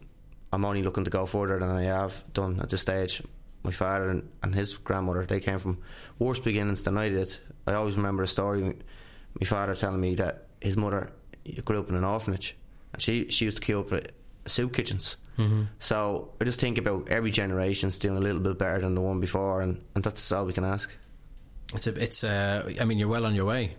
I'm 0.52 0.66
only 0.66 0.84
looking 0.84 1.04
to 1.04 1.10
go 1.10 1.26
further 1.26 1.60
than 1.60 1.70
I 1.70 1.84
have 1.84 2.24
done 2.34 2.60
at 2.60 2.70
this 2.70 2.82
stage. 2.82 3.22
My 3.64 3.72
father 3.72 4.10
and, 4.10 4.30
and 4.44 4.56
his 4.56 4.78
grandmother, 4.78 5.26
they 5.26 5.40
came 5.40 5.60
from 5.60 5.80
worse 6.20 6.40
beginnings 6.40 6.84
than 6.84 6.98
I 6.98 7.10
did. 7.10 7.38
I 7.66 7.74
always 7.74 7.96
remember 7.96 8.24
a 8.24 8.28
story, 8.28 8.62
my 8.62 9.46
father 9.46 9.76
telling 9.76 10.00
me 10.00 10.16
that 10.16 10.47
his 10.62 10.78
mother 10.78 11.12
grew 11.66 11.80
up 11.80 11.90
in 11.90 11.96
an 11.96 12.04
orphanage, 12.04 12.56
and 12.94 13.02
she, 13.02 13.30
she 13.30 13.46
used 13.46 13.58
to 13.58 13.64
queue 13.64 13.80
up 13.80 13.94
at 13.94 14.12
soup 14.46 14.74
kitchens. 14.74 15.18
Mm-hmm. 15.38 15.64
So 15.80 16.34
I 16.42 16.46
just 16.46 16.60
think 16.60 16.78
about 16.78 17.10
every 17.10 17.32
generation's 17.32 18.00
doing 18.00 18.18
a 18.18 18.22
little 18.22 18.42
bit 18.42 18.58
better 18.58 18.80
than 18.80 18.96
the 18.96 19.02
one 19.02 19.20
before, 19.20 19.62
and, 19.62 19.84
and 19.96 20.04
that's 20.04 20.32
all 20.32 20.46
we 20.46 20.54
can 20.54 20.64
ask. 20.64 20.96
It's 21.74 21.88
a, 21.88 22.02
it's 22.02 22.24
uh, 22.24 22.72
I 22.80 22.86
mean, 22.86 22.98
you're 22.98 23.08
well 23.08 23.26
on 23.26 23.36
your 23.36 23.46
way. 23.46 23.76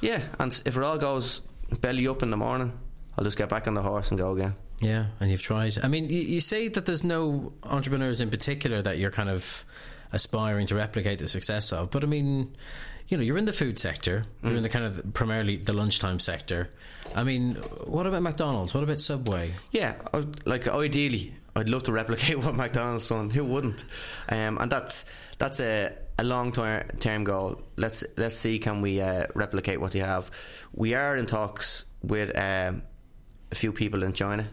Yeah, 0.00 0.22
and 0.38 0.52
if 0.64 0.76
it 0.76 0.82
all 0.82 0.98
goes 0.98 1.40
belly 1.80 2.06
up 2.08 2.22
in 2.22 2.30
the 2.30 2.36
morning, 2.36 2.78
I'll 3.18 3.24
just 3.24 3.36
get 3.36 3.48
back 3.48 3.66
on 3.66 3.74
the 3.74 3.82
horse 3.82 4.10
and 4.10 4.18
go 4.18 4.32
again. 4.32 4.54
Yeah, 4.80 5.06
and 5.20 5.30
you've 5.30 5.42
tried. 5.42 5.78
I 5.82 5.88
mean, 5.88 6.08
you, 6.08 6.20
you 6.20 6.40
say 6.40 6.68
that 6.68 6.86
there's 6.86 7.04
no 7.04 7.52
entrepreneurs 7.62 8.20
in 8.20 8.30
particular 8.30 8.82
that 8.82 8.98
you're 8.98 9.10
kind 9.10 9.30
of 9.30 9.64
aspiring 10.12 10.66
to 10.68 10.74
replicate 10.74 11.18
the 11.18 11.26
success 11.26 11.72
of, 11.72 11.90
but 11.90 12.04
I 12.04 12.06
mean, 12.06 12.56
you 13.08 13.16
know, 13.16 13.22
you're 13.22 13.38
in 13.38 13.44
the 13.44 13.52
food 13.52 13.78
sector. 13.78 14.24
You're 14.42 14.56
in 14.56 14.62
the 14.62 14.68
kind 14.68 14.84
of 14.84 15.14
primarily 15.14 15.56
the 15.56 15.72
lunchtime 15.72 16.18
sector. 16.18 16.70
I 17.14 17.22
mean, 17.22 17.54
what 17.84 18.06
about 18.06 18.22
McDonald's? 18.22 18.74
What 18.74 18.82
about 18.82 18.98
Subway? 18.98 19.52
Yeah, 19.70 19.96
like 20.44 20.66
ideally, 20.66 21.34
I'd 21.54 21.68
love 21.68 21.84
to 21.84 21.92
replicate 21.92 22.38
what 22.44 22.54
McDonald's 22.54 23.08
done. 23.08 23.30
Who 23.30 23.44
wouldn't? 23.44 23.84
Um, 24.28 24.58
and 24.58 24.70
that's 24.70 25.04
that's 25.38 25.60
a, 25.60 25.92
a 26.18 26.24
long 26.24 26.52
term 26.52 27.24
goal. 27.24 27.62
Let's 27.76 28.04
let's 28.16 28.36
see 28.36 28.58
can 28.58 28.82
we 28.82 29.00
uh, 29.00 29.26
replicate 29.34 29.80
what 29.80 29.92
they 29.92 30.00
have. 30.00 30.30
We 30.72 30.94
are 30.94 31.16
in 31.16 31.26
talks 31.26 31.84
with 32.02 32.36
um, 32.36 32.82
a 33.52 33.54
few 33.54 33.72
people 33.72 34.02
in 34.02 34.14
China. 34.14 34.48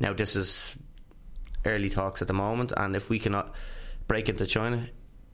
Now 0.00 0.12
this 0.12 0.34
is 0.34 0.76
early 1.64 1.90
talks 1.90 2.22
at 2.22 2.28
the 2.28 2.34
moment, 2.34 2.72
and 2.76 2.96
if 2.96 3.08
we 3.08 3.20
cannot 3.20 3.54
break 4.08 4.28
into 4.28 4.46
China, 4.46 4.88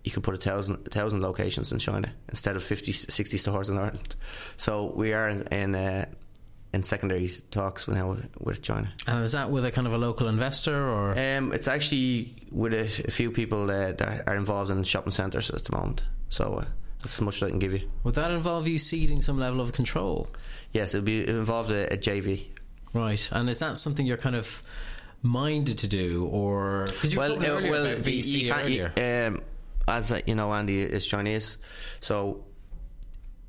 you 0.05 0.11
could 0.11 0.23
put 0.23 0.35
a 0.35 0.39
thousand, 0.39 0.87
a 0.87 0.91
thousand 0.91 1.23
locations 1.23 1.73
in 1.73 1.79
China 1.79 2.13
instead 2.29 2.57
of 2.57 2.65
50, 2.65 2.93
60 2.93 3.37
stores 3.37 3.69
in 3.69 3.79
Ireland. 3.79 4.17
So 4.57 4.93
we 4.95 5.13
are 5.13 5.29
in, 5.29 5.43
in 5.49 5.75
uh, 5.75 6.07
in 6.73 6.83
secondary 6.83 7.31
talks 7.51 7.89
now 7.89 8.17
with 8.39 8.63
China. 8.63 8.93
And 9.07 9.25
is 9.25 9.33
that 9.33 9.51
with 9.51 9.65
a 9.65 9.71
kind 9.71 9.87
of 9.87 9.93
a 9.93 9.99
local 9.99 10.29
investor 10.29 10.89
or? 10.89 11.19
Um, 11.19 11.53
it's 11.53 11.69
actually 11.69 12.35
with 12.51 12.73
a, 12.73 12.85
a 13.07 13.11
few 13.11 13.31
people 13.31 13.65
uh, 13.71 13.93
that 13.93 14.29
are 14.29 14.37
involved 14.37 14.71
in 14.71 14.83
shopping 14.85 15.13
centres 15.13 15.51
at 15.51 15.65
the 15.65 15.77
moment. 15.77 16.05
So 16.29 16.55
uh, 16.55 16.65
that's 17.01 17.17
as 17.17 17.21
much 17.21 17.37
as 17.37 17.45
I 17.45 17.51
can 17.51 17.59
give 17.59 17.73
you. 17.73 17.91
Would 18.05 18.15
that 18.15 18.31
involve 18.31 18.69
you 18.69 18.79
ceding 18.79 19.23
some 19.23 19.39
level 19.39 19.61
of 19.61 19.73
control? 19.73 20.29
Yes, 20.73 20.95
it 20.95 20.99
would 20.99 21.05
be 21.05 21.21
it 21.21 21.29
involved 21.29 21.73
a, 21.73 21.93
a 21.93 21.97
JV. 21.97 22.47
Right, 22.93 23.29
and 23.33 23.49
is 23.49 23.61
that 23.61 23.79
something 23.79 24.05
you're 24.05 24.17
kind 24.17 24.37
of 24.37 24.63
minded 25.23 25.79
to 25.79 25.87
do, 25.87 26.29
or 26.33 26.87
because 26.87 27.13
you 27.13 27.19
well, 27.19 27.37
were 27.37 27.45
uh, 27.45 27.63
well, 27.63 27.87
about 27.87 27.99
VC 27.99 28.27
you 28.27 28.53
earlier? 28.53 28.93
You, 28.97 29.03
as 29.88 30.12
you 30.27 30.35
know, 30.35 30.53
Andy 30.53 30.81
is 30.81 31.07
Chinese, 31.07 31.59
so 32.01 32.45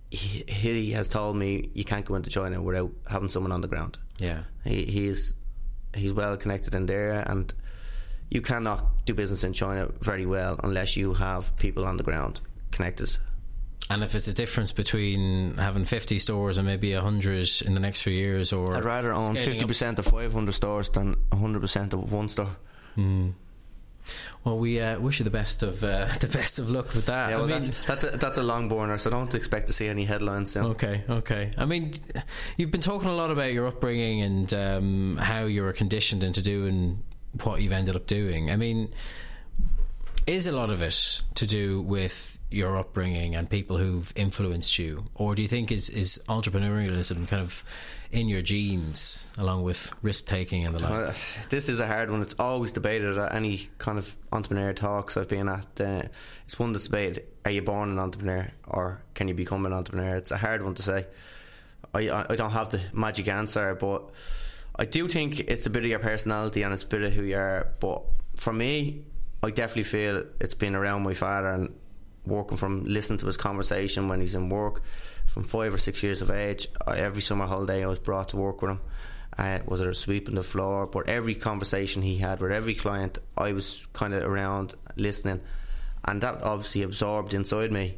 he, 0.09 0.43
he 0.47 0.91
has 0.91 1.07
told 1.07 1.35
me 1.37 1.69
you 1.73 1.83
can't 1.85 2.05
go 2.05 2.15
into 2.15 2.29
China 2.29 2.61
without 2.61 2.91
having 3.09 3.29
someone 3.29 3.51
on 3.51 3.61
the 3.61 3.67
ground. 3.67 3.97
yeah, 4.19 4.43
He 4.63 4.85
he's 4.85 5.33
he's 5.93 6.13
well 6.13 6.37
connected 6.37 6.75
in 6.75 6.85
there, 6.85 7.23
and 7.29 7.53
you 8.29 8.41
cannot 8.41 9.05
do 9.05 9.13
business 9.13 9.43
in 9.43 9.53
China 9.53 9.89
very 10.01 10.25
well 10.25 10.59
unless 10.63 10.95
you 10.97 11.13
have 11.13 11.55
people 11.57 11.85
on 11.85 11.97
the 11.97 12.03
ground 12.03 12.41
connected. 12.71 13.17
and 13.89 14.03
if 14.03 14.15
it's 14.15 14.27
a 14.29 14.33
difference 14.33 14.71
between 14.71 15.55
having 15.57 15.83
50 15.83 16.17
stores 16.19 16.57
and 16.57 16.65
maybe 16.65 16.93
100 16.93 17.49
in 17.65 17.73
the 17.73 17.79
next 17.81 18.03
few 18.03 18.13
years, 18.13 18.53
or 18.53 18.75
I'd 18.77 18.85
rather 18.85 19.13
own 19.13 19.31
scaling 19.33 19.43
fifty 19.49 19.63
up- 19.63 19.67
percent 19.67 19.99
of 19.99 20.05
five 20.05 20.31
hundred 20.33 20.53
stores 20.53 20.89
than 20.89 21.15
hundred 21.33 21.59
percent 21.61 21.93
of 21.93 22.11
one 22.11 22.29
store. 22.29 22.55
Hmm. 22.95 23.31
Well, 24.43 24.57
we 24.57 24.79
uh, 24.79 24.99
wish 24.99 25.19
you 25.19 25.23
the 25.23 25.31
best 25.31 25.63
of 25.63 25.83
uh, 25.83 26.07
the 26.19 26.27
best 26.27 26.59
of 26.59 26.69
luck 26.69 26.93
with 26.93 27.05
that. 27.05 27.29
Yeah, 27.29 27.35
well, 27.37 27.45
I 27.45 27.59
mean, 27.59 27.63
that's 27.63 27.85
that's 27.85 28.03
a, 28.03 28.17
that's 28.17 28.37
a 28.37 28.43
long 28.43 28.69
burner, 28.69 28.97
so 28.97 29.09
don't 29.09 29.33
expect 29.33 29.67
to 29.67 29.73
see 29.73 29.87
any 29.87 30.05
headlines 30.05 30.51
soon. 30.51 30.65
Okay, 30.67 31.03
okay. 31.09 31.51
I 31.57 31.65
mean, 31.65 31.93
you've 32.57 32.71
been 32.71 32.81
talking 32.81 33.09
a 33.09 33.15
lot 33.15 33.31
about 33.31 33.53
your 33.53 33.67
upbringing 33.67 34.21
and 34.21 34.53
um, 34.53 35.17
how 35.17 35.45
you 35.45 35.63
were 35.63 35.73
conditioned 35.73 36.23
into 36.23 36.41
doing 36.41 37.03
what 37.43 37.61
you've 37.61 37.71
ended 37.71 37.95
up 37.95 38.07
doing. 38.07 38.51
I 38.51 38.57
mean, 38.57 38.93
is 40.27 40.47
a 40.47 40.51
lot 40.51 40.71
of 40.71 40.81
it 40.81 41.23
to 41.35 41.47
do 41.47 41.81
with 41.81 42.39
your 42.49 42.77
upbringing 42.77 43.35
and 43.35 43.49
people 43.49 43.77
who've 43.77 44.11
influenced 44.15 44.77
you, 44.77 45.05
or 45.15 45.35
do 45.35 45.41
you 45.41 45.47
think 45.47 45.71
is 45.71 45.89
is 45.89 46.21
entrepreneurialism 46.27 47.27
kind 47.27 47.41
of 47.41 47.63
in 48.11 48.27
your 48.27 48.41
genes 48.41 49.27
along 49.37 49.63
with 49.63 49.93
risk 50.01 50.25
taking 50.25 50.65
and 50.65 50.77
the 50.77 50.87
like? 50.87 51.15
This 51.49 51.69
is 51.69 51.79
a 51.79 51.87
hard 51.87 52.11
one. 52.11 52.21
It's 52.21 52.35
always 52.37 52.71
debated 52.71 53.17
at 53.17 53.33
any 53.33 53.69
kind 53.77 53.97
of 53.97 54.15
entrepreneur 54.31 54.73
talks 54.73 55.17
I've 55.17 55.27
been 55.27 55.47
at. 55.47 55.79
Uh, 55.79 56.03
it's 56.45 56.59
one 56.59 56.73
that's 56.73 56.85
debated: 56.85 57.25
Are 57.45 57.51
you 57.51 57.61
born 57.61 57.89
an 57.89 57.99
entrepreneur, 57.99 58.51
or 58.67 59.01
can 59.13 59.27
you 59.27 59.33
become 59.33 59.65
an 59.65 59.73
entrepreneur? 59.73 60.15
It's 60.15 60.31
a 60.31 60.37
hard 60.37 60.63
one 60.63 60.75
to 60.75 60.81
say. 60.81 61.07
I 61.93 62.25
I 62.29 62.35
don't 62.35 62.51
have 62.51 62.69
the 62.69 62.81
magic 62.93 63.27
answer, 63.27 63.75
but 63.75 64.03
I 64.75 64.85
do 64.85 65.07
think 65.07 65.39
it's 65.39 65.65
a 65.65 65.69
bit 65.69 65.83
of 65.83 65.89
your 65.89 65.99
personality 65.99 66.63
and 66.63 66.73
it's 66.73 66.83
a 66.83 66.87
bit 66.87 67.03
of 67.03 67.13
who 67.13 67.23
you 67.23 67.37
are. 67.37 67.67
But 67.79 68.03
for 68.35 68.53
me, 68.53 69.03
I 69.43 69.51
definitely 69.51 69.83
feel 69.83 70.25
it's 70.39 70.53
been 70.53 70.75
around 70.75 71.03
my 71.03 71.13
father 71.13 71.49
and 71.49 71.75
working 72.25 72.57
from 72.57 72.85
listening 72.85 73.19
to 73.19 73.25
his 73.25 73.37
conversation 73.37 74.07
when 74.07 74.19
he's 74.21 74.35
in 74.35 74.49
work 74.49 74.81
from 75.31 75.43
five 75.45 75.73
or 75.73 75.77
six 75.77 76.03
years 76.03 76.21
of 76.21 76.29
age. 76.29 76.67
I, 76.85 76.97
every 76.97 77.21
summer 77.21 77.45
holiday, 77.45 77.83
I 77.83 77.87
was 77.87 77.99
brought 77.99 78.29
to 78.29 78.37
work 78.37 78.61
with 78.61 78.71
him. 78.71 78.81
Uh, 79.37 79.59
was 79.65 79.79
it 79.79 79.93
sweeping 79.95 80.35
the 80.35 80.43
floor? 80.43 80.85
But 80.87 81.07
every 81.07 81.35
conversation 81.35 82.01
he 82.01 82.17
had 82.17 82.41
with 82.41 82.51
every 82.51 82.75
client, 82.75 83.17
I 83.37 83.53
was 83.53 83.87
kind 83.93 84.13
of 84.13 84.23
around 84.23 84.75
listening, 84.97 85.39
and 86.03 86.21
that 86.21 86.43
obviously 86.43 86.83
absorbed 86.83 87.33
inside 87.33 87.71
me. 87.71 87.97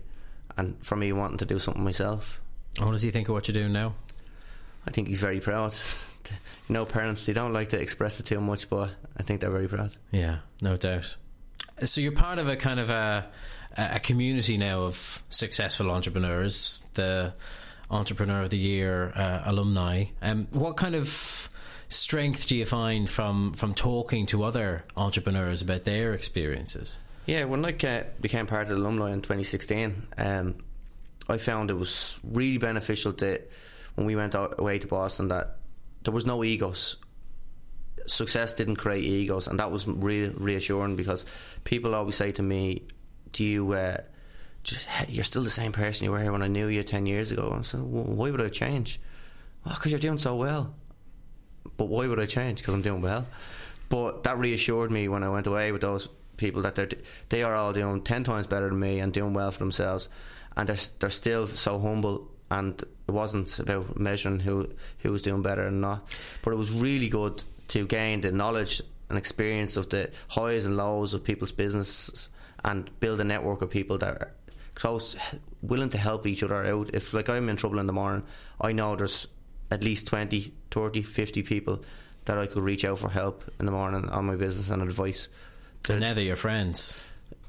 And 0.56 0.78
for 0.86 0.96
me, 0.96 1.12
wanting 1.12 1.40
to 1.40 1.46
do 1.46 1.58
something 1.58 1.84
myself, 1.84 2.40
What 2.78 2.92
does 2.92 3.02
he 3.02 3.10
think 3.10 3.30
of 3.30 3.34
what 3.34 3.48
you're 3.48 3.60
doing 3.60 3.74
now? 3.74 3.96
I 4.86 4.92
think 4.92 5.08
he's 5.08 5.22
very 5.22 5.40
proud. 5.40 5.76
You 6.70 6.76
know, 6.76 6.86
parents 6.86 7.26
they 7.26 7.34
don't 7.34 7.52
like 7.52 7.70
to 7.70 7.82
express 7.82 8.22
it 8.22 8.26
too 8.26 8.40
much, 8.40 8.70
but 8.70 8.92
I 9.18 9.24
think 9.24 9.42
they're 9.42 9.52
very 9.52 9.68
proud. 9.68 9.94
Yeah, 10.12 10.38
no 10.62 10.78
doubt. 10.78 11.18
So 11.84 12.00
you're 12.00 12.14
part 12.14 12.40
of 12.40 12.48
a 12.48 12.56
kind 12.56 12.80
of 12.80 12.90
a 12.90 13.28
a 13.78 14.00
community 14.00 14.58
now 14.58 14.84
of 14.84 15.22
successful 15.30 15.92
entrepreneurs, 15.92 16.80
the 16.94 17.34
Entrepreneur 17.90 18.42
of 18.42 18.50
the 18.50 18.58
Year 18.58 19.12
uh, 19.16 19.44
alumni. 19.46 20.06
Um, 20.22 20.48
what 20.52 20.78
kind 20.78 20.96
of 20.96 21.50
strength 21.90 22.48
do 22.48 22.56
you 22.56 22.66
find 22.66 23.10
from 23.10 23.54
from 23.54 23.76
talking 23.76 24.26
to 24.26 24.44
other 24.44 24.84
entrepreneurs 24.98 25.62
about 25.62 25.84
their 25.84 26.14
experiences? 26.14 27.00
Yeah, 27.26 27.46
when 27.46 27.64
I 27.64 27.72
became 28.20 28.48
part 28.48 28.64
of 28.64 28.70
the 28.70 28.76
alumni 28.76 29.14
in 29.14 29.22
2016, 29.22 30.08
um, 30.18 30.56
I 31.30 31.38
found 31.38 31.72
it 31.72 31.76
was 31.76 32.20
really 32.24 32.58
beneficial 32.58 33.14
to 33.14 33.42
when 33.96 34.08
we 34.08 34.16
went 34.16 34.36
away 34.36 34.80
to 34.80 34.88
Boston 34.88 35.30
that 35.30 35.58
there 36.04 36.14
was 36.14 36.26
no 36.26 36.44
egos. 36.44 36.98
Success 38.06 38.54
didn't 38.54 38.76
create 38.76 39.06
egos, 39.06 39.48
and 39.48 39.60
that 39.60 39.72
was 39.72 39.88
real 39.88 40.34
reassuring 40.36 40.98
because 40.98 41.26
people 41.64 41.96
always 41.96 42.16
say 42.16 42.34
to 42.34 42.44
me, 42.44 42.84
"Do 43.32 43.46
you?" 43.46 43.72
Uh, 43.72 43.98
just, 44.64 44.88
you're 45.10 45.24
still 45.24 45.44
the 45.44 45.50
same 45.50 45.72
person 45.72 46.06
you 46.06 46.12
were 46.12 46.32
when 46.32 46.42
I 46.42 46.48
knew 46.48 46.68
you 46.68 46.84
ten 46.84 47.06
years 47.06 47.32
ago. 47.32 47.62
So 47.64 47.80
why 47.80 48.32
would 48.32 48.42
I 48.42 48.50
change? 48.50 49.00
Well, 49.66 49.76
because 49.76 49.92
you're 49.92 50.00
doing 50.00 50.18
so 50.18 50.36
well. 50.36 50.74
But 51.78 51.86
why 51.86 52.08
would 52.08 52.20
I 52.20 52.26
change? 52.26 52.60
Because 52.60 52.74
I'm 52.74 52.82
doing 52.82 53.02
well. 53.02 53.26
But 53.90 54.24
that 54.24 54.38
reassured 54.38 54.92
me 54.92 55.08
when 55.08 55.24
I 55.24 55.30
went 55.30 55.48
away 55.48 55.72
with 55.72 55.82
those 55.82 56.10
people 56.38 56.64
that 56.64 56.76
they're 56.76 56.90
they 57.30 57.44
are 57.44 57.56
all 57.56 57.74
doing 57.74 58.02
ten 58.02 58.24
times 58.24 58.48
better 58.48 58.70
than 58.70 58.80
me 58.80 59.00
and 59.00 59.14
doing 59.14 59.34
well 59.34 59.52
for 59.52 59.60
themselves, 59.60 60.10
and 60.58 60.68
they're 60.68 60.78
they're 61.00 61.10
still 61.10 61.48
so 61.48 61.80
humble. 61.80 62.30
And 62.52 62.80
it 62.82 63.12
wasn't 63.12 63.58
about 63.60 64.00
measuring 64.00 64.40
who 64.40 64.70
who 65.00 65.12
was 65.12 65.22
doing 65.22 65.42
better 65.42 65.66
and 65.68 65.82
not, 65.82 66.06
but 66.42 66.54
it 66.54 66.58
was 66.58 66.72
really 66.72 67.10
good 67.10 67.44
to 67.70 67.88
gain 67.88 68.22
the 68.22 68.32
knowledge 68.32 68.82
and 69.10 69.18
experience 69.18 69.78
of 69.78 69.90
the 69.90 70.12
highs 70.30 70.66
and 70.66 70.78
lows 70.78 71.14
of 71.14 71.24
people's 71.24 71.52
businesses 71.52 72.30
and 72.64 72.90
build 73.00 73.20
a 73.20 73.24
network 73.24 73.62
of 73.62 73.70
people 73.70 73.98
that 73.98 74.36
close, 74.84 75.16
willing 75.62 75.90
to 75.90 75.98
help 75.98 76.28
each 76.28 76.44
other 76.44 76.66
out. 76.66 76.90
If 76.94 77.14
like 77.14 77.30
I'm 77.30 77.48
in 77.48 77.56
trouble 77.56 77.80
in 77.80 77.88
the 77.88 77.94
morning, 77.94 78.24
I 78.60 78.74
know 78.74 78.98
there's 78.98 79.28
at 79.72 79.82
least 79.82 80.08
20, 80.08 80.52
30, 80.72 81.04
50 81.04 81.42
people 81.44 81.86
that 82.26 82.38
I 82.38 82.48
could 82.48 82.64
reach 82.64 82.84
out 82.84 83.00
for 83.00 83.10
help 83.10 83.46
in 83.62 83.66
the 83.66 83.72
morning 83.72 84.10
on 84.10 84.26
my 84.26 84.36
business 84.36 84.70
and 84.70 84.82
advice. 84.82 85.30
And 85.88 86.02
now 86.02 86.14
they're 86.14 86.26
your 86.26 86.36
friends. 86.36 86.98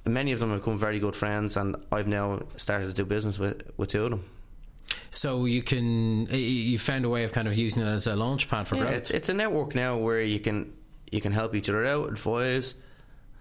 Many 0.04 0.30
of 0.30 0.38
them 0.38 0.50
have 0.50 0.60
become 0.60 0.78
very 0.78 1.00
good 1.00 1.16
friends, 1.16 1.56
and 1.56 1.74
I've 1.90 2.06
now 2.06 2.42
started 2.56 2.86
to 2.86 2.92
do 2.92 3.04
business 3.04 3.36
with, 3.38 3.68
with 3.76 3.88
two 3.90 4.04
of 4.04 4.10
them. 4.10 4.24
So 5.10 5.46
you 5.46 5.62
can 5.62 6.26
you 6.30 6.78
found 6.78 7.04
a 7.04 7.08
way 7.08 7.24
of 7.24 7.32
kind 7.32 7.48
of 7.48 7.56
using 7.56 7.82
it 7.82 7.88
as 7.88 8.06
a 8.06 8.14
launch 8.14 8.48
pad 8.48 8.68
for 8.68 8.76
Yeah, 8.76 8.82
growth. 8.82 8.94
it's, 8.96 9.10
it's 9.10 9.28
a 9.28 9.34
network 9.34 9.74
now 9.74 9.96
where 9.96 10.22
you 10.22 10.38
can 10.38 10.72
you 11.10 11.20
can 11.20 11.32
help 11.32 11.54
each 11.56 11.68
other 11.68 11.84
out, 11.84 12.08
advise, 12.08 12.74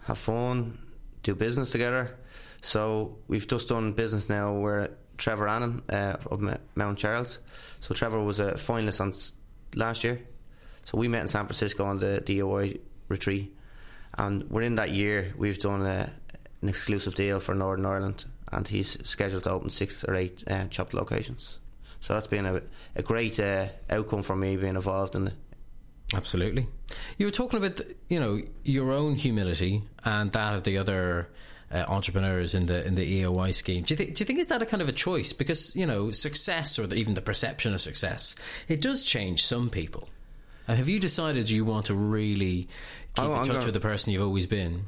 have 0.05 0.17
fun, 0.17 0.79
do 1.21 1.35
business 1.35 1.71
together. 1.71 2.15
So 2.63 3.17
we've 3.27 3.45
just 3.45 3.67
done 3.67 3.91
business 3.91 4.29
now 4.29 4.53
where 4.53 4.91
Trevor 5.17 5.49
Annon 5.49 5.83
uh, 5.89 6.15
of 6.31 6.41
Mount 6.75 6.97
Charles. 6.97 7.39
So 7.81 7.93
Trevor 7.93 8.23
was 8.23 8.39
a 8.39 8.53
finalist 8.53 9.01
on 9.01 9.13
last 9.75 10.05
year. 10.05 10.21
So 10.85 10.97
we 10.97 11.09
met 11.09 11.21
in 11.23 11.27
San 11.27 11.45
Francisco 11.45 11.83
on 11.83 11.99
the 11.99 12.21
DOI 12.21 12.79
retreat, 13.09 13.53
and 14.17 14.49
within 14.49 14.75
that 14.75 14.91
year 14.91 15.33
we've 15.37 15.57
done 15.57 15.81
a, 15.85 16.09
an 16.61 16.69
exclusive 16.69 17.15
deal 17.15 17.41
for 17.41 17.53
Northern 17.53 17.85
Ireland, 17.85 18.25
and 18.51 18.65
he's 18.65 18.97
scheduled 19.07 19.43
to 19.43 19.51
open 19.51 19.69
six 19.69 20.05
or 20.05 20.15
eight 20.15 20.41
uh, 20.47 20.67
chopped 20.67 20.93
locations. 20.93 21.59
So 21.99 22.13
that's 22.13 22.27
been 22.27 22.45
a, 22.45 22.61
a 22.95 23.03
great 23.03 23.41
uh, 23.41 23.67
outcome 23.89 24.23
for 24.23 24.37
me 24.37 24.55
being 24.55 24.75
involved 24.75 25.15
in 25.15 25.27
it. 25.27 25.33
Absolutely. 26.13 26.67
You 27.17 27.25
were 27.25 27.31
talking 27.31 27.57
about 27.57 27.81
you 28.07 28.21
know 28.21 28.41
your 28.63 28.91
own 28.91 29.15
humility 29.15 29.83
and 30.05 30.31
that 30.31 30.55
of 30.55 30.63
the 30.63 30.77
other 30.77 31.27
uh, 31.73 31.85
entrepreneurs 31.87 32.53
in 32.53 32.67
the 32.67 32.85
in 32.85 32.95
the 32.95 33.21
EOI 33.23 33.53
scheme. 33.53 33.83
Do 33.83 33.93
you 33.93 33.97
think 33.97 34.15
do 34.15 34.21
you 34.21 34.25
think 34.25 34.39
is 34.39 34.47
that 34.47 34.61
a 34.61 34.65
kind 34.65 34.81
of 34.81 34.89
a 34.89 34.93
choice 34.93 35.33
because 35.33 35.75
you 35.75 35.85
know 35.85 36.11
success 36.11 36.77
or 36.79 36.85
the, 36.87 36.95
even 36.95 37.13
the 37.15 37.21
perception 37.21 37.73
of 37.73 37.81
success 37.81 38.35
it 38.67 38.81
does 38.81 39.03
change 39.03 39.43
some 39.45 39.69
people. 39.69 40.07
Uh, 40.67 40.75
have 40.75 40.87
you 40.87 40.99
decided 40.99 41.49
you 41.49 41.65
want 41.65 41.85
to 41.87 41.93
really 41.95 42.67
keep 43.15 43.25
Oh, 43.25 43.33
in 43.33 43.39
I'm 43.39 43.45
touch 43.45 43.47
gonna- 43.55 43.65
with 43.65 43.73
the 43.73 43.79
person 43.79 44.13
you've 44.13 44.21
always 44.21 44.47
been? 44.47 44.85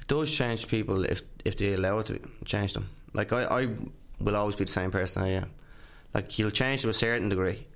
It 0.00 0.08
does 0.08 0.34
change 0.34 0.68
people 0.68 1.04
if 1.04 1.22
if 1.44 1.56
they 1.58 1.72
allow 1.74 1.98
it 2.00 2.06
to 2.06 2.18
change 2.44 2.72
them. 2.74 2.88
Like 3.14 3.32
I, 3.32 3.44
I 3.44 3.68
will 4.20 4.36
always 4.36 4.56
be 4.56 4.64
the 4.64 4.72
same 4.72 4.90
person 4.90 5.22
I 5.22 5.28
am. 5.28 5.50
Like 6.14 6.38
you'll 6.38 6.50
change 6.50 6.82
to 6.82 6.88
a 6.88 6.92
certain 6.94 7.28
degree, 7.28 7.66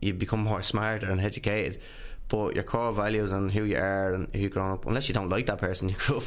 you 0.00 0.14
become 0.14 0.40
more 0.40 0.62
smarter 0.62 1.10
and 1.10 1.20
educated, 1.20 1.80
but 2.28 2.54
your 2.54 2.64
core 2.64 2.92
values 2.92 3.32
and 3.32 3.50
who 3.50 3.64
you 3.64 3.76
are 3.76 4.14
and 4.14 4.28
who 4.34 4.40
you 4.40 4.48
grown 4.48 4.72
up. 4.72 4.86
Unless 4.86 5.08
you 5.08 5.14
don't 5.14 5.28
like 5.28 5.46
that 5.46 5.58
person 5.58 5.88
you 5.90 5.96
grew 5.96 6.18
up. 6.18 6.24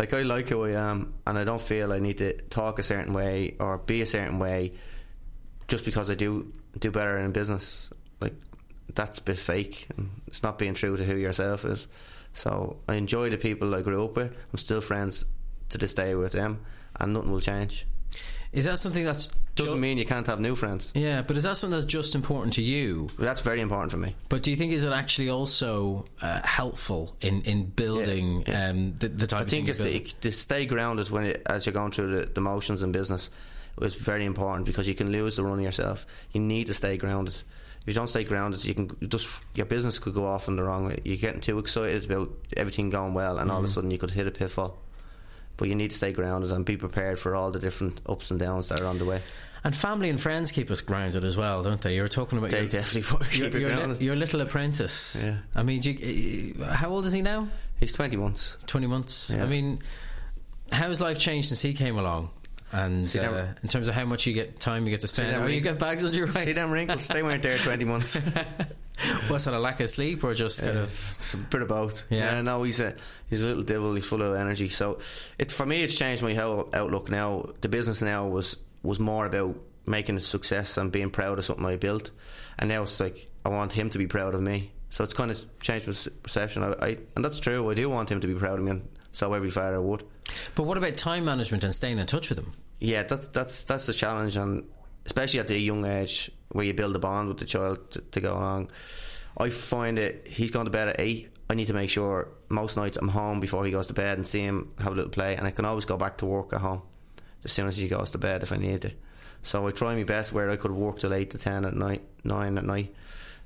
Like 0.00 0.14
I 0.14 0.22
like 0.22 0.48
who 0.48 0.64
I 0.64 0.70
am, 0.70 1.12
and 1.26 1.36
I 1.36 1.44
don't 1.44 1.60
feel 1.60 1.92
I 1.92 1.98
need 1.98 2.16
to 2.18 2.32
talk 2.32 2.78
a 2.78 2.82
certain 2.82 3.12
way 3.12 3.56
or 3.60 3.76
be 3.76 4.00
a 4.00 4.06
certain 4.06 4.38
way 4.38 4.72
just 5.68 5.84
because 5.84 6.08
I 6.08 6.14
do 6.14 6.54
do 6.78 6.90
better 6.90 7.18
in 7.18 7.32
business. 7.32 7.90
Like 8.18 8.32
that's 8.94 9.18
a 9.18 9.22
bit 9.22 9.36
fake. 9.36 9.88
And 9.94 10.22
it's 10.26 10.42
not 10.42 10.56
being 10.56 10.72
true 10.72 10.96
to 10.96 11.04
who 11.04 11.16
yourself 11.16 11.66
is. 11.66 11.86
So 12.32 12.78
I 12.88 12.94
enjoy 12.94 13.28
the 13.28 13.36
people 13.36 13.74
I 13.74 13.82
grew 13.82 14.02
up 14.02 14.16
with. 14.16 14.32
I'm 14.32 14.58
still 14.58 14.80
friends 14.80 15.26
to 15.68 15.76
this 15.76 15.92
day 15.92 16.14
with 16.14 16.32
them, 16.32 16.64
and 16.98 17.12
nothing 17.12 17.30
will 17.30 17.42
change. 17.42 17.86
Is 18.52 18.64
that 18.64 18.78
something 18.78 19.04
that's 19.04 19.28
doesn't 19.54 19.74
ju- 19.74 19.80
mean 19.80 19.96
you 19.96 20.04
can't 20.04 20.26
have 20.26 20.40
new 20.40 20.56
friends? 20.56 20.90
Yeah, 20.94 21.22
but 21.22 21.36
is 21.36 21.44
that 21.44 21.56
something 21.56 21.78
that's 21.78 21.84
just 21.84 22.14
important 22.14 22.54
to 22.54 22.62
you? 22.62 23.08
That's 23.18 23.42
very 23.42 23.60
important 23.60 23.92
for 23.92 23.98
me. 23.98 24.16
But 24.28 24.42
do 24.42 24.50
you 24.50 24.56
think 24.56 24.72
is 24.72 24.82
it 24.82 24.92
actually 24.92 25.30
also 25.30 26.06
uh, 26.20 26.40
helpful 26.42 27.16
in 27.20 27.42
in 27.42 27.66
building 27.66 28.40
yeah, 28.42 28.52
yes. 28.52 28.70
um, 28.70 28.94
the, 28.98 29.08
the 29.08 29.26
type? 29.26 29.42
Of 29.42 29.46
I 29.46 29.50
think 29.50 29.68
it's 29.68 29.78
to, 29.78 30.00
to, 30.00 30.32
stay 30.32 30.66
grounded 30.66 31.10
when 31.10 31.24
it, 31.24 31.42
as 31.46 31.64
you're 31.64 31.72
going 31.72 31.92
through 31.92 32.18
the, 32.18 32.26
the 32.26 32.40
motions 32.40 32.82
in 32.82 32.90
business 32.90 33.30
is 33.80 33.94
very 33.94 34.24
important 34.24 34.66
because 34.66 34.88
you 34.88 34.94
can 34.94 35.12
lose 35.12 35.36
the 35.36 35.44
run 35.44 35.60
yourself. 35.60 36.04
You 36.32 36.40
need 36.40 36.66
to 36.66 36.74
stay 36.74 36.96
grounded. 36.96 37.34
If 37.34 37.86
you 37.86 37.94
don't 37.94 38.08
stay 38.08 38.24
grounded, 38.24 38.64
you 38.64 38.74
can 38.74 38.96
just 39.08 39.28
your 39.54 39.66
business 39.66 40.00
could 40.00 40.14
go 40.14 40.26
off 40.26 40.48
in 40.48 40.56
the 40.56 40.64
wrong 40.64 40.86
way. 40.86 40.98
You're 41.04 41.18
getting 41.18 41.40
too 41.40 41.60
excited 41.60 42.04
about 42.04 42.30
everything 42.56 42.90
going 42.90 43.14
well, 43.14 43.38
and 43.38 43.42
mm-hmm. 43.42 43.50
all 43.52 43.58
of 43.58 43.64
a 43.64 43.68
mm. 43.68 43.74
sudden 43.74 43.90
you 43.92 43.98
could 43.98 44.10
hit 44.10 44.26
a 44.26 44.32
pitfall 44.32 44.76
but 45.60 45.68
you 45.68 45.74
need 45.74 45.90
to 45.90 45.96
stay 45.96 46.10
grounded 46.10 46.50
and 46.50 46.64
be 46.64 46.78
prepared 46.78 47.18
for 47.18 47.36
all 47.36 47.50
the 47.50 47.58
different 47.58 48.00
ups 48.06 48.30
and 48.30 48.40
downs 48.40 48.70
that 48.70 48.80
are 48.80 48.86
on 48.86 48.98
the 48.98 49.04
way. 49.04 49.20
And 49.62 49.76
family 49.76 50.08
and 50.08 50.18
friends 50.18 50.52
keep 50.52 50.70
us 50.70 50.80
grounded 50.80 51.22
as 51.22 51.36
well, 51.36 51.62
don't 51.62 51.78
they? 51.82 51.94
You're 51.94 52.08
talking 52.08 52.38
about 52.38 52.50
they 52.50 52.62
your, 52.62 52.68
definitely 52.68 53.38
your, 53.38 53.58
your, 53.58 53.92
your, 53.96 54.16
little 54.16 54.40
apprentice. 54.40 55.22
Yeah. 55.22 55.36
I 55.54 55.62
mean, 55.62 55.82
you, 55.82 56.64
how 56.64 56.88
old 56.88 57.04
is 57.04 57.12
he 57.12 57.20
now? 57.20 57.46
He's 57.78 57.92
twenty 57.92 58.16
months. 58.16 58.56
Twenty 58.66 58.86
months. 58.86 59.30
Yeah. 59.30 59.44
I 59.44 59.46
mean, 59.46 59.80
how 60.72 60.88
has 60.88 60.98
life 60.98 61.18
changed 61.18 61.48
since 61.48 61.60
he 61.60 61.74
came 61.74 61.98
along? 61.98 62.30
And 62.72 63.14
uh, 63.18 63.48
in 63.62 63.68
terms 63.68 63.88
of 63.88 63.94
how 63.94 64.06
much 64.06 64.26
you 64.26 64.32
get 64.32 64.60
time 64.60 64.84
you 64.84 64.90
get 64.90 65.00
to 65.00 65.08
spend, 65.08 65.36
oh, 65.36 65.46
you 65.46 65.60
get 65.60 65.78
bags 65.78 66.04
on 66.04 66.14
your 66.14 66.26
right. 66.28 66.44
See 66.46 66.52
them 66.52 66.70
wrinkles? 66.70 67.06
they 67.08 67.22
weren't 67.22 67.42
there 67.42 67.58
twenty 67.58 67.84
months. 67.84 68.16
What's 69.28 69.46
it 69.46 69.54
A 69.54 69.58
lack 69.58 69.80
of 69.80 69.90
sleep, 69.90 70.24
or 70.24 70.34
just 70.34 70.60
kind 70.60 70.78
of 70.78 71.14
it's 71.16 71.34
a 71.34 71.38
bit 71.38 71.62
of 71.62 71.68
both? 71.68 72.04
Yeah. 72.10 72.36
yeah, 72.36 72.42
no, 72.42 72.62
he's 72.62 72.80
a 72.80 72.94
he's 73.28 73.42
a 73.42 73.46
little 73.46 73.62
devil. 73.62 73.94
He's 73.94 74.04
full 74.04 74.22
of 74.22 74.34
energy. 74.34 74.68
So, 74.68 74.98
it 75.38 75.52
for 75.52 75.66
me, 75.66 75.82
it's 75.82 75.96
changed 75.96 76.22
my 76.22 76.34
whole 76.34 76.68
outlook. 76.74 77.10
Now, 77.10 77.50
the 77.60 77.68
business 77.68 78.02
now 78.02 78.28
was 78.28 78.56
was 78.82 78.98
more 78.98 79.26
about 79.26 79.56
making 79.86 80.16
a 80.16 80.20
success 80.20 80.76
and 80.76 80.92
being 80.92 81.10
proud 81.10 81.38
of 81.38 81.44
something 81.44 81.64
I 81.64 81.76
built, 81.76 82.10
and 82.58 82.68
now 82.68 82.82
it's 82.82 83.00
like 83.00 83.30
I 83.44 83.48
want 83.48 83.72
him 83.72 83.90
to 83.90 83.98
be 83.98 84.06
proud 84.06 84.34
of 84.34 84.42
me. 84.42 84.72
So 84.90 85.04
it's 85.04 85.14
kind 85.14 85.30
of 85.30 85.60
changed 85.60 85.86
my 85.86 85.94
perception. 86.22 86.62
I, 86.62 86.72
I 86.72 86.96
and 87.16 87.24
that's 87.24 87.40
true. 87.40 87.70
I 87.70 87.74
do 87.74 87.88
want 87.88 88.10
him 88.10 88.20
to 88.20 88.26
be 88.26 88.34
proud 88.34 88.58
of 88.58 88.64
me, 88.64 88.72
and 88.72 88.88
so 89.12 89.32
every 89.32 89.50
father 89.50 89.80
would. 89.80 90.04
But 90.54 90.64
what 90.64 90.76
about 90.76 90.96
time 90.96 91.24
management 91.24 91.64
and 91.64 91.74
staying 91.74 91.98
in 91.98 92.06
touch 92.06 92.28
with 92.28 92.38
him? 92.38 92.52
Yeah, 92.80 93.04
that's 93.04 93.28
that's 93.28 93.62
that's 93.64 93.86
the 93.86 93.92
challenge, 93.92 94.36
and 94.36 94.64
especially 95.06 95.40
at 95.40 95.48
the 95.48 95.58
young 95.58 95.84
age 95.84 96.30
where 96.50 96.64
you 96.64 96.74
build 96.74 96.94
a 96.96 96.98
bond 96.98 97.28
with 97.28 97.38
the 97.38 97.44
child 97.44 97.90
to, 97.92 98.00
to 98.00 98.20
go 98.20 98.32
along. 98.34 98.70
I 99.38 99.50
find 99.50 99.98
it 99.98 100.26
he's 100.26 100.50
gone 100.50 100.64
to 100.64 100.70
bed 100.70 100.88
at 100.88 101.00
eight. 101.00 101.28
I 101.48 101.54
need 101.54 101.66
to 101.66 101.74
make 101.74 101.90
sure 101.90 102.28
most 102.48 102.76
nights 102.76 102.96
I'm 102.96 103.08
home 103.08 103.40
before 103.40 103.64
he 103.64 103.70
goes 103.70 103.88
to 103.88 103.92
bed 103.92 104.18
and 104.18 104.26
see 104.26 104.40
him 104.40 104.72
have 104.78 104.92
a 104.92 104.96
little 104.96 105.10
play, 105.10 105.36
and 105.36 105.46
I 105.46 105.50
can 105.50 105.64
always 105.64 105.84
go 105.84 105.96
back 105.96 106.18
to 106.18 106.26
work 106.26 106.52
at 106.52 106.60
home 106.60 106.82
as 107.44 107.52
soon 107.52 107.66
as 107.66 107.76
he 107.76 107.88
goes 107.88 108.10
to 108.10 108.18
bed 108.18 108.42
if 108.42 108.52
I 108.52 108.56
need 108.56 108.82
to. 108.82 108.92
So 109.42 109.66
I 109.66 109.70
try 109.70 109.94
my 109.94 110.04
best 110.04 110.32
where 110.32 110.50
I 110.50 110.56
could 110.56 110.70
work 110.70 111.00
till 111.00 111.14
eight 111.14 111.30
to 111.30 111.38
ten 111.38 111.64
at 111.64 111.74
night, 111.74 112.02
nine 112.24 112.58
at 112.58 112.64
night. 112.64 112.94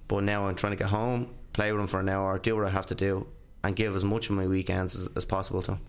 But 0.08 0.24
now 0.24 0.46
I'm 0.46 0.56
trying 0.56 0.72
to 0.72 0.76
get 0.76 0.88
home, 0.88 1.34
play 1.52 1.72
with 1.72 1.80
him 1.80 1.86
for 1.86 2.00
an 2.00 2.08
hour, 2.08 2.38
do 2.38 2.56
what 2.56 2.66
I 2.66 2.70
have 2.70 2.86
to 2.86 2.94
do, 2.94 3.26
and 3.62 3.76
give 3.76 3.94
as 3.96 4.04
much 4.04 4.28
of 4.28 4.36
my 4.36 4.46
weekends 4.46 4.96
as, 4.96 5.08
as 5.16 5.24
possible 5.24 5.62
to 5.62 5.72
him. 5.72 5.80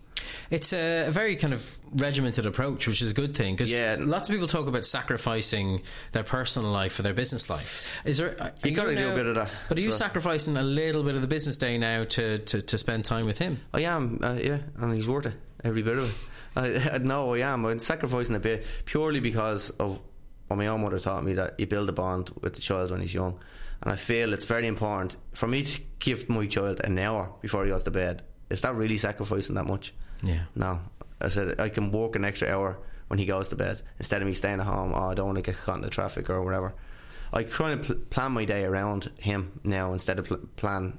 It's 0.49 0.73
a, 0.73 1.09
very 1.09 1.35
kind 1.35 1.53
of 1.53 1.77
regimented 1.91 2.45
approach, 2.45 2.87
which 2.87 3.01
is 3.01 3.11
a 3.11 3.13
good 3.13 3.35
thing 3.35 3.55
because 3.55 3.71
yeah. 3.71 3.95
lots 3.99 4.27
of 4.29 4.33
people 4.33 4.47
talk 4.47 4.67
about 4.67 4.85
sacrificing 4.85 5.81
their 6.11 6.23
personal 6.23 6.71
life 6.71 6.93
for 6.93 7.01
their 7.01 7.13
business 7.13 7.49
life. 7.49 8.01
Is 8.05 8.17
there? 8.17 8.53
You 8.63 8.71
got 8.71 8.85
to 8.85 8.95
do 8.95 9.11
a 9.11 9.15
bit 9.15 9.25
of 9.25 9.35
that. 9.35 9.51
But 9.69 9.77
are 9.77 9.81
you 9.81 9.89
well. 9.89 9.97
sacrificing 9.97 10.57
a 10.57 10.63
little 10.63 11.03
bit 11.03 11.15
of 11.15 11.21
the 11.21 11.27
business 11.27 11.57
day 11.57 11.77
now 11.77 12.03
to, 12.05 12.39
to, 12.39 12.61
to 12.61 12.77
spend 12.77 13.05
time 13.05 13.25
with 13.25 13.37
him? 13.37 13.61
I 13.73 13.81
am, 13.81 14.19
uh, 14.21 14.33
yeah, 14.41 14.59
and 14.77 14.93
he's 14.93 15.07
worth 15.07 15.27
it 15.27 15.33
every 15.63 15.81
bit 15.81 15.97
of 15.97 16.09
it. 16.09 16.93
I, 16.93 16.97
no, 16.99 17.33
I 17.33 17.39
am. 17.39 17.65
I'm 17.65 17.79
sacrificing 17.79 18.35
a 18.35 18.39
bit 18.39 18.65
purely 18.85 19.19
because 19.19 19.71
of 19.71 19.99
what 20.47 20.57
my 20.57 20.67
own 20.67 20.81
mother 20.81 20.99
taught 20.99 21.23
me 21.23 21.33
that 21.33 21.59
you 21.59 21.65
build 21.65 21.89
a 21.89 21.91
bond 21.91 22.31
with 22.41 22.53
the 22.53 22.61
child 22.61 22.91
when 22.91 23.01
he's 23.01 23.13
young. 23.13 23.39
And 23.81 23.91
I 23.91 23.95
feel 23.95 24.33
it's 24.33 24.45
very 24.45 24.67
important 24.67 25.15
for 25.33 25.47
me 25.47 25.63
to 25.63 25.81
give 25.99 26.29
my 26.29 26.45
child 26.47 26.81
an 26.83 26.97
hour 26.97 27.31
before 27.41 27.65
he 27.65 27.71
goes 27.71 27.83
to 27.83 27.91
bed. 27.91 28.21
Is 28.49 28.61
that 28.61 28.75
really 28.75 28.97
sacrificing 28.97 29.55
that 29.55 29.65
much? 29.65 29.93
Yeah. 30.25 30.43
No. 30.55 30.79
I 31.21 31.29
said 31.29 31.59
I 31.59 31.69
can 31.69 31.91
walk 31.91 32.15
an 32.15 32.25
extra 32.25 32.49
hour 32.49 32.77
when 33.07 33.19
he 33.19 33.25
goes 33.25 33.49
to 33.49 33.55
bed 33.55 33.81
instead 33.99 34.21
of 34.21 34.27
me 34.27 34.33
staying 34.33 34.59
at 34.59 34.65
home. 34.65 34.91
Oh, 34.93 35.09
I 35.09 35.13
don't 35.13 35.27
want 35.27 35.37
to 35.37 35.41
get 35.41 35.57
caught 35.57 35.75
in 35.75 35.81
the 35.81 35.89
traffic 35.89 36.29
or 36.29 36.43
whatever. 36.43 36.73
I 37.31 37.43
try 37.43 37.71
and 37.71 37.83
pl- 37.83 37.95
plan 38.09 38.31
my 38.31 38.45
day 38.45 38.63
around 38.65 39.11
him 39.19 39.59
now 39.63 39.93
instead 39.93 40.19
of 40.19 40.25
pl- 40.25 40.49
plan 40.55 40.97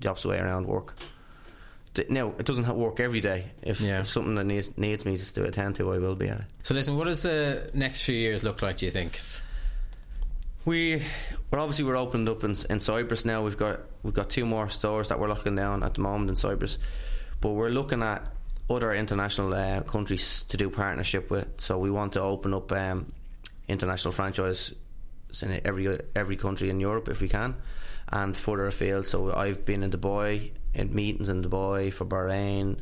the 0.00 0.10
opposite 0.10 0.28
way 0.28 0.38
around 0.38 0.66
work. 0.66 0.94
Now 2.08 2.32
it 2.38 2.46
doesn't 2.46 2.66
work 2.76 3.00
every 3.00 3.20
day. 3.20 3.50
If, 3.62 3.80
yeah. 3.80 4.00
if 4.00 4.08
something 4.08 4.34
that 4.36 4.44
needs 4.44 4.76
needs 4.78 5.04
me 5.04 5.18
to 5.18 5.44
attend 5.44 5.76
to, 5.76 5.92
I 5.92 5.98
will 5.98 6.16
be 6.16 6.28
at 6.28 6.40
it. 6.40 6.46
So 6.62 6.74
listen, 6.74 6.96
what 6.96 7.04
does 7.04 7.22
the 7.22 7.70
next 7.74 8.02
few 8.02 8.14
years 8.14 8.42
look 8.42 8.62
like? 8.62 8.78
Do 8.78 8.86
you 8.86 8.92
think? 8.92 9.20
We, 10.64 11.02
we're 11.50 11.58
obviously 11.58 11.84
we're 11.84 11.96
opened 11.96 12.28
up 12.28 12.44
in, 12.44 12.56
in 12.70 12.78
Cyprus 12.80 13.24
now. 13.24 13.42
We've 13.42 13.56
got 13.56 13.80
we've 14.02 14.14
got 14.14 14.30
two 14.30 14.46
more 14.46 14.68
stores 14.68 15.08
that 15.08 15.18
we're 15.18 15.28
locking 15.28 15.56
down 15.56 15.82
at 15.82 15.94
the 15.94 16.00
moment 16.00 16.30
in 16.30 16.36
Cyprus, 16.36 16.78
but 17.40 17.50
we're 17.50 17.68
looking 17.68 18.02
at 18.02 18.26
other 18.70 18.94
international 18.94 19.54
uh, 19.54 19.82
countries 19.82 20.44
to 20.48 20.56
do 20.56 20.70
partnership 20.70 21.30
with. 21.30 21.48
So 21.58 21.78
we 21.78 21.90
want 21.90 22.12
to 22.12 22.22
open 22.22 22.54
up 22.54 22.72
um, 22.72 23.12
international 23.68 24.12
franchise 24.12 24.74
in 25.40 25.60
every 25.64 25.98
every 26.14 26.36
country 26.36 26.68
in 26.70 26.80
Europe 26.80 27.08
if 27.08 27.20
we 27.20 27.28
can, 27.28 27.56
and 28.08 28.36
further 28.36 28.66
afield. 28.66 29.06
So 29.06 29.34
I've 29.34 29.64
been 29.64 29.82
in 29.82 29.90
Dubai 29.90 30.52
in 30.74 30.94
meetings 30.94 31.28
in 31.28 31.42
Dubai 31.42 31.92
for 31.92 32.04
Bahrain, 32.04 32.78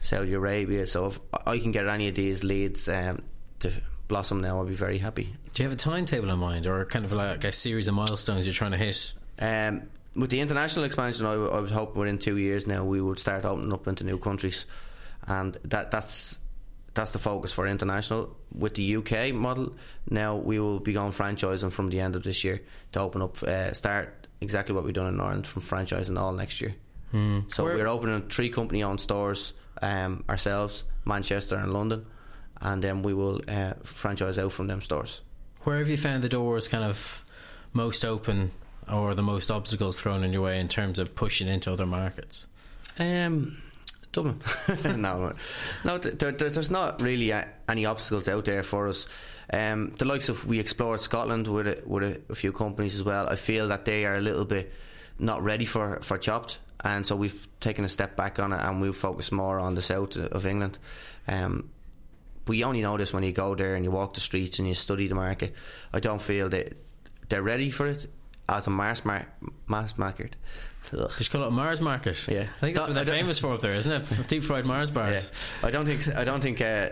Saudi 0.00 0.34
Arabia. 0.34 0.86
So 0.86 1.06
if 1.06 1.20
I 1.46 1.58
can 1.58 1.72
get 1.72 1.86
any 1.86 2.08
of 2.08 2.14
these 2.14 2.44
leads 2.44 2.88
um, 2.88 3.22
to 3.60 3.72
blossom 4.08 4.40
now, 4.40 4.58
I'll 4.58 4.64
be 4.64 4.74
very 4.74 4.98
happy. 4.98 5.34
Do 5.52 5.62
you 5.62 5.68
have 5.68 5.78
a 5.78 5.80
timetable 5.80 6.30
in 6.30 6.38
mind, 6.38 6.66
or 6.66 6.84
kind 6.84 7.04
of 7.04 7.12
like 7.12 7.44
a 7.44 7.52
series 7.52 7.88
of 7.88 7.94
milestones 7.94 8.46
you're 8.46 8.54
trying 8.54 8.72
to 8.72 8.78
hit? 8.78 9.14
Um, 9.38 9.82
with 10.14 10.30
the 10.30 10.40
international 10.40 10.84
expansion, 10.84 11.26
I, 11.26 11.32
w- 11.32 11.50
I 11.50 11.58
was 11.58 11.72
hoping 11.72 11.98
within 11.98 12.18
two 12.18 12.36
years 12.36 12.66
now 12.66 12.84
we 12.84 13.00
would 13.00 13.18
start 13.18 13.44
opening 13.44 13.72
up 13.72 13.88
into 13.88 14.04
new 14.04 14.18
countries 14.18 14.66
and 15.26 15.56
that 15.64 15.90
that's 15.90 16.38
that's 16.94 17.12
the 17.12 17.18
focus 17.18 17.52
for 17.52 17.66
international. 17.66 18.36
With 18.56 18.74
the 18.74 18.96
UK 18.96 19.34
model, 19.34 19.74
now 20.08 20.36
we 20.36 20.60
will 20.60 20.78
be 20.78 20.92
going 20.92 21.12
franchising 21.12 21.72
from 21.72 21.90
the 21.90 22.00
end 22.00 22.14
of 22.14 22.22
this 22.22 22.44
year 22.44 22.62
to 22.92 23.00
open 23.00 23.20
up, 23.20 23.42
uh, 23.42 23.72
start 23.72 24.28
exactly 24.40 24.74
what 24.74 24.84
we've 24.84 24.94
done 24.94 25.12
in 25.12 25.20
Ireland 25.20 25.46
from 25.46 25.62
franchising 25.62 26.18
all 26.18 26.32
next 26.32 26.60
year. 26.60 26.74
Mm. 27.12 27.52
So 27.52 27.64
Where? 27.64 27.76
we're 27.76 27.88
opening 27.88 28.28
three 28.28 28.48
company-owned 28.48 29.00
stores 29.00 29.54
um, 29.82 30.24
ourselves, 30.28 30.84
Manchester 31.04 31.56
and 31.56 31.72
London, 31.72 32.06
and 32.60 32.82
then 32.82 33.02
we 33.02 33.12
will 33.12 33.40
uh, 33.48 33.74
franchise 33.82 34.38
out 34.38 34.52
from 34.52 34.68
them 34.68 34.80
stores. 34.80 35.20
Where 35.62 35.78
have 35.78 35.88
you 35.88 35.96
found 35.96 36.22
the 36.22 36.28
doors 36.28 36.68
kind 36.68 36.84
of 36.84 37.24
most 37.72 38.04
open, 38.04 38.52
or 38.90 39.14
the 39.14 39.22
most 39.22 39.50
obstacles 39.50 40.00
thrown 40.00 40.22
in 40.22 40.32
your 40.32 40.42
way 40.42 40.60
in 40.60 40.68
terms 40.68 40.98
of 40.98 41.14
pushing 41.14 41.48
into 41.48 41.72
other 41.72 41.86
markets? 41.86 42.46
Um, 42.98 43.62
Dublin. 44.14 44.40
no, 44.84 45.34
no, 45.84 45.98
there, 45.98 46.32
there, 46.32 46.50
there's 46.50 46.70
not 46.70 47.02
really 47.02 47.32
any 47.68 47.84
obstacles 47.84 48.28
out 48.28 48.44
there 48.44 48.62
for 48.62 48.88
us. 48.88 49.06
Um, 49.52 49.90
the 49.98 50.04
likes 50.06 50.28
of 50.28 50.46
we 50.46 50.58
explored 50.58 51.00
Scotland 51.00 51.46
with 51.46 51.66
a, 51.66 51.82
with 51.84 52.22
a, 52.30 52.34
few 52.34 52.52
companies 52.52 52.94
as 52.94 53.02
well. 53.02 53.28
I 53.28 53.36
feel 53.36 53.68
that 53.68 53.84
they 53.84 54.06
are 54.06 54.14
a 54.14 54.20
little 54.20 54.44
bit 54.44 54.72
not 55.18 55.42
ready 55.42 55.66
for 55.66 56.00
for 56.00 56.16
chopped, 56.16 56.60
and 56.82 57.06
so 57.06 57.16
we've 57.16 57.46
taken 57.60 57.84
a 57.84 57.88
step 57.88 58.16
back 58.16 58.38
on 58.38 58.52
it 58.52 58.60
and 58.60 58.80
we've 58.80 58.96
focused 58.96 59.32
more 59.32 59.58
on 59.58 59.74
the 59.74 59.82
south 59.82 60.16
of 60.16 60.46
England. 60.46 60.78
Um, 61.28 61.70
we 62.46 62.62
only 62.64 62.80
know 62.80 62.96
this 62.96 63.12
when 63.12 63.22
you 63.22 63.32
go 63.32 63.54
there 63.54 63.74
and 63.74 63.84
you 63.84 63.90
walk 63.90 64.14
the 64.14 64.20
streets 64.20 64.58
and 64.58 64.68
you 64.68 64.74
study 64.74 65.08
the 65.08 65.14
market. 65.14 65.54
I 65.92 66.00
don't 66.00 66.20
feel 66.20 66.48
that 66.50 66.76
they're 67.28 67.42
ready 67.42 67.70
for 67.70 67.86
it 67.86 68.06
as 68.48 68.66
a 68.66 68.70
mass, 68.70 69.04
mar- 69.04 69.28
mass 69.66 69.96
market. 69.96 70.36
Ugh. 70.92 71.10
Just 71.16 71.30
call 71.30 71.44
it 71.44 71.50
Mars 71.50 71.80
Market. 71.80 72.26
Yeah, 72.28 72.42
I 72.56 72.60
think 72.60 72.76
that's 72.76 72.88
what 72.88 72.94
they're 72.94 73.04
famous 73.04 73.38
for 73.38 73.54
up 73.54 73.60
there, 73.60 73.72
isn't 73.72 73.92
it? 73.92 74.28
Deep 74.28 74.42
fried 74.44 74.64
Mars 74.64 74.90
bars. 74.90 75.32
Yeah. 75.62 75.68
I 75.68 75.70
don't 75.70 75.86
think 75.86 76.16
I 76.16 76.24
don't 76.24 76.40
think 76.40 76.60
uh, 76.60 76.90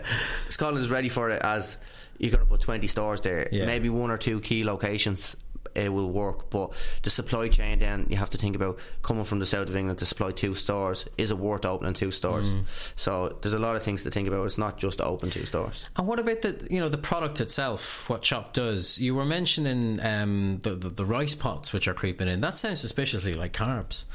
Scotland 0.49 0.83
is 0.83 0.91
ready 0.91 1.09
for 1.09 1.29
it 1.29 1.41
as 1.41 1.77
you're 2.17 2.31
going 2.31 2.43
to 2.43 2.49
put 2.49 2.61
20 2.61 2.87
stores 2.87 3.21
there. 3.21 3.49
Yeah. 3.51 3.65
Maybe 3.65 3.89
one 3.89 4.11
or 4.11 4.17
two 4.17 4.39
key 4.39 4.63
locations 4.63 5.35
it 5.75 5.91
will 5.91 6.11
work. 6.11 6.49
But 6.49 6.73
the 7.01 7.09
supply 7.09 7.49
chain, 7.49 7.79
then 7.79 8.07
you 8.09 8.17
have 8.17 8.29
to 8.31 8.37
think 8.37 8.55
about 8.55 8.77
coming 9.01 9.23
from 9.23 9.39
the 9.39 9.45
south 9.45 9.69
of 9.69 9.75
England 9.75 9.99
to 9.99 10.05
supply 10.05 10.31
two 10.31 10.55
stores. 10.55 11.05
Is 11.17 11.31
it 11.31 11.37
worth 11.37 11.65
opening 11.65 11.93
two 11.93 12.11
stores? 12.11 12.49
Mm. 12.49 12.65
So 12.95 13.37
there's 13.41 13.53
a 13.53 13.59
lot 13.59 13.75
of 13.75 13.83
things 13.83 14.03
to 14.03 14.11
think 14.11 14.27
about. 14.27 14.45
It's 14.45 14.57
not 14.57 14.77
just 14.77 15.01
open 15.01 15.29
two 15.29 15.45
stores. 15.45 15.89
And 15.95 16.07
what 16.07 16.19
about 16.19 16.41
the 16.41 16.67
you 16.69 16.79
know 16.79 16.89
the 16.89 16.97
product 16.97 17.41
itself? 17.41 18.09
What 18.09 18.21
Chop 18.21 18.53
does? 18.53 18.99
You 18.99 19.15
were 19.15 19.25
mentioning 19.25 19.99
um, 20.05 20.59
the, 20.63 20.75
the 20.75 20.89
the 20.89 21.05
rice 21.05 21.35
pots 21.35 21.73
which 21.73 21.87
are 21.87 21.93
creeping 21.93 22.27
in. 22.27 22.41
That 22.41 22.55
sounds 22.55 22.79
suspiciously 22.79 23.35
like 23.35 23.53
carbs. 23.53 24.05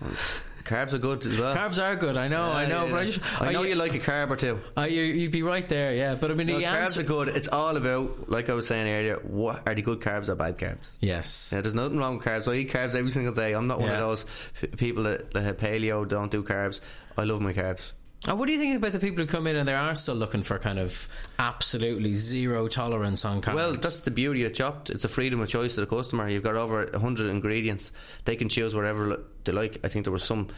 Carbs 0.64 0.92
are 0.92 0.98
good 0.98 1.26
as 1.26 1.38
well. 1.38 1.56
Carbs 1.56 1.82
are 1.82 1.96
good. 1.96 2.16
I 2.16 2.28
know. 2.28 2.44
I 2.44 2.66
know. 2.66 2.86
But 2.88 2.98
I, 3.00 3.04
just, 3.06 3.42
I 3.42 3.52
know 3.52 3.62
you, 3.62 3.74
like 3.74 3.94
a 3.94 3.98
carb 3.98 4.30
or 4.30 4.36
two. 4.36 4.60
Uh, 4.76 4.82
you, 4.82 5.02
you'd 5.02 5.32
be 5.32 5.42
right 5.42 5.68
there. 5.68 5.94
Yeah. 5.94 6.14
But 6.14 6.30
I 6.30 6.34
mean, 6.34 6.46
No, 6.46 6.58
the 6.58 6.64
carbs 6.64 6.82
answer. 6.82 7.00
are 7.00 7.04
good. 7.04 7.28
It's 7.28 7.48
all 7.48 7.76
about, 7.76 8.28
like 8.28 8.48
I 8.48 8.54
was 8.54 8.66
saying 8.66 8.88
earlier, 8.88 9.16
what 9.24 9.62
are 9.66 9.74
the 9.74 9.82
good 9.82 10.00
carbs 10.00 10.28
or 10.28 10.34
bad 10.34 10.58
carbs? 10.58 10.96
Yes. 11.00 11.52
Yeah, 11.54 11.60
there's 11.62 11.74
nothing 11.74 11.98
wrong 11.98 12.16
with 12.18 12.26
carbs. 12.26 12.50
I 12.50 12.56
eat 12.56 12.70
carbs 12.70 12.94
every 12.94 13.10
single 13.10 13.32
day. 13.34 13.52
I'm 13.52 13.66
not 13.66 13.80
one 13.80 13.90
of 13.90 13.98
those 13.98 14.24
f- 14.62 14.76
people 14.76 15.04
that, 15.04 15.32
that 15.32 15.42
have 15.42 15.56
paleo, 15.58 16.06
don't 16.08 16.30
do 16.30 16.42
carbs. 16.42 16.80
I 17.16 17.24
love 17.24 17.40
my 17.40 17.52
carbs. 17.52 17.92
And 18.28 18.38
what 18.38 18.46
do 18.46 18.52
you 18.52 18.58
think 18.58 18.76
about 18.76 18.92
the 18.92 19.00
people 19.00 19.24
who 19.24 19.26
come 19.26 19.48
in 19.48 19.56
and 19.56 19.66
they 19.66 19.74
are 19.74 19.96
still 19.96 20.14
looking 20.14 20.42
for 20.42 20.56
kind 20.58 20.78
of 20.78 21.08
absolutely 21.40 22.12
zero 22.12 22.68
tolerance 22.68 23.24
on 23.24 23.42
carbs? 23.42 23.54
Well, 23.54 23.72
that's 23.72 24.00
the 24.00 24.12
beauty 24.12 24.44
of 24.44 24.54
Chopped. 24.54 24.90
It's 24.90 25.04
a 25.04 25.08
freedom 25.08 25.40
of 25.40 25.48
choice 25.48 25.74
to 25.74 25.80
the 25.80 25.86
customer. 25.86 26.28
You've 26.28 26.44
got 26.44 26.54
over 26.54 26.86
100 26.86 27.26
ingredients. 27.26 27.92
They 28.24 28.36
can 28.36 28.48
choose 28.48 28.76
whatever 28.76 29.20
they 29.42 29.50
like. 29.52 29.80
I 29.84 29.88
think 29.88 30.04
there 30.04 30.12
was 30.12 30.22
some 30.22 30.48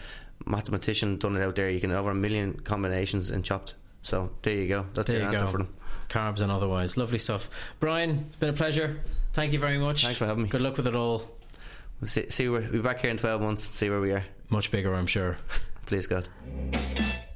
mathematician 0.45 1.17
done 1.17 1.37
it 1.37 1.43
out 1.43 1.57
there. 1.57 1.71
You 1.71 1.81
can 1.81 1.89
have 1.91 2.01
over 2.01 2.11
a 2.11 2.15
million 2.15 2.55
combinations 2.61 3.31
in 3.31 3.43
Chopped. 3.43 3.77
So 4.03 4.31
there 4.43 4.55
you 4.55 4.69
go. 4.69 4.87
That's 4.93 5.09
there 5.11 5.21
your 5.21 5.31
you 5.31 5.33
answer 5.33 5.47
go. 5.47 5.51
for 5.51 5.59
them. 5.59 5.75
Carbs 6.11 6.43
and 6.43 6.53
otherwise. 6.53 6.99
Lovely 6.99 7.19
stuff. 7.19 7.49
Brian, 7.81 8.27
it's 8.29 8.37
been 8.37 8.51
a 8.51 8.53
pleasure. 8.53 9.01
Thank 9.33 9.55
you 9.55 9.59
very 9.59 9.79
much. 9.79 10.05
Thanks 10.05 10.19
for 10.19 10.27
having 10.27 10.43
me. 10.43 10.49
Good 10.51 10.61
luck 10.61 10.77
with 10.77 10.87
it 10.87 10.95
all. 10.95 11.23
We'll 12.01 12.09
see, 12.09 12.29
see 12.29 12.49
where, 12.51 12.61
we'll 12.61 12.73
be 12.73 12.79
back 12.81 13.01
here 13.01 13.11
in 13.11 13.17
12 13.17 13.41
months 13.41 13.67
and 13.69 13.75
see 13.75 13.89
where 13.89 14.01
we 14.01 14.13
are. 14.13 14.25
Much 14.51 14.71
bigger, 14.71 14.95
I'm 14.95 15.07
sure. 15.07 15.39
Please 15.87 16.07
God. 16.07 16.29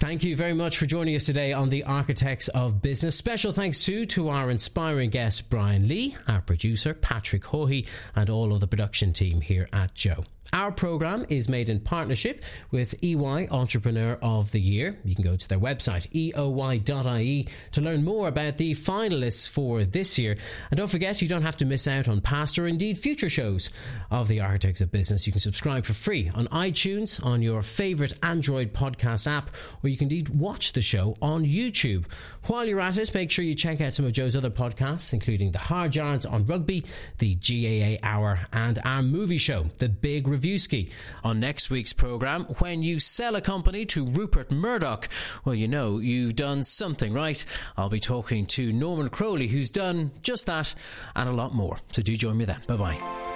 Thank 0.00 0.24
you 0.24 0.36
very 0.36 0.54
much 0.54 0.78
for 0.78 0.86
joining 0.86 1.16
us 1.16 1.24
today 1.24 1.52
on 1.52 1.68
the 1.68 1.84
Architects 1.84 2.48
of 2.48 2.80
Business. 2.80 3.16
Special 3.16 3.52
thanks 3.52 3.84
too 3.84 4.06
to 4.06 4.28
our 4.28 4.48
inspiring 4.48 5.10
guest 5.10 5.50
Brian 5.50 5.88
Lee, 5.88 6.16
our 6.28 6.40
producer 6.40 6.94
Patrick 6.94 7.42
Hohey, 7.42 7.86
and 8.14 8.30
all 8.30 8.52
of 8.52 8.60
the 8.60 8.68
production 8.68 9.12
team 9.12 9.40
here 9.40 9.68
at 9.72 9.94
Joe. 9.94 10.24
Our 10.52 10.72
program 10.72 11.26
is 11.28 11.46
made 11.46 11.68
in 11.68 11.78
partnership 11.80 12.42
with 12.70 12.94
EY 13.04 13.48
Entrepreneur 13.50 14.18
of 14.22 14.50
the 14.50 14.60
Year. 14.60 14.98
You 15.04 15.14
can 15.14 15.22
go 15.22 15.36
to 15.36 15.46
their 15.46 15.58
website, 15.58 16.10
eoy.ie, 16.12 17.48
to 17.72 17.80
learn 17.82 18.02
more 18.02 18.28
about 18.28 18.56
the 18.56 18.72
finalists 18.72 19.46
for 19.46 19.84
this 19.84 20.18
year. 20.18 20.38
And 20.70 20.78
don't 20.78 20.90
forget, 20.90 21.20
you 21.20 21.28
don't 21.28 21.42
have 21.42 21.58
to 21.58 21.66
miss 21.66 21.86
out 21.86 22.08
on 22.08 22.22
past 22.22 22.58
or 22.58 22.66
indeed 22.66 22.96
future 22.96 23.28
shows 23.28 23.68
of 24.10 24.28
the 24.28 24.40
Architects 24.40 24.80
of 24.80 24.90
Business. 24.90 25.26
You 25.26 25.34
can 25.34 25.42
subscribe 25.42 25.84
for 25.84 25.92
free 25.92 26.30
on 26.34 26.48
iTunes, 26.48 27.22
on 27.22 27.42
your 27.42 27.60
favourite 27.60 28.14
Android 28.22 28.72
podcast 28.72 29.30
app, 29.30 29.50
or 29.84 29.90
you 29.90 29.98
can 29.98 30.06
indeed 30.06 30.30
watch 30.30 30.72
the 30.72 30.80
show 30.80 31.14
on 31.20 31.44
YouTube. 31.44 32.06
While 32.46 32.66
you're 32.66 32.80
at 32.80 32.96
it, 32.96 33.12
make 33.12 33.30
sure 33.30 33.44
you 33.44 33.52
check 33.52 33.82
out 33.82 33.92
some 33.92 34.06
of 34.06 34.12
Joe's 34.12 34.34
other 34.34 34.48
podcasts, 34.48 35.12
including 35.12 35.52
the 35.52 35.58
Hard 35.58 35.94
Yards 35.94 36.24
on 36.24 36.46
Rugby, 36.46 36.86
the 37.18 37.34
GAA 37.34 37.98
Hour, 38.02 38.40
and 38.54 38.78
our 38.82 39.02
movie 39.02 39.36
show, 39.36 39.66
The 39.76 39.90
Big 39.90 40.26
Review 40.26 40.37
Ski. 40.58 40.90
On 41.24 41.40
next 41.40 41.70
week's 41.70 41.92
programme, 41.92 42.44
when 42.58 42.82
you 42.82 43.00
sell 43.00 43.36
a 43.36 43.40
company 43.40 43.84
to 43.86 44.06
Rupert 44.06 44.50
Murdoch, 44.50 45.08
well, 45.44 45.54
you 45.54 45.68
know 45.68 45.98
you've 45.98 46.36
done 46.36 46.62
something 46.62 47.12
right. 47.12 47.44
I'll 47.76 47.88
be 47.88 48.00
talking 48.00 48.46
to 48.46 48.72
Norman 48.72 49.10
Crowley, 49.10 49.48
who's 49.48 49.70
done 49.70 50.12
just 50.22 50.46
that 50.46 50.74
and 51.16 51.28
a 51.28 51.32
lot 51.32 51.54
more. 51.54 51.78
So 51.92 52.02
do 52.02 52.16
join 52.16 52.36
me 52.36 52.44
then. 52.44 52.62
Bye 52.66 52.76
bye. 52.76 53.28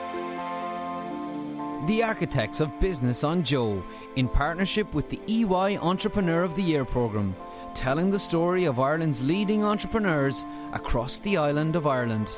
The 1.87 2.05
Architects 2.05 2.61
of 2.61 2.79
Business 2.79 3.25
on 3.25 3.43
Joe, 3.43 3.85
in 4.15 4.29
partnership 4.29 4.95
with 4.95 5.11
the 5.11 5.21
EY 5.27 5.79
Entrepreneur 5.79 6.45
of 6.45 6.55
the 6.55 6.63
Year 6.63 6.85
programme, 6.85 7.35
telling 7.75 8.09
the 8.09 8.21
story 8.21 8.67
of 8.67 8.79
Ireland's 8.79 9.21
leading 9.21 9.65
entrepreneurs 9.65 10.47
across 10.73 11.19
the 11.19 11.39
island 11.39 11.75
of 11.75 11.89
Ireland. 11.89 12.31